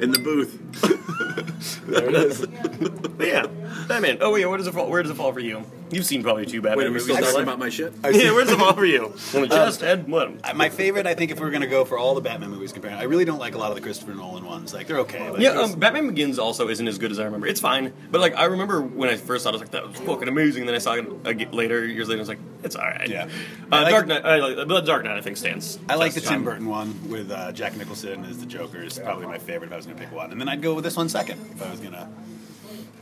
in 0.01 0.13
the 0.13 0.21
booth. 0.23 1.87
there 1.87 2.09
it 2.09 2.15
is. 2.15 2.47
But 2.47 3.27
yeah, 3.27 3.47
Batman. 3.89 4.19
Oh 4.21 4.37
yeah, 4.37 4.47
where 4.47 4.59
does 4.59 4.67
it 4.67 4.75
fall? 4.75 4.89
Where 4.89 5.03
does 5.03 5.11
it 5.11 5.15
fall 5.15 5.33
for 5.33 5.41
you? 5.41 5.65
You've 5.91 6.05
seen 6.05 6.23
probably 6.23 6.45
two 6.45 6.61
Batman 6.61 6.79
Wait, 6.79 6.85
are 6.85 6.89
we 6.89 6.93
movies. 6.99 7.05
still 7.05 7.17
in 7.17 7.23
your 7.23 7.33
talking 7.33 7.47
life. 7.47 7.55
about 7.55 7.59
my 7.59 7.71
shit? 7.71 7.95
Yeah, 8.05 8.33
where 8.33 8.45
does 8.45 8.53
it 8.53 8.59
fall 8.59 8.75
for 8.75 8.85
you? 8.85 9.05
On 9.35 9.41
the 9.41 9.49
chest, 9.49 9.81
head, 9.81 10.07
what? 10.07 10.31
Uh, 10.45 10.53
My 10.53 10.69
favorite, 10.69 11.07
I 11.07 11.15
think, 11.15 11.31
if 11.31 11.41
we're 11.41 11.51
gonna 11.51 11.67
go 11.67 11.87
for 11.87 11.97
all 11.97 12.15
the 12.15 12.21
Batman 12.21 12.51
movies 12.51 12.73
comparing, 12.75 12.99
I 12.99 13.05
really 13.05 13.25
don't 13.25 13.39
like 13.39 13.55
a 13.55 13.59
lot 13.59 13.71
of 13.71 13.75
the 13.77 13.81
Christopher 13.81 14.13
Nolan 14.15 14.45
ones. 14.45 14.75
Like 14.75 14.87
they're 14.87 14.99
okay. 15.01 15.31
Like, 15.31 15.41
Yeah, 15.41 15.53
um, 15.53 15.73
Batman 15.81 16.07
Begins 16.09 16.39
also 16.39 16.69
isn't 16.69 16.87
as 16.87 16.99
good 16.99 17.11
as 17.11 17.19
I 17.19 17.25
remember. 17.25 17.47
It's 17.47 17.61
fine, 17.61 17.95
but 18.11 18.21
like 18.21 18.37
I 18.37 18.45
remember 18.45 18.83
when 18.83 19.09
I 19.09 19.17
first 19.17 19.45
saw 19.45 19.49
it, 19.49 19.53
I 19.53 19.55
was 19.55 19.63
like, 19.63 19.71
"That 19.71 19.89
was 19.89 19.99
fucking 20.01 20.29
amazing." 20.29 20.67
Then 20.69 20.75
I 20.75 20.79
saw 20.79 20.93
it 20.95 21.07
again 21.25 21.51
later, 21.53 21.85
years 21.87 22.09
later, 22.09 22.19
I 22.19 22.21
was 22.21 22.29
like, 22.29 22.39
"It's 22.63 22.77
all 22.77 22.83
right." 22.85 23.09
Yeah. 23.09 23.25
uh, 23.25 23.29
I 23.77 23.83
like- 23.85 23.91
Dark 23.91 24.07
Knight. 24.07 24.25
I 24.25 24.37
like, 24.39 24.69
but 24.69 24.85
Dark 24.85 25.05
Knight, 25.05 25.17
I 25.17 25.23
think 25.23 25.39
stands. 25.39 25.79
I 25.89 25.95
like 25.95 26.13
the 26.13 26.21
test 26.21 26.31
Tim 26.31 26.41
time. 26.41 26.45
Burton 26.45 26.67
one 26.69 27.09
with 27.09 27.31
uh, 27.31 27.53
Jack 27.53 27.75
Nicholson 27.77 28.25
as 28.27 28.39
the 28.39 28.47
Joker. 28.47 28.83
is 28.83 28.99
probably 28.99 29.27
my 29.27 29.39
favorite 29.39 29.69
if 29.69 29.73
I 29.73 29.77
was 29.77 29.87
gonna 29.87 29.99
pick 29.99 30.13
one, 30.13 30.31
and 30.31 30.39
then 30.41 30.49
I'd 30.49 30.61
go 30.61 30.75
with 30.75 30.85
this 30.85 30.97
one 30.97 31.09
second 31.09 31.41
if 31.53 31.63
I 31.67 31.71
was 31.71 31.81
gonna. 31.81 32.09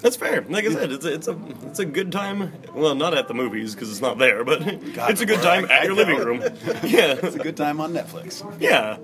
That's 0.00 0.14
fair. 0.14 0.42
Like 0.42 0.66
I 0.66 0.72
said, 0.72 0.92
it's 0.92 1.04
a, 1.06 1.12
it's 1.14 1.26
a 1.26 1.36
it's 1.64 1.78
a 1.78 1.84
good 1.86 2.12
time. 2.12 2.52
Well, 2.74 2.94
not 2.94 3.14
at 3.14 3.28
the 3.28 3.34
movies 3.34 3.74
because 3.74 3.90
it's 3.90 4.02
not 4.02 4.18
there, 4.18 4.44
but 4.44 4.60
God, 4.94 5.10
it's 5.10 5.22
a 5.22 5.26
good 5.26 5.40
time 5.42 5.64
I 5.70 5.78
at 5.78 5.84
your 5.84 5.94
know. 5.96 6.02
living 6.02 6.18
room. 6.18 6.40
Yeah, 6.84 7.16
It's 7.20 7.34
a 7.34 7.38
good 7.40 7.56
time 7.56 7.80
on 7.80 7.92
Netflix. 7.94 8.44
yeah, 8.60 8.98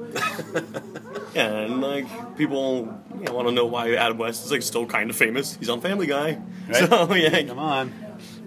yeah. 1.34 1.48
And 1.64 1.80
like 1.80 2.36
people 2.36 2.94
you 3.18 3.24
know, 3.24 3.32
want 3.34 3.48
to 3.48 3.54
know 3.54 3.66
why 3.66 3.94
Adam 3.94 4.18
West 4.18 4.44
is 4.44 4.52
like 4.52 4.62
still 4.62 4.86
kind 4.86 5.08
of 5.10 5.16
famous. 5.16 5.56
He's 5.56 5.70
on 5.70 5.80
Family 5.80 6.06
Guy, 6.06 6.38
Right? 6.68 6.88
so 6.88 7.14
yeah, 7.14 7.42
Come 7.42 7.58
on. 7.58 7.92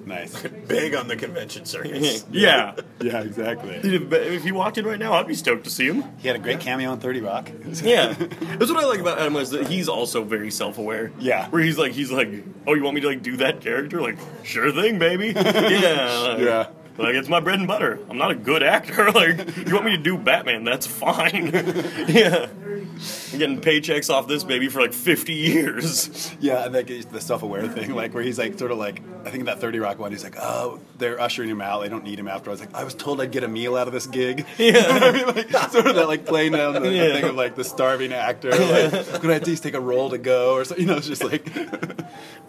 Nice. 0.06 0.42
Big 0.68 0.94
on 0.96 1.08
the 1.08 1.16
convention 1.16 1.66
circuit. 1.66 2.26
yeah. 2.32 2.76
Yeah, 3.02 3.22
exactly. 3.22 3.76
If 3.76 4.12
if 4.14 4.44
he 4.44 4.52
walked 4.52 4.78
in 4.78 4.86
right 4.86 5.00
now, 5.00 5.14
I'd 5.14 5.28
be 5.28 5.36
stoked 5.36 5.64
to 5.66 5.70
see 5.70 5.88
him. 5.88 6.04
He 6.20 6.28
had 6.28 6.36
a 6.38 6.40
great 6.40 6.60
cameo 6.60 6.92
on 6.92 7.00
Thirty 7.00 7.22
Rock. 7.22 7.50
Yeah, 7.86 8.14
that's 8.14 8.72
what 8.72 8.84
I 8.84 8.86
like 8.88 9.00
about 9.00 9.20
Adam 9.20 9.34
West. 9.34 9.52
That 9.52 9.68
he's 9.68 9.90
also 9.90 10.24
very 10.24 10.50
self-aware. 10.50 11.12
Yeah. 11.20 11.50
where 11.50 11.62
he's 11.62 11.78
like, 11.78 11.92
he's 11.92 12.12
like, 12.12 12.30
oh, 12.66 12.74
you 12.74 12.84
want 12.84 12.96
me 12.96 13.02
to 13.02 13.08
like 13.08 13.22
do 13.22 13.38
that 13.38 13.62
character? 13.62 14.02
Like, 14.02 14.18
sure 14.44 14.72
thing, 14.72 14.98
baby. 14.98 15.28
yeah, 15.36 16.20
like, 16.30 16.40
Yeah. 16.40 16.68
Like 16.98 17.16
it's 17.16 17.28
my 17.28 17.40
bread 17.42 17.60
and 17.60 17.68
butter. 17.68 18.00
I'm 18.10 18.18
not 18.18 18.32
a 18.32 18.36
good 18.36 18.64
actor. 18.64 19.12
Like 19.16 19.56
you 19.68 19.74
want 19.74 19.86
me 19.86 19.98
to 19.98 20.02
do 20.04 20.18
Batman? 20.18 20.64
That's 20.64 20.88
fine. 20.88 21.48
yeah, 22.08 22.48
I'm 22.50 23.40
getting 23.40 23.62
paychecks 23.62 24.10
off 24.10 24.28
this 24.28 24.44
baby 24.44 24.68
for 24.70 24.82
like 24.82 24.94
50 24.94 25.34
years. 25.34 26.34
Yeah, 26.40 26.66
and 26.66 26.74
like 26.74 26.88
the 26.88 27.20
self-aware 27.22 27.68
thing, 27.68 27.94
like 27.96 28.14
where 28.14 28.24
he's 28.24 28.38
like 28.40 28.58
sort 28.60 28.72
of 28.72 28.78
like 28.78 29.02
I 29.26 29.30
think 29.30 29.42
in 29.42 29.46
that 29.46 29.60
Thirty 29.60 29.80
Rock 29.80 30.00
one, 30.00 30.12
he's 30.12 30.24
like, 30.24 30.36
oh, 30.40 30.80
they're 30.98 31.20
ushering 31.20 31.50
him 31.50 31.62
out. 31.62 31.82
They 31.82 31.90
don't 31.90 32.04
need 32.04 32.20
him 32.20 32.28
after. 32.28 32.50
I 32.50 32.52
was 32.52 32.60
like, 32.60 32.74
I 32.74 32.84
was 32.84 32.94
told 32.94 33.20
I'd 33.22 33.32
get 33.32 33.44
a 33.44 33.48
meal 33.48 33.76
out 33.76 33.88
of 33.88 33.94
this 33.94 34.08
gig. 34.08 34.46
Yeah. 34.58 34.84
I 34.88 35.12
mean, 35.12 35.26
like, 35.28 35.50
sort 35.72 35.88
of 35.88 35.96
that 35.96 36.08
like 36.08 36.26
playing 36.26 36.54
down 36.54 36.74
the, 36.74 36.80
the 36.82 36.92
Yeah. 36.92 37.14
thing 37.14 37.24
of 37.26 37.36
like 37.36 37.56
the 37.56 37.64
starving 37.64 38.14
actor. 38.14 38.52
Like, 38.52 38.92
could 39.22 39.32
I 39.32 39.36
at 39.36 39.48
least 39.48 39.64
take 39.64 39.74
a 39.76 39.80
roll 39.82 40.10
to 40.12 40.18
go 40.18 40.54
or 40.54 40.64
something? 40.66 40.86
You 40.86 40.92
know, 40.92 40.98
it's 40.98 41.08
just 41.08 41.24
like. 41.24 41.48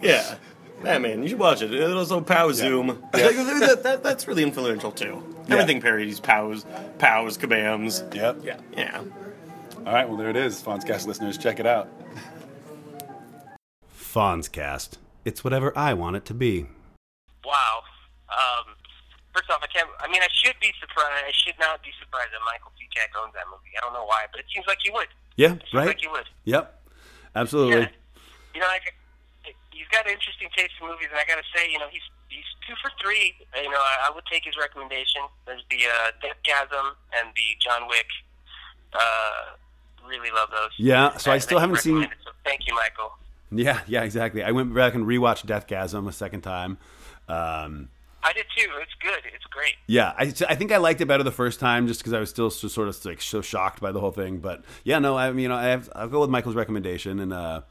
Yeah. 0.01 0.35
Batman, 0.83 1.23
you 1.23 1.29
should 1.29 1.39
watch 1.39 1.61
it. 1.61 1.73
It 1.73 1.91
also 1.91 2.21
Pow 2.21 2.51
Zoom. 2.51 2.87
Like, 2.87 3.11
that, 3.11 3.79
that, 3.83 4.03
that's 4.03 4.27
really 4.27 4.43
influential 4.43 4.91
too. 4.91 5.23
Everything 5.49 5.81
parodies 5.81 6.19
Pows, 6.19 6.65
Pows, 6.99 7.37
Kabams. 7.37 8.13
Yep. 8.13 8.37
Yeah. 8.43 8.59
Yeah. 8.75 9.03
All 9.85 9.93
right, 9.93 10.07
well 10.07 10.17
there 10.17 10.29
it 10.29 10.35
is, 10.35 10.61
Fonzcast 10.61 11.07
listeners, 11.07 11.37
check 11.37 11.59
it 11.59 11.65
out. 11.65 11.87
Fonzcast. 13.97 14.97
It's 15.25 15.43
whatever 15.43 15.75
I 15.77 15.93
want 15.93 16.15
it 16.15 16.25
to 16.25 16.33
be. 16.33 16.65
Wow. 17.45 17.81
Um, 18.29 18.75
first 19.33 19.49
off, 19.49 19.59
I 19.63 19.67
can't. 19.67 19.87
I 19.99 20.07
mean, 20.11 20.21
I 20.21 20.27
should 20.33 20.55
be 20.61 20.71
surprised. 20.79 21.23
I 21.27 21.31
should 21.33 21.55
not 21.59 21.81
be 21.83 21.89
surprised 21.99 22.29
that 22.33 22.39
Michael 22.45 22.71
P. 22.77 22.85
Jack 22.93 23.11
owns 23.21 23.33
that 23.33 23.45
movie. 23.49 23.71
I 23.77 23.85
don't 23.85 23.93
know 23.93 24.05
why, 24.05 24.25
but 24.31 24.39
it 24.39 24.45
seems 24.53 24.65
like 24.67 24.77
he 24.83 24.89
would. 24.91 25.07
Yeah, 25.35 25.53
It 25.53 25.63
seems 25.63 25.73
right. 25.73 25.87
like 25.87 26.01
he 26.01 26.07
would. 26.07 26.25
Yep, 26.45 26.81
absolutely. 27.35 27.81
Yeah. 27.81 27.87
You 28.55 28.61
know, 28.61 28.67
like, 28.67 28.93
he's 29.77 29.87
got 29.93 30.05
an 30.05 30.13
interesting 30.13 30.49
taste 30.57 30.73
in 30.81 30.87
movies, 30.87 31.07
and 31.13 31.19
I 31.19 31.25
got 31.29 31.37
to 31.37 31.47
say, 31.55 31.69
you 31.69 31.77
know, 31.79 31.87
he's 31.91 32.01
he's 32.29 32.45
two 32.65 32.73
for 32.81 32.89
three. 33.01 33.35
You 33.55 33.69
know, 33.69 33.77
I, 33.77 34.09
I 34.09 34.11
would 34.13 34.25
take 34.31 34.43
his 34.43 34.57
recommendation. 34.57 35.21
There's 35.45 35.63
the 35.69 35.85
uh, 35.85 36.11
Deathgasm 36.23 36.85
and 37.17 37.29
the 37.35 37.47
John 37.63 37.87
Wick. 37.87 38.07
Uh, 38.93 39.55
really 40.07 40.31
love 40.31 40.49
those. 40.51 40.71
Yeah, 40.77 41.17
so 41.17 41.31
I 41.31 41.37
still 41.37 41.59
haven't 41.59 41.79
seen- 41.79 42.07
So 42.23 42.31
thank 42.45 42.65
you, 42.67 42.73
Michael. 42.75 43.11
Yeah, 43.51 43.79
yeah, 43.87 44.03
exactly. 44.03 44.43
I 44.43 44.51
went 44.51 44.73
back 44.73 44.93
and 44.95 45.05
rewatched 45.05 45.45
Deathgasm 45.45 46.07
a 46.07 46.11
second 46.11 46.41
time. 46.41 46.77
Um, 47.29 47.89
I 48.23 48.33
did 48.33 48.45
too. 48.57 48.69
It's 48.81 48.93
good. 49.01 49.19
It's 49.33 49.45
great. 49.45 49.75
yeah, 49.87 50.13
I, 50.17 50.33
I 50.49 50.55
think 50.55 50.71
I 50.71 50.77
liked 50.77 50.99
it 51.01 51.05
better 51.05 51.23
the 51.23 51.31
first 51.31 51.59
time 51.59 51.87
just 51.87 51.99
because 52.01 52.13
I 52.13 52.19
was 52.19 52.29
still 52.29 52.49
so, 52.49 52.67
sort 52.67 52.87
of 52.89 53.05
like 53.05 53.21
so 53.21 53.41
shocked 53.41 53.79
by 53.79 53.91
the 53.91 53.99
whole 54.01 54.11
thing. 54.11 54.39
But 54.39 54.63
yeah, 54.83 54.99
no, 54.99 55.17
I 55.17 55.29
mean, 55.31 55.43
you 55.43 55.49
know, 55.49 55.55
I 55.55 55.65
have, 55.67 55.89
I'll 55.95 56.09
go 56.09 56.21
with 56.21 56.29
Michael's 56.29 56.55
recommendation. 56.55 57.19
And 57.21 57.31
uh, 57.31 57.61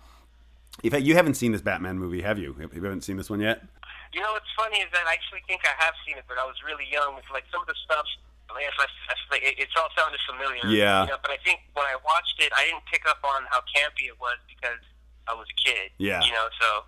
if 0.83 0.93
you 1.05 1.15
haven't 1.15 1.35
seen 1.35 1.53
this 1.53 1.63
Batman 1.63 1.99
movie, 1.99 2.23
have 2.23 2.39
you? 2.39 2.57
You 2.59 2.83
haven't 2.83 3.05
seen 3.05 3.17
this 3.17 3.31
one 3.31 3.41
yet? 3.41 3.63
You 4.13 4.21
know 4.21 4.33
what's 4.33 4.49
funny 4.57 4.79
is 4.79 4.89
that 4.93 5.05
I 5.07 5.13
actually 5.13 5.45
think 5.47 5.63
I 5.65 5.75
have 5.85 5.95
seen 6.07 6.17
it, 6.17 6.25
but 6.29 6.39
I 6.39 6.45
was 6.45 6.57
really 6.65 6.87
young. 6.91 7.17
It's 7.19 7.29
like 7.33 7.45
some 7.53 7.61
of 7.61 7.69
the 7.69 7.77
stuff. 7.85 8.07
It's, 8.57 9.29
like, 9.29 9.43
it, 9.43 9.59
it's 9.59 9.75
all 9.77 9.91
sounded 9.93 10.21
familiar. 10.25 10.65
Yeah. 10.73 11.05
You 11.05 11.13
know, 11.13 11.21
but 11.21 11.31
I 11.35 11.37
think 11.45 11.61
when 11.75 11.85
I 11.85 11.99
watched 12.01 12.41
it, 12.41 12.49
I 12.57 12.65
didn't 12.65 12.87
pick 12.89 13.05
up 13.05 13.21
on 13.27 13.45
how 13.51 13.61
campy 13.69 14.09
it 14.09 14.17
was 14.17 14.39
because 14.49 14.81
I 15.29 15.35
was 15.35 15.45
a 15.51 15.59
kid. 15.61 15.93
Yeah. 15.99 16.25
You 16.25 16.33
know, 16.33 16.49
so 16.57 16.87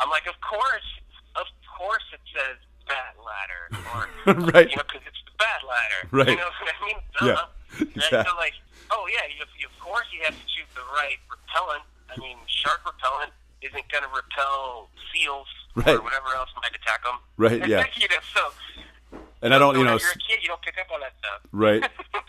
I'm 0.00 0.08
like, 0.08 0.24
of 0.24 0.38
course, 0.40 0.88
of 1.36 1.44
course, 1.68 2.06
it 2.14 2.22
says 2.32 2.56
bat 2.88 3.14
ladder, 3.20 3.62
or 3.92 4.00
Right. 4.54 4.70
You 4.70 4.76
know, 4.76 4.86
because 4.88 5.04
it's 5.04 5.22
the 5.26 5.36
bat 5.36 5.60
ladder. 5.66 6.00
Right. 6.10 6.32
You 6.32 6.40
know 6.40 6.48
what 6.48 6.72
I 6.72 6.86
mean? 6.86 7.00
Duh. 7.18 7.26
Yeah. 7.26 7.32
Uh-huh. 7.32 7.48
Right? 7.82 8.12
Yeah. 8.12 8.24
So 8.24 8.32
like, 8.36 8.56
oh 8.90 9.04
yeah, 9.08 9.24
you, 9.28 9.44
you, 9.58 9.66
of 9.66 9.76
course 9.80 10.06
you 10.12 10.20
have 10.24 10.36
to 10.36 10.46
choose 10.48 10.68
the 10.76 10.84
right 10.92 11.18
repellent. 11.28 11.84
I 12.16 12.20
mean, 12.20 12.36
shark 12.46 12.80
repellent 12.84 13.32
isn't 13.62 13.84
going 13.90 14.04
to 14.04 14.10
repel 14.14 14.88
seals 15.12 15.46
Right. 15.74 15.88
or 15.96 16.02
whatever 16.02 16.26
else 16.36 16.50
might 16.60 16.70
attack 16.74 17.02
them. 17.04 17.14
Right, 17.38 17.66
yeah. 17.68 17.84
you 17.96 18.08
know, 18.08 18.16
so 18.34 19.18
And 19.40 19.54
I 19.54 19.58
don't, 19.58 19.76
you 19.78 19.84
know, 19.84 19.92
you're 19.98 20.10
a 20.10 20.14
kid, 20.14 20.40
you 20.42 20.48
don't 20.48 20.60
pick 20.62 20.74
up 20.78 20.86
on 20.92 21.00
that 21.00 21.12
stuff. 21.18 21.40
right? 21.52 21.88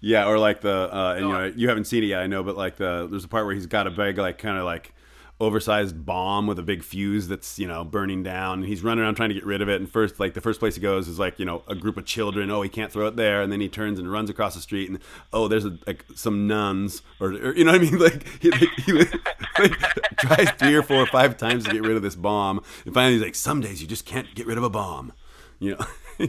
Yeah, 0.00 0.26
or 0.28 0.38
like 0.38 0.60
the 0.60 0.94
uh, 0.94 1.14
and 1.16 1.26
you 1.26 1.32
know 1.32 1.44
you 1.56 1.68
haven't 1.70 1.86
seen 1.86 2.02
it 2.04 2.08
yet, 2.08 2.20
I 2.20 2.26
know, 2.26 2.42
but 2.42 2.58
like 2.58 2.76
the 2.76 3.08
there's 3.10 3.24
a 3.24 3.28
part 3.28 3.46
where 3.46 3.54
he's 3.54 3.64
got 3.64 3.86
a 3.86 3.90
big 3.90 4.18
like 4.18 4.36
kind 4.36 4.58
of 4.58 4.64
like 4.66 4.92
oversized 5.40 6.06
bomb 6.06 6.46
with 6.46 6.58
a 6.58 6.62
big 6.62 6.82
fuse 6.82 7.26
that's 7.26 7.58
you 7.58 7.66
know 7.66 7.84
burning 7.84 8.22
down. 8.22 8.60
And 8.60 8.68
he's 8.68 8.82
running 8.82 9.02
around 9.02 9.16
trying 9.16 9.30
to 9.30 9.34
get 9.34 9.44
rid 9.44 9.60
of 9.60 9.68
it. 9.68 9.80
And 9.80 9.90
first 9.90 10.20
like 10.20 10.34
the 10.34 10.40
first 10.40 10.60
place 10.60 10.76
he 10.76 10.80
goes 10.80 11.08
is 11.08 11.18
like 11.18 11.38
you 11.38 11.44
know 11.44 11.62
a 11.66 11.74
group 11.74 11.96
of 11.96 12.04
children. 12.04 12.50
Oh 12.50 12.62
he 12.62 12.68
can't 12.68 12.92
throw 12.92 13.06
it 13.06 13.16
there. 13.16 13.42
And 13.42 13.52
then 13.52 13.60
he 13.60 13.68
turns 13.68 13.98
and 13.98 14.10
runs 14.10 14.30
across 14.30 14.54
the 14.54 14.60
street. 14.60 14.88
And 14.88 14.98
oh 15.32 15.48
there's 15.48 15.64
a, 15.64 15.76
like 15.86 16.04
some 16.14 16.46
nuns 16.46 17.02
or, 17.20 17.28
or 17.30 17.56
you 17.56 17.64
know 17.64 17.72
what 17.72 17.80
I 17.80 17.84
mean? 17.84 17.98
Like 18.04 18.42
he, 18.42 18.50
like, 18.50 18.68
he 18.80 18.92
like, 18.92 19.80
tries 20.18 20.50
three 20.52 20.74
or 20.74 20.82
four 20.82 20.98
or 20.98 21.06
five 21.06 21.38
times 21.38 21.64
to 21.64 21.70
get 21.70 21.82
rid 21.82 21.96
of 21.96 22.02
this 22.02 22.16
bomb. 22.16 22.60
And 22.84 22.92
finally 22.92 23.14
he's 23.14 23.22
like 23.22 23.34
some 23.34 23.60
days 23.60 23.80
you 23.80 23.88
just 23.88 24.04
can't 24.04 24.34
get 24.34 24.46
rid 24.46 24.58
of 24.58 24.64
a 24.64 24.70
bomb. 24.70 25.12
You 25.58 25.76
know 26.18 26.28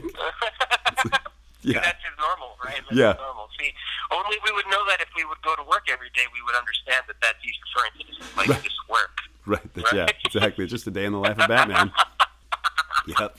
yeah 1.66 1.82
That's 1.82 1.98
his 2.06 2.14
normal, 2.18 2.54
right? 2.64 2.78
That's 2.86 2.94
Yeah. 2.96 3.14
normal. 3.18 3.50
See, 3.58 3.74
only 4.14 4.38
we 4.46 4.52
would 4.54 4.66
know 4.70 4.86
that 4.86 5.00
if 5.02 5.10
we 5.18 5.24
would 5.26 5.42
go 5.42 5.56
to 5.58 5.64
work 5.66 5.90
every 5.90 6.10
day, 6.14 6.22
we 6.32 6.40
would 6.46 6.54
understand 6.54 7.02
that 7.10 7.16
that's 7.20 7.38
he's 7.42 7.58
referring 7.66 7.92
to 7.98 8.02
this 8.06 8.18
like 8.38 8.62
just 8.62 8.78
work. 8.88 9.14
Right. 9.46 9.74
That's, 9.74 9.92
Yeah. 9.92 10.06
Exactly. 10.24 10.64
It's 10.64 10.72
just 10.72 10.86
a 10.86 10.94
day 10.94 11.04
in 11.04 11.12
the 11.12 11.18
life 11.18 11.38
of 11.38 11.48
Batman. 11.52 11.90
yep. 13.06 13.34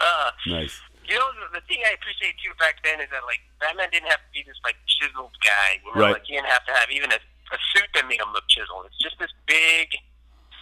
Uh, 0.00 0.30
Nice. 0.46 0.80
you 1.08 1.16
know, 1.18 1.28
the, 1.40 1.60
the 1.60 1.64
thing 1.66 1.80
I 1.86 1.92
appreciate 1.96 2.36
too 2.44 2.52
back 2.58 2.80
then 2.84 3.00
is 3.00 3.08
that 3.12 3.24
like 3.24 3.40
Batman 3.60 3.88
didn't 3.92 4.08
have 4.08 4.20
to 4.20 4.30
be 4.32 4.42
this 4.46 4.56
like 4.64 4.76
chiseled 4.88 5.32
guy. 5.44 5.80
You 5.84 5.94
know, 5.94 6.00
Right. 6.00 6.12
like 6.20 6.24
he 6.24 6.34
didn't 6.34 6.48
have 6.48 6.64
to 6.66 6.72
have 6.72 6.90
even 6.90 7.12
a, 7.12 7.16
a 7.20 7.58
suit 7.74 7.88
that 7.94 8.08
made 8.08 8.20
him 8.20 8.32
look 8.32 8.44
chiseled. 8.48 8.86
It's 8.86 8.98
just 9.00 9.18
this 9.18 9.32
big 9.46 9.88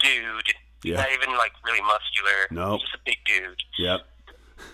dude. 0.02 0.54
Yeah. 0.82 0.96
not 0.96 1.12
even 1.12 1.36
like 1.36 1.52
really 1.64 1.82
muscular. 1.82 2.48
Nope. 2.50 2.80
He's 2.80 2.88
just 2.88 2.94
a 2.94 3.04
big 3.04 3.18
dude. 3.26 3.60
Yep. 3.78 4.00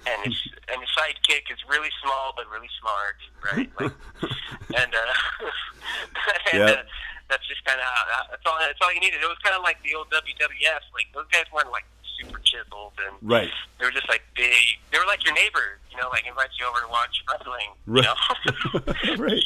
And 0.06 0.18
his 0.24 0.36
and 0.68 0.80
his 0.80 0.90
sidekick 0.94 1.50
is 1.52 1.58
really 1.68 1.90
small 2.02 2.32
but 2.36 2.46
really 2.50 2.70
smart, 2.80 3.16
right? 3.42 3.70
Like, 3.80 3.92
and 4.76 4.94
uh, 4.94 5.46
and 6.52 6.58
Yep. 6.62 6.78
uh, 6.78 6.82
that's 7.28 7.46
just 7.48 7.64
kind 7.64 7.80
of 7.80 7.86
that's 8.30 8.42
all 8.46 8.56
that's 8.60 8.78
all 8.82 8.92
you 8.94 9.00
needed. 9.00 9.20
It 9.22 9.26
was 9.26 9.38
kind 9.42 9.56
of 9.56 9.62
like 9.62 9.82
the 9.82 9.94
old 9.94 10.08
WWF. 10.10 10.82
Like 10.94 11.10
those 11.14 11.26
guys 11.32 11.44
weren't 11.52 11.70
like 11.72 11.84
super 12.18 12.38
chiseled 12.44 12.92
and 13.06 13.16
Right. 13.20 13.50
they 13.78 13.84
were 13.86 13.92
just 13.92 14.08
like 14.08 14.22
big. 14.34 14.54
They 14.92 14.98
were 14.98 15.06
like 15.06 15.24
your 15.24 15.34
neighbor, 15.34 15.78
you 15.90 15.96
know, 15.98 16.08
like 16.08 16.26
invites 16.26 16.54
you 16.58 16.66
over 16.66 16.80
to 16.80 16.88
watch 16.88 17.22
wrestling. 17.28 17.74
Right. 17.86 18.06
You 18.06 19.10
know? 19.16 19.16
right. 19.24 19.42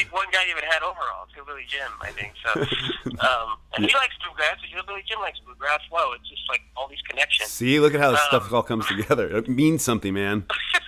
Think 0.00 0.16
one 0.16 0.32
guy 0.32 0.48
even 0.48 0.64
had 0.64 0.80
overalls, 0.80 1.28
Hillbilly 1.34 1.68
Jim, 1.68 1.92
I 2.00 2.08
think. 2.16 2.32
So, 2.40 2.56
um, 3.20 3.60
and 3.76 3.84
he 3.84 3.92
likes 3.92 4.16
bluegrass. 4.24 4.56
Hillbilly 4.64 5.04
Jim 5.06 5.20
likes 5.20 5.38
bluegrass. 5.44 5.80
Whoa, 5.92 6.12
it's 6.16 6.24
just 6.24 6.40
like 6.48 6.62
all 6.74 6.88
these 6.88 7.02
connections. 7.06 7.50
See, 7.50 7.78
look 7.80 7.92
at 7.92 8.00
how 8.00 8.12
this 8.12 8.20
Um, 8.32 8.40
stuff 8.40 8.52
all 8.52 8.62
comes 8.62 8.86
together. 8.86 9.28
It 9.36 9.48
means 9.48 9.84
something, 9.84 10.14
man. 10.14 10.46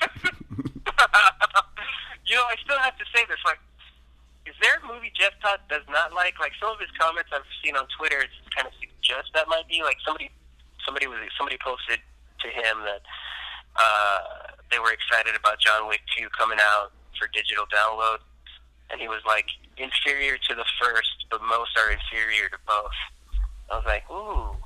you 2.24 2.34
know, 2.36 2.46
I 2.48 2.56
still 2.64 2.78
have 2.80 2.96
to 2.96 3.04
say 3.14 3.20
this. 3.28 3.36
Like, 3.44 3.60
is 4.46 4.54
there 4.62 4.80
a 4.80 4.86
movie 4.88 5.12
Jeff 5.12 5.36
Todd 5.42 5.60
does 5.68 5.84
not 5.90 6.14
like? 6.14 6.40
Like 6.40 6.52
some 6.58 6.70
of 6.72 6.80
his 6.80 6.88
comments 6.98 7.28
I've 7.36 7.44
seen 7.62 7.76
on 7.76 7.84
Twitter, 7.98 8.20
it 8.24 8.30
kind 8.56 8.66
of 8.66 8.72
suggests 8.80 9.28
that 9.34 9.44
might 9.48 9.68
be 9.68 9.82
like 9.82 9.98
somebody, 10.06 10.30
somebody 10.88 11.06
was 11.06 11.18
somebody 11.36 11.58
posted 11.60 12.00
to 12.40 12.48
him 12.48 12.80
that 12.88 13.02
uh, 13.76 14.56
they 14.70 14.78
were 14.78 14.92
excited 14.92 15.36
about 15.36 15.60
John 15.60 15.86
Wick 15.88 16.00
2 16.16 16.28
coming 16.32 16.58
out 16.60 16.92
for 17.18 17.28
digital 17.28 17.66
download, 17.68 18.18
and 18.90 19.00
he 19.00 19.08
was 19.08 19.20
like 19.26 19.46
inferior 19.76 20.36
to 20.48 20.54
the 20.54 20.64
first, 20.80 21.26
but 21.30 21.40
most 21.42 21.70
are 21.78 21.90
inferior 21.90 22.48
to 22.50 22.58
both. 22.66 22.98
I 23.70 23.76
was 23.76 23.86
like, 23.86 24.04
ooh. 24.10 24.56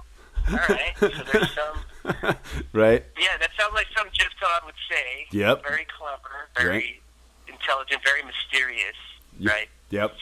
All 0.49 0.63
right, 0.69 0.95
so 1.01 1.09
there's 1.33 1.51
some. 1.59 2.37
right? 2.73 3.03
Yeah, 3.19 3.35
that 3.41 3.51
sounds 3.59 3.75
like 3.75 3.89
some 3.97 4.07
Jeff 4.13 4.31
Todd 4.39 4.63
would 4.65 4.79
say. 4.89 5.27
Yep. 5.33 5.63
Very 5.67 5.87
clever, 5.91 6.47
very 6.57 7.01
intelligent, 7.49 8.01
very 8.05 8.23
mysterious, 8.23 8.95
Y- 9.41 9.51
right? 9.51 9.69
Yep. 9.91 10.15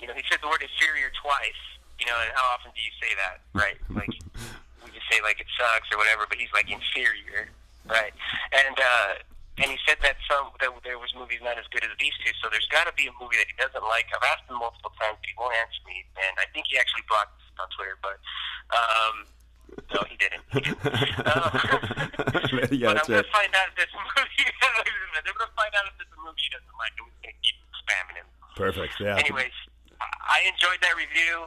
You 0.00 0.08
know, 0.08 0.14
he 0.14 0.22
said 0.28 0.38
the 0.42 0.48
word 0.48 0.62
inferior 0.62 1.10
twice. 1.22 1.62
You 2.00 2.06
know, 2.06 2.14
and 2.22 2.30
how 2.34 2.42
often 2.54 2.70
do 2.74 2.80
you 2.82 2.90
say 3.02 3.14
that, 3.18 3.38
right? 3.54 3.78
Like, 3.94 4.10
we 4.84 4.90
just 4.94 5.06
say 5.10 5.18
like 5.22 5.38
it 5.40 5.46
sucks 5.58 5.86
or 5.94 5.98
whatever, 5.98 6.26
but 6.28 6.38
he's 6.38 6.50
like 6.54 6.70
inferior, 6.70 7.50
right? 7.86 8.12
And 8.50 8.74
uh, 8.78 9.14
and 9.60 9.70
he 9.70 9.78
said 9.86 9.98
that 10.02 10.16
some 10.30 10.50
that 10.62 10.70
there 10.86 10.98
was 10.98 11.10
movies 11.18 11.40
not 11.42 11.58
as 11.58 11.66
good 11.74 11.82
as 11.84 11.90
these 11.98 12.14
two. 12.24 12.32
So 12.42 12.48
there's 12.50 12.66
got 12.70 12.86
to 12.86 12.94
be 12.94 13.06
a 13.10 13.14
movie 13.20 13.36
that 13.38 13.48
he 13.50 13.56
doesn't 13.58 13.82
like. 13.86 14.06
I've 14.14 14.26
asked 14.34 14.46
him 14.48 14.58
multiple 14.58 14.92
times, 14.98 15.18
but 15.20 15.26
he 15.28 15.34
won't 15.38 15.54
answer 15.58 15.82
me. 15.86 16.06
And 16.16 16.34
I 16.38 16.46
think 16.54 16.66
he 16.70 16.78
actually 16.78 17.02
blocked 17.10 17.34
on 17.58 17.66
Twitter, 17.74 17.98
but 18.02 18.16
um, 18.72 19.14
no, 19.94 20.00
he 20.08 20.14
didn't. 20.18 20.42
He 20.54 20.60
didn't. 20.62 20.82
Um, 21.28 21.52
yeah, 22.72 22.94
but 22.94 23.04
that's 23.04 23.08
I'm 23.08 23.20
gonna 23.20 23.34
find 23.34 23.52
out 23.54 23.66
if 23.70 23.74
there's 23.78 23.94
a 23.94 24.00
movie. 24.16 24.46
I'm 24.46 25.36
gonna 25.36 25.54
find 25.58 25.72
out 25.74 25.84
if 25.90 25.96
a 26.00 26.18
movie 26.22 26.42
he 26.42 26.50
doesn't 26.54 26.76
like, 26.78 26.94
and 26.98 27.04
we're 27.06 27.20
gonna 27.22 27.38
keep 27.42 27.58
spamming 27.82 28.16
him. 28.22 28.28
Perfect. 28.56 28.94
Yeah. 28.98 29.18
Anyways, 29.18 29.54
I 30.00 30.46
enjoyed 30.50 30.80
that 30.82 30.94
review. 30.98 31.46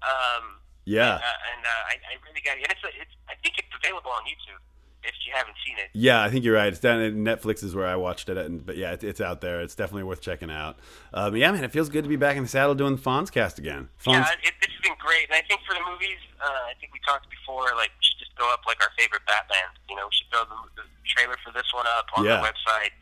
Um, 0.00 0.60
Yeah. 0.88 1.20
uh, 1.20 1.48
and 1.52 1.62
uh, 1.64 1.90
I, 1.92 1.94
I 2.08 2.12
really 2.24 2.40
got 2.40 2.56
it. 2.56 2.64
And 2.64 2.72
it's, 2.72 2.84
it's, 2.96 3.14
I 3.28 3.36
think 3.44 3.56
it's 3.60 3.68
available 3.76 4.10
on 4.12 4.24
YouTube 4.24 4.60
if 5.02 5.14
you 5.26 5.32
haven't 5.34 5.56
seen 5.66 5.76
it. 5.78 5.90
Yeah, 5.92 6.22
I 6.22 6.30
think 6.30 6.44
you're 6.44 6.54
right. 6.54 6.68
It's 6.68 6.80
down 6.80 7.00
at 7.00 7.14
Netflix 7.14 7.62
is 7.64 7.74
where 7.74 7.86
I 7.86 7.96
watched 7.96 8.28
it, 8.28 8.36
and, 8.36 8.64
but 8.64 8.76
yeah, 8.76 8.92
it, 8.92 9.02
it's 9.04 9.20
out 9.20 9.40
there. 9.40 9.60
It's 9.60 9.74
definitely 9.74 10.04
worth 10.04 10.20
checking 10.20 10.50
out. 10.50 10.78
Um, 11.14 11.34
yeah, 11.36 11.50
man, 11.52 11.64
it 11.64 11.72
feels 11.72 11.88
good 11.88 12.04
to 12.04 12.08
be 12.08 12.16
back 12.16 12.36
in 12.36 12.42
the 12.42 12.48
saddle 12.48 12.74
doing 12.74 12.96
the 12.96 13.02
Fonzcast 13.02 13.58
again. 13.58 13.88
Fonz, 14.02 14.12
Yeah, 14.14 14.26
it, 14.44 14.54
this 14.60 14.70
has 14.70 14.80
been 14.82 14.96
great. 14.98 15.26
And 15.28 15.34
I 15.36 15.42
think 15.46 15.60
for 15.66 15.74
the 15.74 15.80
movies, 15.90 16.18
uh, 16.40 16.70
I 16.70 16.74
think 16.80 16.92
we 16.92 17.00
talked 17.06 17.28
before, 17.30 17.64
like, 17.76 17.90
we 17.96 18.02
should 18.04 18.18
just 18.20 18.36
go 18.36 18.50
up, 18.52 18.60
like, 18.66 18.82
our 18.82 18.90
favorite 18.98 19.22
Batman. 19.26 19.72
You 19.88 19.96
know, 19.96 20.06
we 20.06 20.12
should 20.12 20.28
throw 20.30 20.44
the, 20.44 20.82
the 20.82 20.86
trailer 21.08 21.36
for 21.44 21.52
this 21.52 21.66
one 21.74 21.86
up 21.98 22.06
on 22.16 22.24
Yeah. 22.24 22.40
the 22.40 22.46
website. 22.48 22.92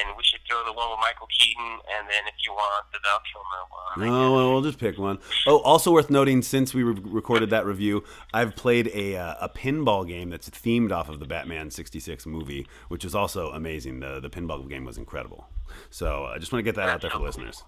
And 0.00 0.16
we 0.16 0.22
should 0.24 0.40
throw 0.48 0.64
the 0.64 0.72
one 0.72 0.90
with 0.90 0.98
Michael 1.00 1.28
Keaton, 1.38 1.78
and 1.96 2.08
then 2.08 2.26
if 2.26 2.34
you 2.44 2.52
want, 2.52 2.86
the 2.92 2.98
Val 3.02 3.20
Kilmer 3.30 3.62
one. 3.70 4.08
Oh, 4.08 4.34
well, 4.34 4.52
we'll 4.52 4.62
just 4.62 4.78
pick 4.78 4.98
one. 4.98 5.18
Oh, 5.46 5.58
also 5.60 5.92
worth 5.92 6.10
noting, 6.10 6.42
since 6.42 6.74
we 6.74 6.82
re- 6.82 7.00
recorded 7.04 7.50
that 7.50 7.64
review, 7.66 8.04
I've 8.34 8.56
played 8.56 8.88
a 8.94 9.16
uh, 9.16 9.34
a 9.40 9.48
pinball 9.48 10.06
game 10.06 10.30
that's 10.30 10.50
themed 10.50 10.92
off 10.92 11.08
of 11.08 11.20
the 11.20 11.26
Batman 11.26 11.70
'66 11.70 12.26
movie, 12.26 12.66
which 12.88 13.04
is 13.04 13.14
also 13.14 13.50
amazing. 13.50 14.00
The 14.00 14.20
the 14.20 14.30
pinball 14.30 14.68
game 14.68 14.84
was 14.84 14.98
incredible. 14.98 15.48
So 15.90 16.24
I 16.26 16.38
just 16.38 16.52
want 16.52 16.60
to 16.60 16.64
get 16.64 16.76
that 16.76 16.88
out 16.88 17.00
there 17.00 17.10
for 17.10 17.18
listeners. 17.18 17.62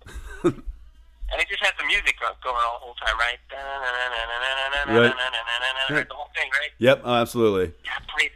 And 1.31 1.43
it 1.43 1.49
just 1.49 1.62
has 1.62 1.73
the 1.79 1.85
music 1.85 2.14
going 2.21 2.57
all 2.57 2.79
the 2.81 2.85
whole 2.85 2.95
time, 2.95 3.19
right? 3.19 3.39
Right. 5.91 6.09
The 6.09 6.14
whole 6.14 6.31
thing, 6.35 6.51
right? 6.53 6.71
Yep, 6.79 7.03
oh, 7.05 7.14
absolutely. 7.14 7.75
Yeah. 7.85 7.99
See, 8.19 8.31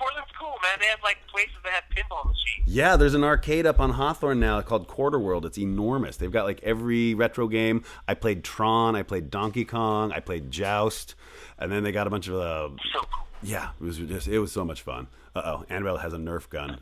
Portland's 0.00 0.30
cool, 0.40 0.54
man. 0.62 0.78
They 0.80 0.86
have 0.86 1.00
like 1.02 1.18
places 1.30 1.54
that 1.62 1.72
have 1.72 1.84
pinball 1.94 2.24
machines. 2.26 2.66
Yeah, 2.66 2.96
there's 2.96 3.14
an 3.14 3.22
arcade 3.22 3.66
up 3.66 3.78
on 3.80 3.90
Hawthorne 3.90 4.40
now 4.40 4.60
called 4.62 4.88
Quarter 4.88 5.18
World. 5.18 5.44
It's 5.44 5.58
enormous. 5.58 6.16
They've 6.16 6.32
got 6.32 6.44
like 6.46 6.60
every 6.62 7.14
retro 7.14 7.46
game. 7.48 7.84
I 8.08 8.14
played 8.14 8.42
Tron, 8.42 8.96
I 8.96 9.02
played 9.02 9.30
Donkey 9.30 9.64
Kong, 9.66 10.10
I 10.12 10.20
played 10.20 10.50
Joust, 10.50 11.14
and 11.58 11.70
then 11.70 11.82
they 11.82 11.92
got 11.92 12.06
a 12.06 12.10
bunch 12.10 12.28
of 12.28 12.34
uh, 12.36 12.68
So 12.94 13.00
cool. 13.00 13.26
yeah, 13.42 13.70
it 13.80 13.84
was 13.84 13.98
just 13.98 14.26
it 14.26 14.38
was 14.38 14.50
so 14.52 14.64
much 14.64 14.80
fun. 14.82 15.08
Uh 15.36 15.42
oh, 15.44 15.64
Annabelle 15.68 15.98
has 15.98 16.12
a 16.14 16.18
Nerf 16.18 16.48
gun. 16.48 16.78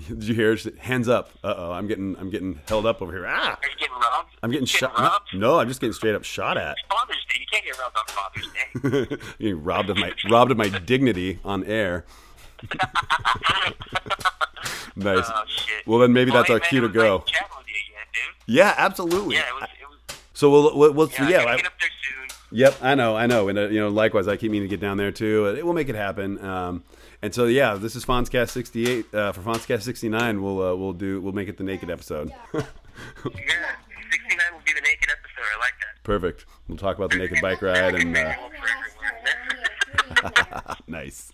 Did 0.08 0.24
you 0.24 0.34
hear? 0.34 0.56
Hands 0.78 1.08
up. 1.08 1.30
Uh 1.42 1.54
oh, 1.56 1.72
I'm 1.72 1.86
getting 1.86 2.16
I'm 2.18 2.30
getting 2.30 2.60
held 2.68 2.86
up 2.86 3.02
over 3.02 3.12
here. 3.12 3.26
Ah, 3.26 3.58
Are 3.62 3.68
you 3.68 3.76
getting 3.78 3.94
robbed? 3.94 4.30
I'm 4.42 4.50
getting 4.50 4.62
You 4.62 4.66
shot. 4.66 4.96
No, 4.96 5.04
robbed? 5.04 5.34
no, 5.34 5.58
I'm 5.58 5.68
just 5.68 5.80
getting 5.80 5.92
straight 5.92 6.14
up 6.14 6.24
shot 6.24 6.56
at. 6.56 6.76
Father's 6.88 7.24
Day. 7.28 7.40
You 7.40 7.46
can't 7.50 7.64
get 7.64 7.78
robbed 7.78 7.96
on 7.98 8.06
Father's 8.08 9.08
Day. 9.08 9.16
getting 9.38 9.62
robbed 9.62 9.90
of 9.90 9.96
my 9.98 10.12
robbed 10.30 10.50
of 10.50 10.56
my 10.56 10.68
dignity 10.68 11.38
on 11.44 11.64
air. 11.64 12.04
nice. 14.96 15.24
Oh 15.28 15.42
shit. 15.46 15.86
Well, 15.86 15.98
then 15.98 16.12
maybe 16.12 16.30
that's 16.30 16.48
hey, 16.48 16.54
our 16.54 16.60
man, 16.60 16.68
cue 16.68 16.80
to 16.82 16.88
go. 16.88 17.18
Nice 17.18 17.26
chatting 17.26 17.48
with 17.58 17.66
you 17.68 17.74
again. 17.74 18.34
Yeah, 18.46 18.74
absolutely. 18.76 19.36
Yeah, 19.36 19.48
it 19.48 19.54
was. 19.54 19.68
It 19.80 19.88
was 19.88 20.18
So 20.34 20.50
we'll 20.50 20.76
we'll, 20.76 20.92
we'll 20.92 21.08
yeah, 21.10 21.28
yeah. 21.28 21.38
I 21.40 21.44
gotta 21.56 21.66
up 21.66 21.72
there 21.80 21.90
soon. 22.02 22.28
Yep, 22.52 22.76
I 22.82 22.94
know, 22.94 23.16
I 23.16 23.26
know, 23.26 23.48
and 23.48 23.58
uh, 23.58 23.68
you 23.68 23.80
know, 23.80 23.88
likewise, 23.88 24.26
I 24.28 24.36
keep 24.36 24.50
meaning 24.50 24.68
to 24.68 24.76
get 24.76 24.80
down 24.80 24.96
there 24.96 25.12
too. 25.12 25.46
It 25.56 25.64
will 25.64 25.72
make 25.72 25.88
it 25.88 25.94
happen. 25.94 26.42
Um, 26.44 26.82
and 27.22 27.34
so, 27.34 27.46
yeah, 27.46 27.74
this 27.74 27.96
is 27.96 28.04
Fonzcast 28.04 28.50
sixty 28.50 28.88
eight. 28.88 29.14
Uh, 29.14 29.32
for 29.32 29.40
Fonzcast 29.40 29.82
sixty 29.82 30.08
nine, 30.08 30.42
we'll 30.42 30.62
uh, 30.62 30.74
we'll 30.74 30.92
do 30.92 31.20
we'll 31.20 31.32
make 31.32 31.48
it 31.48 31.56
the 31.56 31.64
naked 31.64 31.90
episode. 31.90 32.32
Yeah, 33.24 33.76
69 34.10 34.38
will 34.52 34.60
be 34.66 34.72
the 34.74 34.80
naked 34.80 35.08
episode. 35.10 35.46
I 35.56 35.58
like 35.60 35.72
that. 35.80 36.02
Perfect. 36.02 36.44
We'll 36.68 36.76
talk 36.76 36.96
about 36.98 37.10
the 37.10 37.16
naked 37.16 37.38
bike 37.40 37.62
ride 37.62 37.94
and 37.94 38.14
uh, 38.16 38.34
Visual 38.34 38.50
for 40.10 40.22
everyone. 40.26 40.76
nice, 40.86 41.32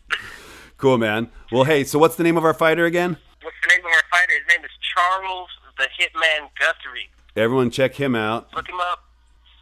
cool, 0.76 0.98
man. 0.98 1.28
Well, 1.50 1.64
hey, 1.64 1.82
so 1.82 1.98
what's 1.98 2.16
the 2.16 2.22
name 2.22 2.36
of 2.36 2.44
our 2.44 2.54
fighter 2.54 2.84
again? 2.84 3.16
What's 3.42 3.56
the 3.62 3.74
name 3.74 3.80
of 3.80 3.90
our 3.90 4.02
fighter? 4.10 4.32
His 4.32 4.56
name 4.56 4.64
is 4.64 4.70
Charles 4.94 5.48
the 5.78 5.84
Hitman 5.98 6.48
Guthrie. 6.58 7.10
Everyone, 7.36 7.70
check 7.70 7.94
him 7.94 8.14
out. 8.14 8.48
Look 8.54 8.68
him 8.68 8.80
up. 8.80 9.04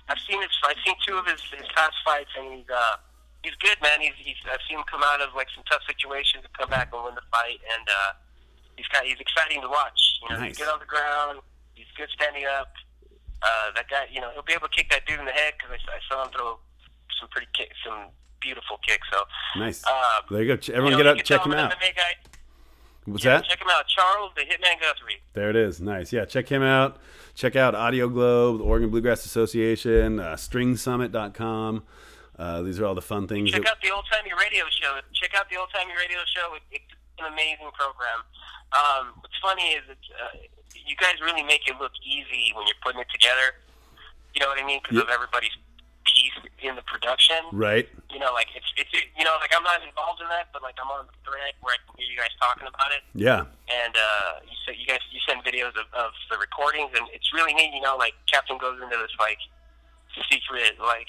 I've 0.09 0.19
seen 0.29 0.41
his. 0.43 0.51
I've 0.65 0.77
seen 0.85 0.95
two 1.07 1.17
of 1.17 1.27
his, 1.27 1.41
his 1.57 1.67
past 1.75 1.95
fights, 2.05 2.31
and 2.39 2.55
he's 2.55 2.71
uh 2.71 2.97
he's 3.45 3.55
good, 3.61 3.77
man. 3.85 4.01
He's, 4.01 4.17
he's 4.17 4.41
I've 4.51 4.59
seen 4.69 4.79
him 4.81 4.85
come 4.91 5.03
out 5.05 5.21
of 5.21 5.31
like 5.37 5.49
some 5.55 5.63
tough 5.71 5.83
situations 5.87 6.43
and 6.45 6.53
come 6.57 6.71
back 6.71 6.89
and 6.93 7.05
win 7.05 7.15
the 7.15 7.23
fight, 7.31 7.61
and 7.63 7.85
uh, 7.87 8.11
he's 8.77 8.89
got 8.89 9.05
he's 9.05 9.21
exciting 9.21 9.61
to 9.63 9.69
watch. 9.69 10.01
You 10.25 10.29
know, 10.35 10.41
Nice. 10.41 10.57
he's 10.57 10.65
good 10.65 10.73
on 10.73 10.81
the 10.81 10.89
ground. 10.89 11.41
He's 11.75 11.87
good 11.97 12.09
standing 12.11 12.45
up. 12.49 12.73
Uh, 13.45 13.71
that 13.77 13.89
guy, 13.91 14.09
you 14.11 14.21
know, 14.21 14.31
he'll 14.33 14.43
be 14.43 14.55
able 14.55 14.69
to 14.69 14.75
kick 14.75 14.89
that 14.91 15.05
dude 15.07 15.19
in 15.21 15.27
the 15.27 15.33
head 15.37 15.53
because 15.61 15.77
I, 15.87 15.97
I 15.97 16.01
saw 16.09 16.25
him 16.25 16.33
throw 16.33 16.57
some 17.21 17.29
pretty 17.29 17.49
kick, 17.53 17.71
some 17.85 18.09
beautiful 18.41 18.79
kicks. 18.87 19.07
So 19.13 19.21
Nice. 19.61 19.85
um, 19.87 20.25
There 20.31 20.43
you 20.43 20.57
go. 20.57 20.73
Everyone, 20.73 20.93
you 20.93 20.97
get 20.99 21.05
know, 21.05 21.11
out, 21.13 21.25
check 21.25 21.45
him 21.45 21.53
out. 21.53 21.73
an 21.73 21.79
MMA 21.79 21.95
guy. 21.95 22.13
What's 23.07 23.23
Yeah, 23.23 23.37
that? 23.37 23.45
Check 23.45 23.61
him 23.61 23.69
out, 23.71 23.87
Charles 23.87 24.33
the 24.35 24.43
Hitman 24.43 24.81
Guthrie. 24.81 25.21
There 25.35 25.51
it 25.51 25.57
is. 25.57 25.79
Nice. 25.79 26.11
Yeah, 26.11 26.25
check 26.25 26.49
him 26.49 26.63
out. 26.63 26.97
Check 27.35 27.55
out 27.55 27.75
Audio 27.75 28.09
Globe, 28.09 28.59
the 28.59 28.65
Oregon 28.65 28.89
Bluegrass 28.89 29.27
Association, 29.27 30.21
uh, 30.21 30.37
stringsummit.com. 30.37 31.83
Uh, 32.39 32.63
these 32.63 32.81
are 32.81 32.87
all 32.87 32.95
the 32.95 33.03
fun 33.03 33.27
things. 33.29 33.51
Check 33.51 33.63
that- 33.63 33.79
out 33.79 33.83
the 33.83 33.91
Old 33.91 34.05
Timey 34.11 34.33
Radio 34.39 34.65
Show. 34.71 34.99
Check 35.13 35.35
out 35.35 35.49
the 35.51 35.57
Old 35.57 35.69
Timey 35.75 35.95
Radio 35.97 36.19
Show. 36.27 36.55
It, 36.55 36.63
it's 36.73 36.93
an 37.19 37.33
amazing 37.33 37.71
program. 37.79 38.27
Um, 38.75 39.15
what's 39.21 39.39
funny 39.41 39.79
is 39.79 39.83
it's, 39.89 40.09
uh, 40.19 40.37
you 40.75 40.97
guys 40.97 41.15
really 41.23 41.43
make 41.45 41.63
it 41.69 41.79
look 41.79 41.93
easy 42.05 42.51
when 42.55 42.67
you're 42.67 42.81
putting 42.83 43.01
it 43.01 43.07
together. 43.13 43.55
You 44.35 44.43
know 44.43 44.49
what 44.51 44.59
I 44.59 44.67
mean? 44.67 44.81
Because 44.83 44.99
of 44.99 45.09
everybody's 45.09 45.55
piece 46.05 46.35
in 46.61 46.75
the 46.75 46.83
production. 46.83 47.39
right. 47.53 47.89
You 48.11 48.19
know, 48.19 48.31
like 48.35 48.47
it's 48.55 48.67
it's 48.77 48.91
you 48.93 49.25
know 49.25 49.35
like 49.43 49.51
I'm 49.55 49.63
not 49.63 49.83
involved 49.83 50.21
in 50.23 50.29
that, 50.29 50.51
but 50.53 50.63
like 50.63 50.75
I'm 50.79 50.87
on 50.91 51.07
the 51.07 51.15
thread 51.27 51.55
where 51.63 51.75
I 51.75 51.79
can 51.83 51.99
hear 51.99 52.07
you 52.11 52.19
guys 52.19 52.31
talking 52.39 52.67
about 52.67 52.91
it. 52.95 53.03
Yeah. 53.15 53.47
And 53.67 53.95
uh, 53.95 54.43
you 54.47 54.55
said 54.67 54.75
you 54.79 54.87
guys 54.87 55.03
you 55.11 55.19
send 55.27 55.43
videos 55.43 55.75
of, 55.75 55.87
of 55.95 56.11
the 56.31 56.39
recordings, 56.39 56.91
and 56.95 57.07
it's 57.15 57.31
really 57.35 57.55
neat. 57.55 57.75
You 57.75 57.81
know, 57.83 57.97
like 57.99 58.15
Captain 58.31 58.59
goes 58.59 58.79
into 58.83 58.95
this 58.99 59.11
like 59.19 59.39
secret 60.31 60.79
like 60.79 61.09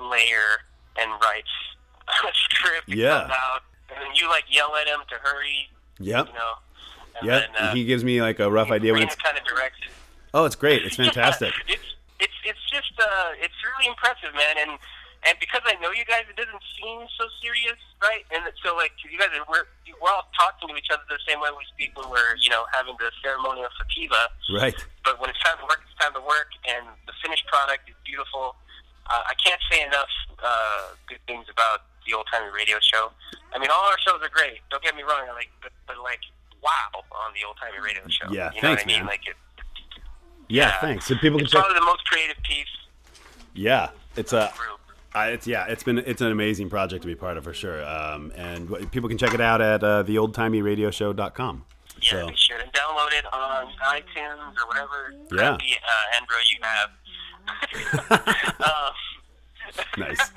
layer 0.00 0.62
and 0.98 1.10
writes 1.22 1.50
a 2.08 2.32
script. 2.34 2.88
Yeah. 2.88 3.28
out, 3.30 3.62
and 3.90 4.00
then 4.00 4.14
you 4.14 4.28
like 4.28 4.44
yell 4.48 4.74
at 4.76 4.86
him 4.86 5.00
to 5.08 5.14
hurry. 5.16 5.68
Yep. 5.98 6.28
You 6.28 6.32
know. 6.34 6.52
And 7.18 7.26
Yep. 7.26 7.42
Then, 7.56 7.64
uh, 7.64 7.74
he 7.74 7.84
gives 7.84 8.04
me 8.04 8.20
like 8.20 8.40
a 8.40 8.50
rough 8.50 8.70
idea 8.70 8.92
when 8.92 9.02
it's. 9.02 9.14
kind 9.16 9.36
of 9.38 9.44
directs 9.44 9.78
it. 9.86 9.92
Oh, 10.34 10.44
it's 10.44 10.56
great. 10.56 10.84
It's 10.84 10.96
fantastic. 11.04 11.52
it's 11.68 11.82
it's 12.20 12.36
it's 12.44 12.64
just 12.70 12.92
uh 13.00 13.32
it's 13.40 13.56
really 13.64 13.88
impressive, 13.88 14.34
man. 14.36 14.56
And 14.68 14.70
and 15.26 15.34
because 15.40 15.62
I 15.64 15.74
know 15.80 15.90
you 15.90 16.04
guys, 16.04 16.28
it 16.28 16.36
doesn't 16.36 16.60
seem 16.76 17.08
so 17.18 17.24
serious, 17.40 17.80
right? 18.04 18.22
And 18.30 18.44
so 18.62 18.76
like 18.76 18.92
you 19.08 19.16
guys 19.18 19.32
are 19.32 19.44
we're 19.48 19.64
we're 19.96 20.12
all 20.12 20.28
talking 20.36 20.68
to 20.68 20.76
each 20.76 20.92
other 20.92 21.02
the 21.08 21.16
same 21.26 21.40
way 21.40 21.48
we 21.56 21.64
speak 21.72 21.96
when 21.96 22.04
we're 22.12 22.36
you 22.44 22.50
know 22.52 22.68
having 22.76 22.94
the 23.00 23.08
ceremonial 23.24 23.72
sativa. 23.80 24.28
Right. 24.52 24.76
But 25.02 25.16
when 25.20 25.30
it's 25.32 25.40
time 25.40 25.56
to 25.56 25.64
work, 25.64 25.80
it's 25.88 25.96
time 25.96 26.12
to 26.12 26.20
work, 26.20 26.52
and 26.68 26.84
the 27.08 27.16
finished 27.24 27.48
product 27.48 27.88
is 27.88 27.96
beautiful. 28.04 28.54
Uh, 29.08 29.22
I 29.26 29.34
can't 29.42 29.60
say 29.70 29.82
enough 29.84 30.08
uh, 30.42 30.94
good 31.08 31.18
things 31.26 31.46
about 31.50 31.82
the 32.06 32.14
old 32.14 32.26
timey 32.32 32.50
radio 32.54 32.76
show. 32.80 33.10
I 33.54 33.58
mean, 33.58 33.70
all 33.70 33.84
our 33.90 33.98
shows 33.98 34.20
are 34.22 34.28
great. 34.28 34.58
Don't 34.70 34.82
get 34.82 34.94
me 34.96 35.02
wrong. 35.02 35.26
I 35.30 35.32
Like, 35.32 35.50
but, 35.62 35.72
but 35.86 35.98
like, 36.02 36.20
wow, 36.62 37.02
on 37.12 37.32
the 37.34 37.46
old 37.46 37.56
timey 37.60 37.82
radio 37.84 38.02
show. 38.08 38.30
Yeah, 38.30 38.50
you 38.54 38.62
know 38.62 38.68
thanks, 38.74 38.82
what 38.82 38.82
I 38.82 38.86
mean? 38.86 38.98
man. 39.00 39.06
Like, 39.06 39.26
it, 39.26 39.36
Yeah. 40.48 40.80
Thanks. 40.80 41.06
So 41.06 41.14
people 41.16 41.38
can 41.38 41.44
it's 41.46 41.52
check. 41.52 41.62
probably 41.62 41.78
the 41.80 41.84
most 41.86 42.04
creative 42.06 42.36
piece. 42.42 42.66
Yeah. 43.54 43.90
It's 44.16 44.32
a. 44.32 44.52
group. 44.56 44.80
It's 45.18 45.46
yeah, 45.46 45.64
it's 45.64 45.82
been 45.82 45.96
it's 45.96 46.20
an 46.20 46.30
amazing 46.30 46.68
project 46.68 47.00
to 47.00 47.06
be 47.08 47.14
part 47.14 47.38
of 47.38 47.44
for 47.44 47.54
sure. 47.54 47.82
Um, 47.88 48.32
and 48.36 48.68
people 48.92 49.08
can 49.08 49.16
check 49.16 49.32
it 49.32 49.40
out 49.40 49.62
at 49.62 49.82
uh, 49.82 50.04
theoldtimeyradioshow.com. 50.04 51.64
Yeah, 52.02 52.10
So 52.10 52.26
be 52.28 52.36
sure 52.36 52.58
and 52.58 52.70
download 52.74 53.12
it 53.18 53.24
on 53.32 53.66
iTunes 53.88 54.52
or 54.60 54.66
whatever 54.68 55.14
Yeah. 55.32 55.38
crappy, 55.56 55.72
uh, 55.72 56.16
Android 56.20 56.44
you 56.52 56.58
have. 56.62 56.90
nice. 59.98 60.30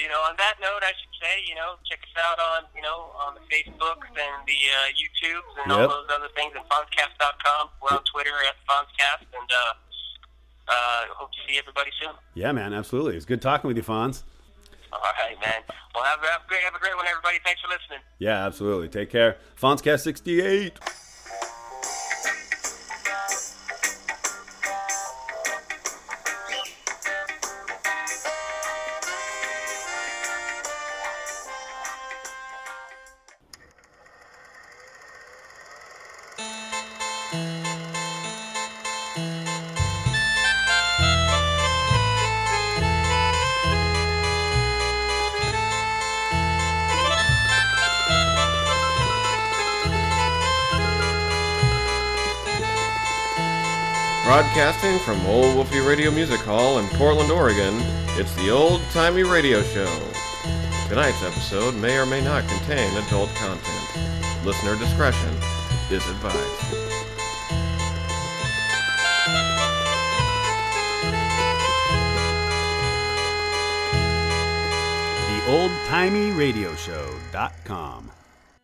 you 0.00 0.08
know, 0.08 0.20
on 0.24 0.34
that 0.38 0.54
note, 0.60 0.82
I 0.82 0.92
should 0.96 1.12
say, 1.20 1.44
you 1.46 1.54
know, 1.54 1.76
check 1.84 2.00
us 2.00 2.16
out 2.16 2.38
on, 2.38 2.64
you 2.74 2.82
know, 2.82 3.12
on 3.20 3.34
the 3.34 3.40
Facebooks 3.52 4.08
and 4.08 4.46
the 4.46 4.60
uh, 4.72 4.88
YouTubes 4.96 5.62
and 5.62 5.70
yep. 5.70 5.78
all 5.78 5.88
those 5.88 6.08
other 6.14 6.28
things 6.34 6.54
and 6.56 6.64
Fonzcast.com. 6.66 7.68
We're 7.82 7.96
on 7.96 8.04
Twitter 8.04 8.32
at 8.48 8.56
Fonzcast 8.68 9.26
and 9.28 9.50
uh, 9.50 9.74
uh, 10.68 11.04
hope 11.14 11.32
to 11.32 11.38
see 11.46 11.58
everybody 11.58 11.90
soon. 12.00 12.12
Yeah, 12.34 12.52
man, 12.52 12.72
absolutely. 12.72 13.16
It's 13.16 13.26
good 13.26 13.42
talking 13.42 13.68
with 13.68 13.76
you, 13.76 13.82
Fonz. 13.82 14.22
All 14.92 15.00
right, 15.00 15.38
man. 15.40 15.62
Well, 15.94 16.04
have, 16.04 16.20
have, 16.20 16.42
a 16.44 16.48
great, 16.48 16.62
have 16.62 16.74
a 16.74 16.78
great 16.78 16.96
one, 16.96 17.06
everybody. 17.06 17.38
Thanks 17.44 17.60
for 17.60 17.68
listening. 17.68 18.00
Yeah, 18.18 18.46
absolutely. 18.46 18.88
Take 18.88 19.10
care. 19.10 19.36
Fonzcast 19.60 20.00
68. 20.00 20.78
Broadcasting 54.42 54.98
from 54.98 55.24
Old 55.24 55.54
Wolfie 55.54 55.78
Radio 55.78 56.10
Music 56.10 56.40
Hall 56.40 56.80
in 56.80 56.88
Portland, 56.98 57.30
Oregon, 57.30 57.76
it's 58.18 58.34
the 58.34 58.50
Old 58.50 58.80
Timey 58.90 59.22
Radio 59.22 59.62
Show. 59.62 59.86
Tonight's 60.88 61.22
episode 61.22 61.76
may 61.76 61.96
or 61.96 62.06
may 62.06 62.20
not 62.20 62.42
contain 62.48 62.90
adult 63.06 63.30
content. 63.36 64.44
Listener 64.44 64.76
discretion 64.76 65.32
is 65.92 66.04
advised. 66.08 66.60
The. 77.32 78.21